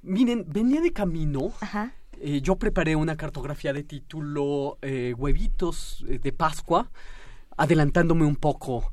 [0.00, 1.50] Miren, venía de camino.
[1.60, 6.90] Ajá eh, yo preparé una cartografía de título eh, Huevitos eh, de Pascua,
[7.56, 8.90] adelantándome un poco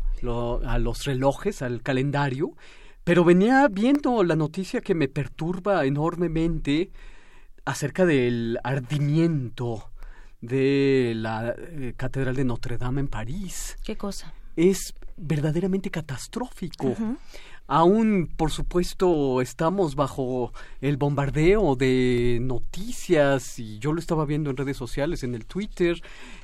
[0.66, 2.56] a los relojes, al calendario,
[3.04, 6.92] pero venía viendo la noticia que me perturba enormemente
[7.66, 9.90] acerca del ardimiento
[10.42, 13.78] de la eh, Catedral de Notre Dame en París.
[13.84, 14.34] ¿Qué cosa?
[14.56, 16.96] Es verdaderamente catastrófico.
[17.68, 24.58] Aún, por supuesto, estamos bajo el bombardeo de noticias y yo lo estaba viendo en
[24.58, 26.02] redes sociales, en el Twitter.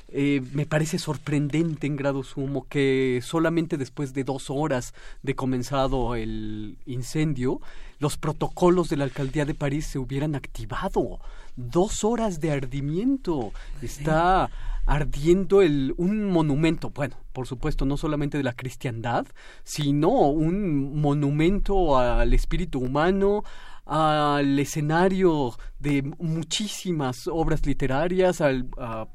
[0.08, 6.14] Eh, me parece sorprendente en grado sumo que solamente después de dos horas de comenzado
[6.14, 7.60] el incendio,
[7.98, 11.20] los protocolos de la alcaldía de París se hubieran activado.
[11.54, 13.52] Dos horas de ardimiento.
[13.82, 14.50] Está
[14.90, 19.24] ardiendo el, un monumento, bueno, por supuesto, no solamente de la cristiandad,
[19.62, 23.44] sino un monumento al espíritu humano,
[23.86, 29.06] al escenario de muchísimas obras literarias, al, a,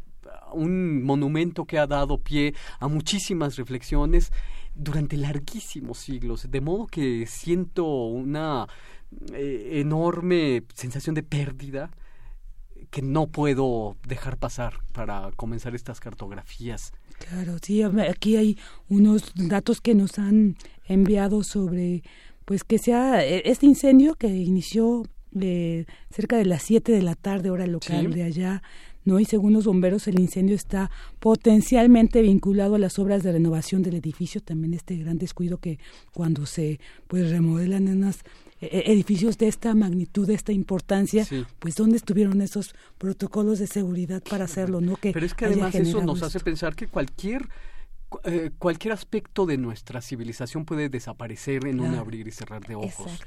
[0.53, 4.31] un monumento que ha dado pie a muchísimas reflexiones
[4.75, 8.65] durante larguísimos siglos, de modo que siento una
[9.33, 11.91] eh, enorme sensación de pérdida
[12.95, 16.93] que no puedo dejar pasar para comenzar estas cartografías.
[17.29, 18.57] Claro, sí, aquí hay
[18.87, 20.55] unos datos que nos han
[20.87, 22.03] enviado sobre,
[22.45, 27.15] pues que sea e, este incendio que inició de cerca de las 7 de la
[27.15, 28.63] tarde, hora local de allá,
[29.03, 29.19] ¿no?
[29.19, 30.89] Y según los bomberos, el incendio está
[31.19, 35.79] potencialmente vinculado a las obras de renovación del edificio, también este gran descuido que
[36.13, 38.23] cuando se pues remodelan unas
[38.61, 41.25] edificios de esta magnitud, de esta importancia,
[41.59, 44.95] pues dónde estuvieron esos protocolos de seguridad para hacerlo, ¿no?
[44.95, 47.49] Que Pero es que además eso nos hace pensar que cualquier
[48.23, 53.19] eh, cualquier aspecto de nuestra civilización puede desaparecer en un abrir y cerrar de ojos.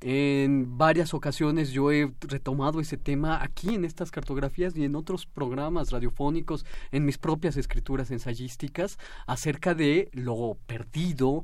[0.00, 5.26] En varias ocasiones yo he retomado ese tema aquí en estas cartografías y en otros
[5.26, 11.42] programas radiofónicos, en mis propias escrituras ensayísticas, acerca de lo perdido,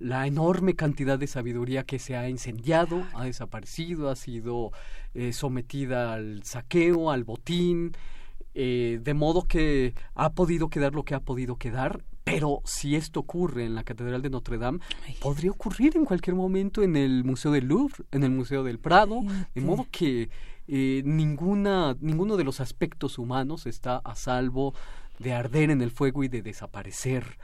[0.00, 4.72] la enorme cantidad de sabiduría que se ha incendiado, ha desaparecido, ha sido
[5.14, 7.92] eh, sometida al saqueo, al botín,
[8.54, 13.20] eh, de modo que ha podido quedar lo que ha podido quedar, pero si esto
[13.20, 14.80] ocurre en la Catedral de Notre Dame,
[15.20, 19.20] podría ocurrir en cualquier momento en el Museo del Louvre, en el Museo del Prado,
[19.54, 20.30] de modo que
[20.66, 24.74] eh, ninguna, ninguno de los aspectos humanos está a salvo
[25.18, 27.38] de arder en el fuego y de desaparecer.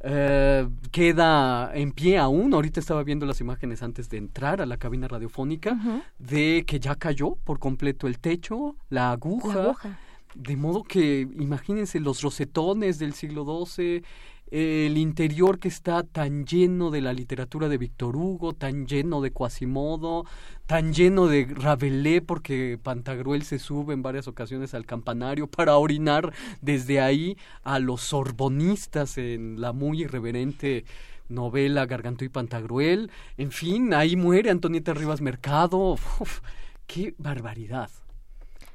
[0.00, 2.54] Eh, queda en pie aún.
[2.54, 5.76] Ahorita estaba viendo las imágenes antes de entrar a la cabina radiofónica
[6.18, 9.74] de que ya cayó por completo el techo, la aguja.
[10.34, 14.04] De modo que imagínense los rosetones del siglo XII,
[14.50, 19.30] el interior que está tan lleno de la literatura de Víctor Hugo, tan lleno de
[19.30, 20.24] Quasimodo,
[20.66, 26.32] tan lleno de Rabelais, porque Pantagruel se sube en varias ocasiones al campanario para orinar
[26.60, 30.84] desde ahí a los sorbonistas en la muy irreverente
[31.28, 33.10] novela Gargantú y Pantagruel.
[33.36, 35.96] En fin, ahí muere Antonieta Rivas Mercado.
[36.86, 37.90] ¡Qué barbaridad!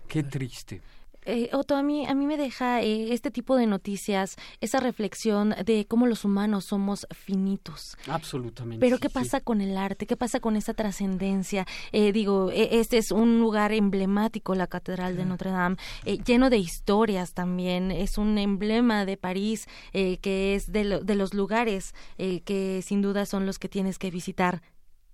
[0.07, 0.81] ¡Qué triste!
[1.25, 5.55] Eh, Otto, a mí, a mí me deja eh, este tipo de noticias, esa reflexión
[5.65, 7.97] de cómo los humanos somos finitos.
[8.07, 8.79] Absolutamente.
[8.79, 10.05] Pero ¿qué pasa con el arte?
[10.05, 11.65] ¿Qué pasa con esa trascendencia?
[11.91, 16.49] Eh, digo, e, este es un lugar emblemático, la Catedral de Notre Dame, eh, lleno
[16.49, 17.91] de historias también.
[17.91, 23.45] Es un emblema de París que es de, de los lugares que sin duda son
[23.45, 24.61] los que tienes que visitar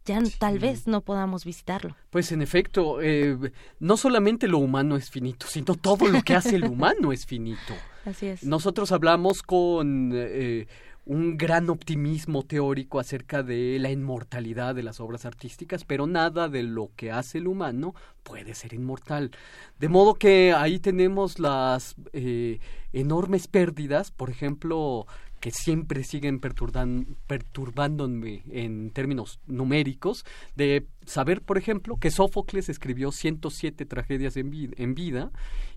[0.09, 1.95] ya tal vez no podamos visitarlo.
[2.09, 3.37] Pues en efecto, eh,
[3.79, 7.75] no solamente lo humano es finito, sino todo lo que hace el humano es finito.
[8.05, 8.43] Así es.
[8.43, 10.67] Nosotros hablamos con eh,
[11.05, 16.63] un gran optimismo teórico acerca de la inmortalidad de las obras artísticas, pero nada de
[16.63, 19.29] lo que hace el humano puede ser inmortal.
[19.77, 22.59] De modo que ahí tenemos las eh,
[22.93, 25.05] enormes pérdidas, por ejemplo,
[25.39, 30.25] que siempre siguen perturbándome en términos numéricos,
[30.55, 35.31] de saber, por ejemplo, que Sófocles escribió 107 tragedias en, vida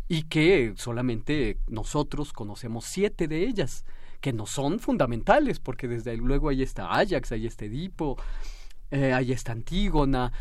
[0.08, 3.84] y que solamente nosotros conocemos siete de ellas,
[4.20, 8.16] que no son fundamentales, porque desde luego ahí está Ajax, ahí está Edipo,
[8.90, 10.32] eh, ahí está Antígona,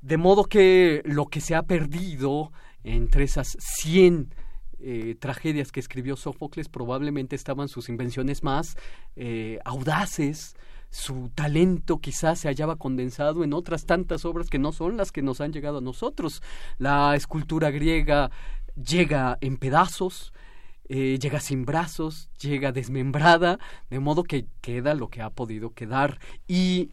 [0.00, 2.52] de modo que lo que se ha perdido
[2.84, 4.32] entre esas 100
[4.80, 8.76] eh, tragedias que escribió Sófocles probablemente estaban sus invenciones más
[9.16, 10.54] eh, audaces,
[10.90, 15.20] su talento quizás se hallaba condensado en otras tantas obras que no son las que
[15.20, 16.42] nos han llegado a nosotros.
[16.78, 18.30] La escultura griega
[18.76, 20.32] llega en pedazos,
[20.88, 23.58] eh, llega sin brazos, llega desmembrada,
[23.90, 26.20] de modo que queda lo que ha podido quedar.
[26.46, 26.90] Y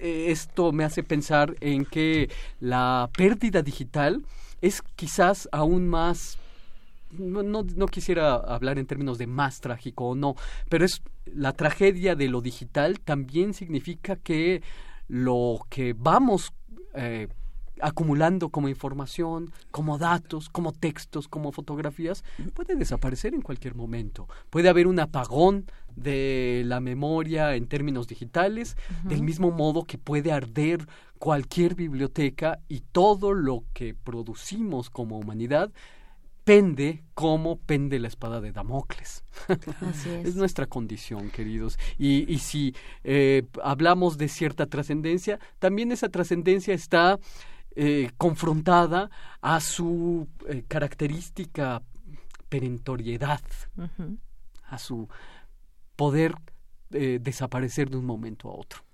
[0.00, 2.30] esto me hace pensar en que
[2.60, 4.24] la pérdida digital
[4.60, 6.38] es quizás aún más
[7.10, 10.34] no, no, quisiera hablar en términos de más trágico o no,
[10.68, 14.62] pero es la tragedia de lo digital también significa que
[15.08, 16.52] lo que vamos
[16.94, 17.28] eh,
[17.80, 22.24] acumulando como información, como datos, como textos, como fotografías,
[22.54, 24.28] puede desaparecer en cualquier momento.
[24.50, 30.32] Puede haber un apagón de la memoria en términos digitales, del mismo modo que puede
[30.32, 30.86] arder
[31.18, 35.70] cualquier biblioteca y todo lo que producimos como humanidad
[36.46, 39.24] pende como pende la espada de Damocles.
[40.24, 40.36] es.
[40.36, 41.76] nuestra condición, queridos.
[41.98, 47.18] Y, y si eh, hablamos de cierta trascendencia, también esa trascendencia está
[47.74, 49.10] eh, confrontada
[49.40, 51.82] a su eh, característica
[52.48, 53.42] perentoriedad,
[54.68, 55.08] a su
[55.96, 56.36] poder
[56.88, 58.85] desaparecer de un momento a otro.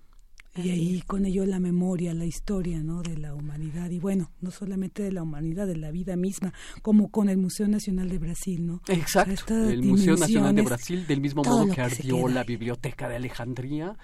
[0.55, 3.03] Y ahí con ello la memoria, la historia ¿no?
[3.03, 3.89] de la humanidad.
[3.91, 6.53] Y bueno, no solamente de la humanidad, de la vida misma,
[6.83, 8.83] como con el Museo Nacional de Brasil, ¿no?
[8.89, 13.97] Exacto, el Museo Nacional de Brasil, del mismo modo que, ardió la Biblioteca de Alejandría,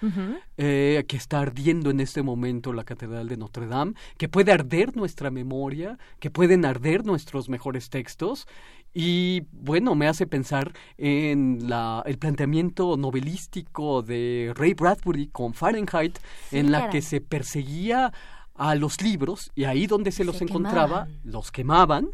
[0.57, 4.95] eh, que está ardiendo en este momento la Catedral de Notre Dame, que puede arder
[4.95, 8.47] nuestra memoria, que pueden arder nuestros mejores textos
[8.93, 16.17] y bueno, me hace pensar en la, el planteamiento novelístico de Ray Bradbury con Fahrenheit,
[16.51, 18.11] en la que se perseguía
[18.55, 22.09] a los libros y ahí donde se, los encontraba, los quemaban,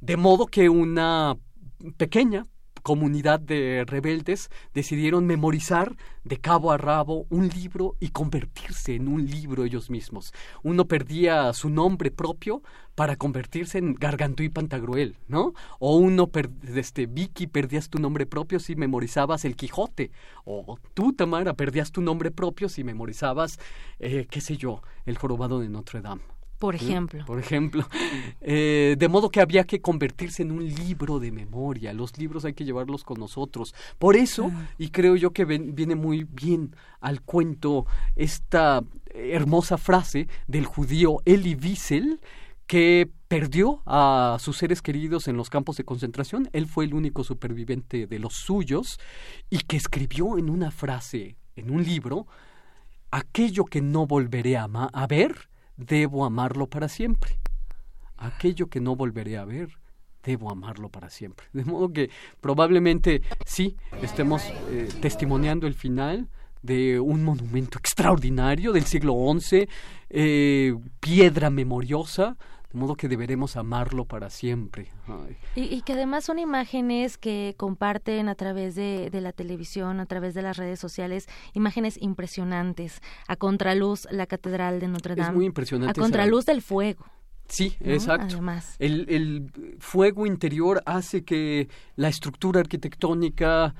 [0.00, 1.36] de modo que una
[1.96, 2.44] pequeña
[2.82, 9.26] comunidad de rebeldes decidieron memorizar de cabo a rabo un libro y convertirse en un
[9.26, 10.32] libro ellos mismos.
[10.62, 12.62] Uno perdía su nombre propio
[12.94, 15.54] para convertirse en Gargantú y Pantagruel, ¿no?
[15.78, 16.30] O uno,
[16.74, 20.10] este, Vicky, perdías tu nombre propio si memorizabas el Quijote.
[20.44, 23.58] O tú, Tamara, perdías tu nombre propio si memorizabas,
[23.98, 26.39] eh, qué sé yo, el jorobado de Notre Dame.
[26.60, 27.24] Por ejemplo.
[27.24, 27.88] Por ejemplo.
[28.42, 31.92] Eh, de modo que había que convertirse en un libro de memoria.
[31.92, 33.74] Los libros hay que llevarlos con nosotros.
[33.98, 38.82] Por eso, y creo yo que viene muy bien al cuento esta
[39.14, 42.20] hermosa frase del judío Eli Wiesel,
[42.66, 46.48] que perdió a sus seres queridos en los campos de concentración.
[46.52, 48.98] Él fue el único superviviente de los suyos
[49.50, 52.26] y que escribió en una frase, en un libro,
[53.10, 55.49] aquello que no volveré a, a ver
[55.80, 57.38] debo amarlo para siempre.
[58.16, 59.70] Aquello que no volveré a ver,
[60.22, 61.46] debo amarlo para siempre.
[61.52, 66.28] De modo que probablemente sí estemos eh, testimoniando el final
[66.62, 69.66] de un monumento extraordinario del siglo XI,
[70.10, 72.36] eh, piedra memoriosa,
[72.72, 74.92] de modo que deberemos amarlo para siempre.
[75.56, 80.42] Y, que además son imágenes que comparten a través de, la televisión, a través de
[80.42, 83.02] las redes sociales, imágenes impresionantes.
[83.26, 85.30] A contraluz, la Catedral de Notre Dame.
[85.30, 85.98] Es muy impresionante.
[85.98, 87.04] A contraluz del fuego.
[87.48, 88.34] Sí, exacto.
[88.34, 88.76] Además.
[88.78, 93.74] El, el fuego interior hace que la estructura arquitectónica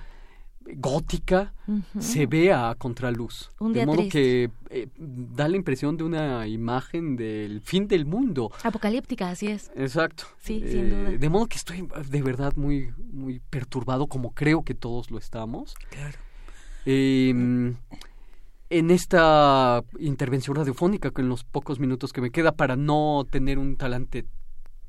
[0.64, 1.52] gótica
[1.98, 3.50] se vea a contraluz.
[3.58, 8.50] Un de modo que eh, da la impresión de una imagen del fin del mundo.
[8.62, 9.70] Apocalíptica, así es.
[9.74, 10.24] Exacto.
[10.38, 11.10] Sí, sin eh, duda.
[11.18, 15.74] De modo que estoy de verdad muy, muy perturbado, como creo que todos lo estamos.
[15.90, 16.18] Claro.
[16.84, 17.76] Em,
[18.70, 23.76] en esta intervención radiofónica, con los pocos minutos que me queda, para no tener un
[23.76, 24.26] talante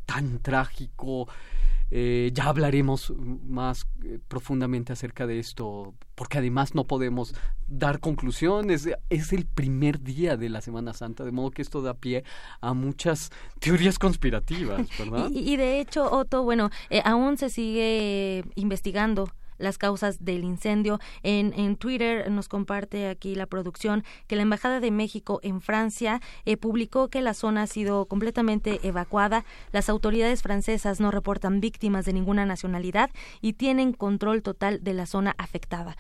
[0.06, 1.28] tan trágico,
[1.94, 7.36] eh, ya hablaremos más eh, profundamente acerca de esto, porque además no podemos
[7.68, 8.88] dar conclusiones.
[9.10, 12.24] Es el primer día de la Semana Santa, de modo que esto da pie
[12.62, 15.30] a muchas teorías conspirativas, ¿verdad?
[15.32, 19.30] y, de hecho, Otto, bueno, eh, aún se sigue investigando
[19.62, 21.00] las causas del incendio.
[21.24, 26.22] En, en Twitter nos comparte aquí la producción que la Embajada de México en Francia
[26.46, 29.46] eh, publicó que la zona ha sido completamente evacuada.
[29.72, 33.10] Las autoridades francesas no reportan víctimas de ninguna nacionalidad
[33.42, 35.98] y tienen control total de la zona afectada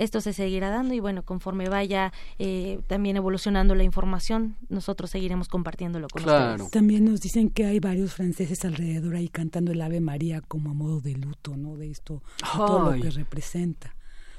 [0.00, 5.48] esto se seguirá dando y bueno, conforme vaya eh, también evolucionando la información, nosotros seguiremos
[5.48, 6.70] compartiéndolo con ustedes.
[6.70, 10.74] También nos dicen que hay varios franceses alrededor ahí cantando el Ave María como a
[10.74, 11.76] modo de luto, ¿no?
[11.76, 12.22] De esto,
[12.56, 13.94] todo lo que representa.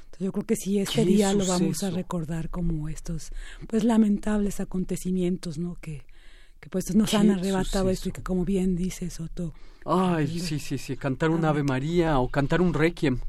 [0.05, 3.29] Entonces yo creo que sí, este día lo vamos a recordar como estos,
[3.67, 5.75] pues, lamentables acontecimientos, ¿no?
[5.75, 6.05] Que,
[6.59, 9.53] que pues nos han arrebatado esto y que como bien dice Soto.
[9.85, 13.19] Ay, sí, sí, sí, cantar un Ave María o cantar un Requiem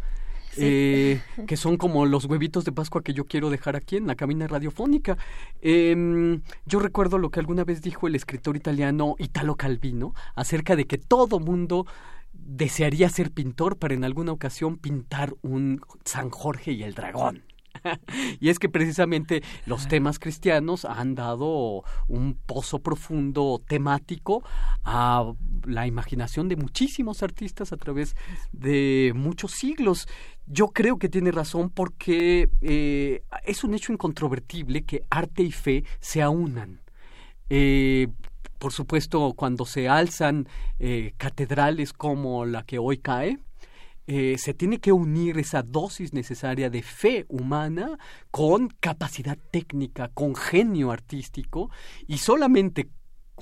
[0.56, 4.14] eh, que son como los huevitos de Pascua que yo quiero dejar aquí en la
[4.14, 5.16] cabina radiofónica.
[5.60, 10.86] Em, yo recuerdo lo que alguna vez dijo el escritor italiano Italo Calvino acerca de
[10.86, 11.86] que todo mundo
[12.32, 17.44] desearía ser pintor para en alguna ocasión pintar un San Jorge y el dragón.
[18.40, 24.42] y es que precisamente los temas cristianos han dado un pozo profundo temático
[24.84, 25.32] a
[25.64, 28.16] la imaginación de muchísimos artistas a través
[28.52, 30.08] de muchos siglos.
[30.46, 35.84] Yo creo que tiene razón porque eh, es un hecho incontrovertible que arte y fe
[36.00, 36.80] se aunan.
[37.48, 38.08] Eh,
[38.58, 40.48] por supuesto, cuando se alzan
[40.78, 43.38] eh, catedrales como la que hoy cae,
[44.04, 47.98] se tiene que unir esa dosis necesaria de fe humana
[48.30, 51.70] con capacidad técnica, con genio artístico,
[52.06, 52.90] y solamente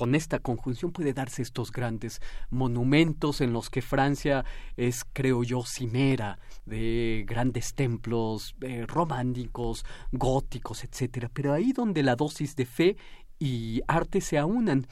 [0.01, 4.47] con esta conjunción puede darse estos grandes monumentos en los que Francia
[4.79, 11.31] es, creo yo, cimera de grandes templos eh, románticos, góticos, etcétera.
[11.31, 12.97] Pero ahí donde la dosis de fe
[13.39, 14.87] y arte se aunan,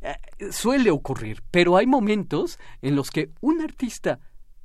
[0.00, 0.14] eh,
[0.52, 4.20] suele ocurrir, pero hay momentos en los que un artista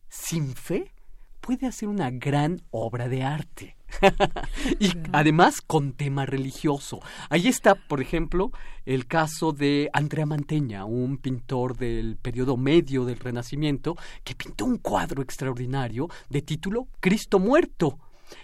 [0.10, 0.94] sin fe
[1.42, 3.77] puede hacer una gran obra de arte.
[4.80, 7.00] y además con tema religioso.
[7.30, 8.52] Ahí está, por ejemplo,
[8.86, 14.78] el caso de Andrea Manteña, un pintor del periodo medio del Renacimiento, que pintó un
[14.78, 18.00] cuadro extraordinario de título Cristo muerto,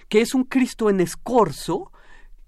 [0.10, 1.92] que es un Cristo en escorzo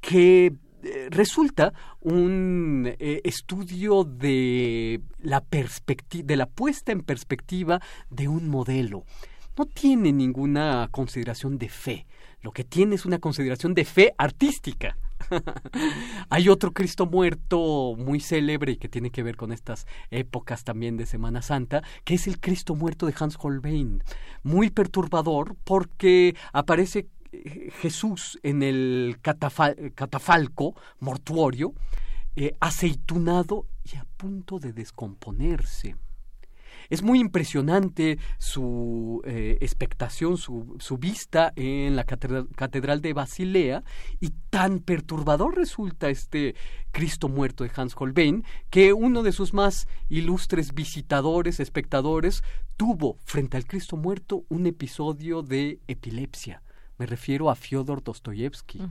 [0.01, 0.53] que
[0.83, 9.03] eh, resulta un eh, estudio de la de la puesta en perspectiva de un modelo
[9.57, 12.05] no tiene ninguna consideración de fe.
[12.45, 14.99] Lo que tiene es una consideración de fe artística.
[16.29, 20.95] Hay otro Cristo muerto muy célebre y que tiene que ver con estas épocas también
[20.95, 24.03] de Semana Santa, que es el Cristo muerto de Hans Holbein.
[24.43, 31.73] Muy perturbador porque aparece eh, Jesús en el catafalco mortuorio,
[32.35, 35.95] eh, aceitunado y a punto de descomponerse.
[36.89, 43.83] Es muy impresionante su eh, expectación, su, su, vista en la catedral, de Basilea
[44.19, 46.55] y tan perturbador resulta este
[46.91, 52.43] Cristo muerto de Hans Holbein que uno de sus más ilustres visitadores, espectadores,
[52.77, 56.61] tuvo frente al Cristo muerto un episodio de epilepsia.
[56.97, 58.81] Me refiero a Fyodor Dostoyevsky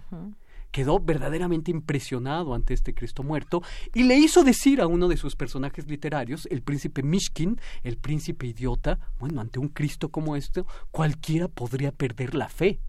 [0.74, 3.62] quedó verdaderamente impresionado ante este Cristo muerto
[3.94, 8.48] y le hizo decir a uno de sus personajes literarios, el príncipe Mishkin, el príncipe
[8.48, 12.80] idiota, bueno, ante un Cristo como este, cualquiera podría perder la fe.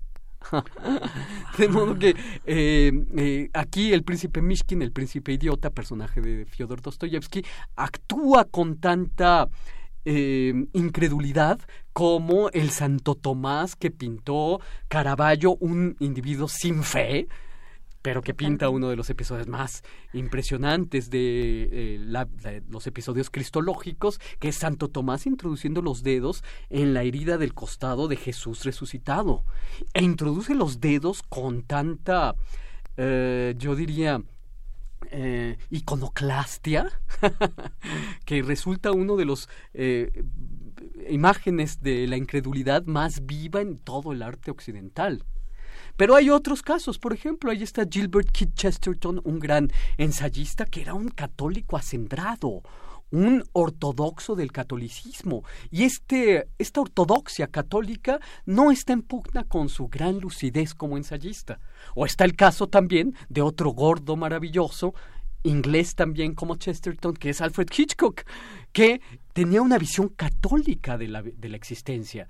[1.59, 2.15] de modo que
[2.47, 7.45] eh, eh, aquí el príncipe Mishkin, el príncipe idiota, personaje de Fyodor Dostoyevsky,
[7.75, 9.47] actúa con tanta
[10.05, 11.59] eh, incredulidad
[11.93, 17.27] como el Santo Tomás que pintó Caravaggio, un individuo sin fe,
[18.05, 19.81] pero que pinta uno de los episodios más
[20.13, 27.01] impresionantes de eh, los episodios cristológicos, que es Santo Tomás introduciendo los dedos en la
[27.01, 29.43] herida del costado de Jesús resucitado.
[29.95, 32.35] E introduce los dedos con tanta,
[32.95, 34.21] eh, yo diría,
[35.09, 36.91] eh, iconoclastia,
[38.25, 39.49] que resulta uno de los
[41.09, 45.23] imágenes de la incredulidad más viva en todo el arte occidental.
[45.97, 50.81] Pero hay otros casos, por ejemplo, ahí está Gilbert Keith Chesterton, un gran ensayista que
[50.81, 52.63] era un católico acendrado,
[53.11, 55.43] un ortodoxo del catolicismo.
[55.71, 61.59] Y este, esta ortodoxia católica no está en pugna con su gran lucidez como ensayista.
[61.95, 64.93] O está el caso también de otro gordo maravilloso,
[65.43, 68.23] inglés también como Chesterton, que es Alfred Hitchcock,
[68.73, 68.99] que
[69.33, 72.27] tenía una visión católica de la, de la existencia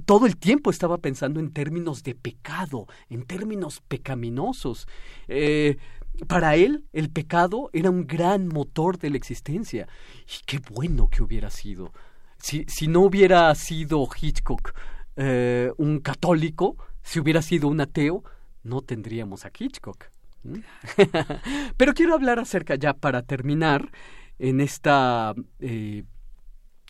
[0.00, 4.86] todo el tiempo estaba pensando en términos de pecado, en términos pecaminosos.
[5.28, 5.78] Eh,
[6.26, 9.88] para él, el pecado era un gran motor de la existencia.
[10.26, 11.92] Y qué bueno que hubiera sido.
[12.38, 14.72] Si, si no hubiera sido Hitchcock
[15.16, 18.24] eh, un católico, si hubiera sido un ateo,
[18.62, 20.06] no tendríamos a Hitchcock.
[21.76, 23.90] Pero quiero hablar acerca, ya para terminar,
[24.38, 26.04] en esta eh,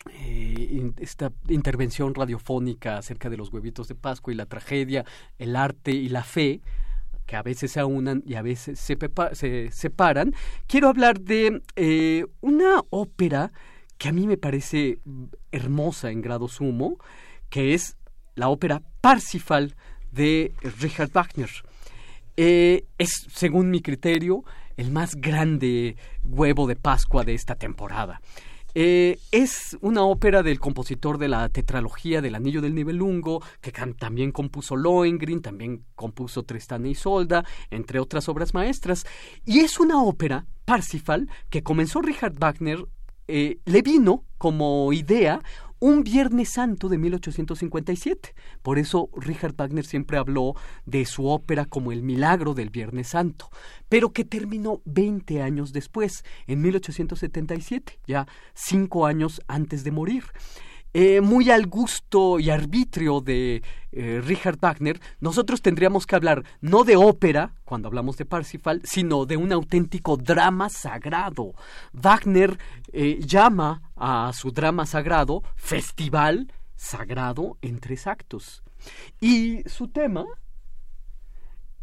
[0.09, 5.05] eh, esta intervención radiofónica acerca de los huevitos de Pascua y la tragedia,
[5.37, 6.61] el arte y la fe,
[7.25, 8.97] que a veces se aunan y a veces se,
[9.33, 10.33] se separan,
[10.67, 13.51] quiero hablar de eh, una ópera
[13.97, 14.99] que a mí me parece
[15.51, 16.97] hermosa en grado sumo,
[17.49, 17.95] que es
[18.35, 19.75] la ópera Parsifal
[20.11, 21.49] de Richard Wagner.
[22.35, 24.43] Eh, es, según mi criterio,
[24.77, 28.21] el más grande huevo de Pascua de esta temporada.
[28.73, 34.31] Eh, es una ópera del compositor de la tetralogía del Anillo del Nibelungo, que también
[34.31, 39.05] compuso Lohengrin, también compuso Tristán y Isolda, entre otras obras maestras.
[39.45, 42.85] Y es una ópera, Parsifal, que comenzó Richard Wagner,
[43.27, 45.41] eh, le vino como idea
[45.81, 48.35] un Viernes Santo de 1857.
[48.61, 50.55] Por eso Richard Wagner siempre habló
[50.85, 53.49] de su ópera como el milagro del Viernes Santo,
[53.89, 60.23] pero que terminó 20 años después, en 1877, ya cinco años antes de morir.
[60.93, 63.63] Eh, muy al gusto y arbitrio de
[63.93, 69.25] eh, Richard Wagner, nosotros tendríamos que hablar no de ópera, cuando hablamos de Parsifal, sino
[69.25, 71.53] de un auténtico drama sagrado.
[71.93, 72.57] Wagner
[72.91, 78.63] eh, llama a su drama sagrado Festival Sagrado en tres actos.
[79.19, 80.25] Y su tema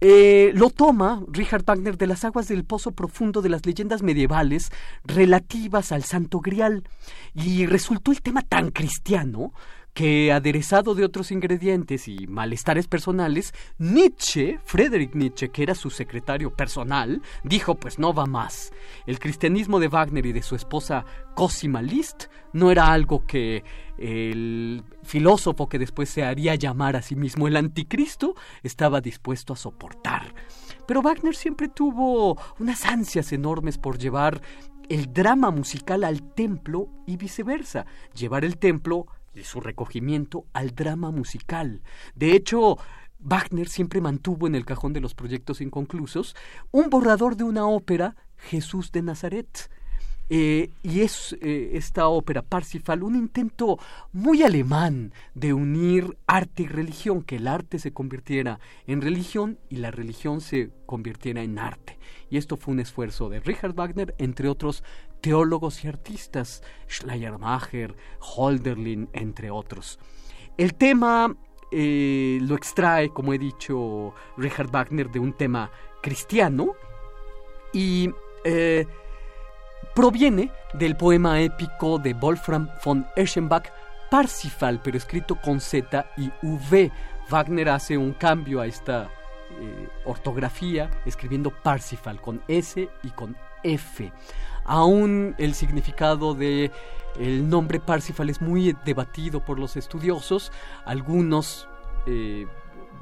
[0.00, 4.70] eh, lo toma Richard Wagner de las aguas del pozo profundo de las leyendas medievales
[5.04, 6.84] relativas al Santo Grial.
[7.34, 9.52] Y resultó el tema tan cristiano
[9.98, 16.54] que, aderezado de otros ingredientes y malestares personales, Nietzsche, Friedrich Nietzsche, que era su secretario
[16.54, 18.72] personal, dijo pues no va más.
[19.08, 21.04] El cristianismo de Wagner y de su esposa
[21.34, 23.64] Cosima Liszt no era algo que
[23.98, 29.56] el filósofo que después se haría llamar a sí mismo el anticristo estaba dispuesto a
[29.56, 30.32] soportar.
[30.86, 34.42] Pero Wagner siempre tuvo unas ansias enormes por llevar
[34.88, 37.84] el drama musical al templo y viceversa,
[38.14, 39.06] llevar el templo
[39.38, 41.80] de su recogimiento al drama musical.
[42.16, 42.76] De hecho,
[43.20, 46.34] Wagner siempre mantuvo en el cajón de los proyectos inconclusos
[46.72, 49.70] un borrador de una ópera, Jesús de Nazaret.
[50.30, 53.78] Eh, y es eh, esta ópera Parsifal un intento
[54.12, 59.76] muy alemán de unir arte y religión, que el arte se convirtiera en religión y
[59.76, 61.98] la religión se convirtiera en arte.
[62.30, 64.84] Y esto fue un esfuerzo de Richard Wagner, entre otros
[65.22, 69.98] teólogos y artistas, Schleiermacher, Holderlin, entre otros.
[70.58, 71.34] El tema
[71.72, 75.70] eh, lo extrae, como he dicho, Richard Wagner de un tema
[76.02, 76.74] cristiano
[77.72, 78.10] y
[79.98, 83.64] proviene del poema épico de Wolfram von Eschenbach,
[84.08, 86.92] Parsifal, pero escrito con Z y V.
[87.28, 89.10] Wagner hace un cambio a esta
[89.60, 94.12] eh, ortografía escribiendo Parsifal con S y con F.
[94.64, 96.70] Aún el significado de
[97.18, 100.52] el nombre Parsifal es muy debatido por los estudiosos.
[100.84, 101.66] Algunos
[102.06, 102.46] eh,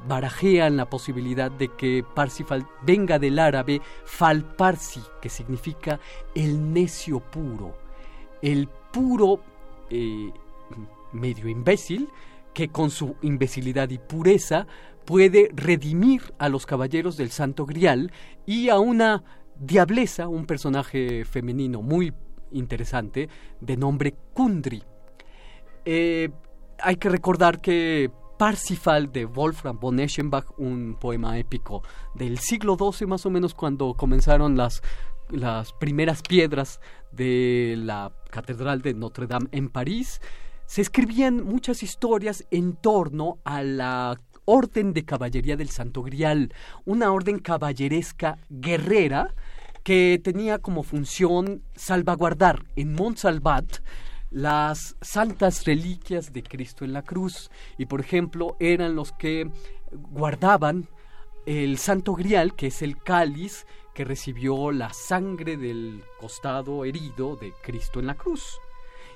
[0.07, 5.99] barajean la posibilidad de que Parsifal venga del árabe fal parsi, que significa
[6.35, 7.77] el necio puro,
[8.41, 9.41] el puro
[9.89, 10.31] eh,
[11.13, 12.09] medio imbécil
[12.53, 14.67] que con su imbecilidad y pureza
[15.05, 18.11] puede redimir a los caballeros del Santo Grial
[18.45, 19.23] y a una
[19.59, 22.13] Diablesa, un personaje femenino muy
[22.51, 23.27] interesante
[23.59, 24.83] de nombre Kundri.
[25.85, 26.29] Eh,
[26.79, 31.81] hay que recordar que Parsifal de Wolfram von Eschenbach, un poema épico
[32.13, 34.83] del siglo XII, más o menos cuando comenzaron las,
[35.29, 36.79] las primeras piedras
[37.11, 40.21] de la Catedral de Notre Dame en París,
[40.67, 46.53] se escribían muchas historias en torno a la Orden de Caballería del Santo Grial,
[46.85, 49.33] una orden caballeresca guerrera
[49.83, 53.79] que tenía como función salvaguardar en Montsalvat
[54.29, 59.49] las santas reliquias de Cristo en la cruz y por ejemplo eran los que
[59.91, 60.89] guardaban
[61.45, 67.53] el santo grial que es el cáliz que recibió la sangre del costado herido de
[67.63, 68.59] Cristo en la cruz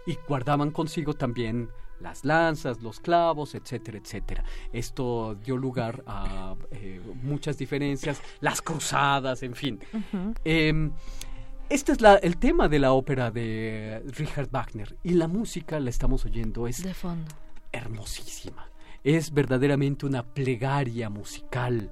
[0.06, 1.70] y guardaban consigo también
[2.00, 4.44] las lanzas, los clavos, etcétera, etcétera.
[4.74, 9.80] Esto dio lugar a eh, muchas diferencias, las cruzadas, en fin.
[11.72, 16.26] Este es el tema de la ópera de Richard Wagner y la música la estamos
[16.26, 17.32] oyendo es de fondo.
[17.72, 18.70] hermosísima.
[19.06, 21.90] Es verdaderamente una plegaria musical.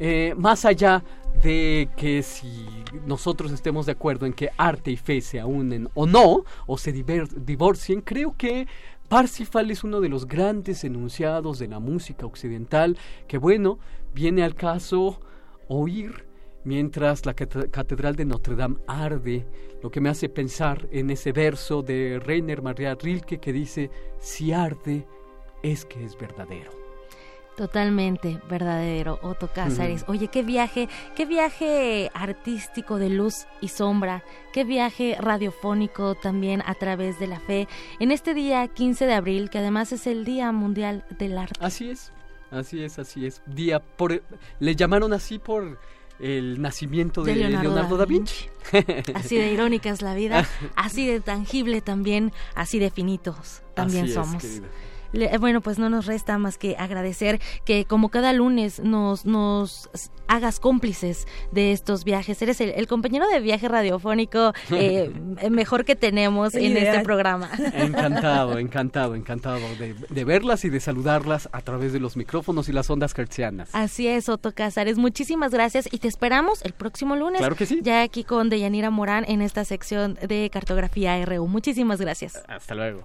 [0.00, 1.04] Eh, más allá
[1.42, 2.66] de que si
[3.06, 6.92] nosotros estemos de acuerdo en que arte y fe se unen o no, o se
[6.92, 8.66] divorcien, creo que
[9.08, 12.98] Parsifal es uno de los grandes enunciados de la música occidental
[13.28, 13.78] que, bueno,
[14.12, 15.20] viene al caso
[15.68, 16.29] oír
[16.64, 19.46] mientras la Catedral de Notre Dame arde,
[19.82, 24.52] lo que me hace pensar en ese verso de Rainer Maria Rilke que dice, si
[24.52, 25.06] arde,
[25.62, 26.70] es que es verdadero.
[27.56, 30.04] Totalmente verdadero, Otto Cázares.
[30.08, 34.24] Oye, qué viaje, qué viaje artístico de luz y sombra,
[34.54, 37.68] qué viaje radiofónico también a través de la fe
[37.98, 41.52] en este día 15 de abril, que además es el Día Mundial del Arte.
[41.60, 42.12] Así es,
[42.50, 43.42] así es, así es.
[43.44, 44.22] Día por
[44.58, 45.78] le llamaron así por
[46.20, 48.48] el nacimiento de, Leonardo, da Vinci.
[49.14, 54.44] así de irónica es la vida, así de tangible también, así de finitos también somos.
[55.38, 59.90] Bueno, pues no nos resta más que agradecer que como cada lunes nos, nos
[60.30, 62.40] hagas cómplices de estos viajes.
[62.40, 65.10] Eres el, compañero de viaje radiofónico eh,
[65.50, 67.50] mejor que tenemos en este programa.
[67.74, 72.88] Encantado, encantado, encantado de, verlas y de saludarlas a través de los micrófonos y las
[72.90, 73.70] ondas hertzianas.
[73.72, 74.98] Así es, Otto Cázares.
[74.98, 77.38] Muchísimas gracias y te esperamos el próximo lunes.
[77.38, 77.80] Claro que sí.
[77.82, 81.48] Ya aquí con Deyanira Morán en esta sección de cartografía RU.
[81.48, 82.42] Muchísimas gracias.
[82.46, 83.04] Hasta luego.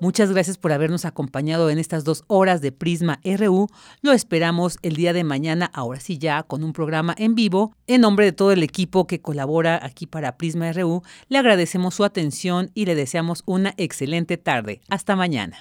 [0.00, 3.68] Muchas gracias por habernos acompañado en estas dos horas de Prisma RU.
[4.00, 7.74] Lo esperamos el día de mañana, ahora sí ya, con un programa en vivo.
[7.86, 12.04] En nombre de todo el equipo que colabora aquí para Prisma RU, le agradecemos su
[12.04, 14.80] atención y le deseamos una excelente tarde.
[14.88, 15.58] Hasta mañana.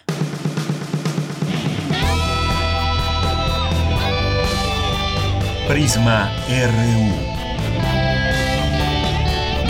[5.68, 7.40] Prisma RU.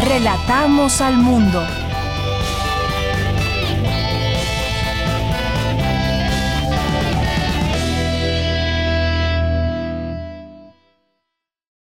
[0.08, 1.89] Relatamos al mundo.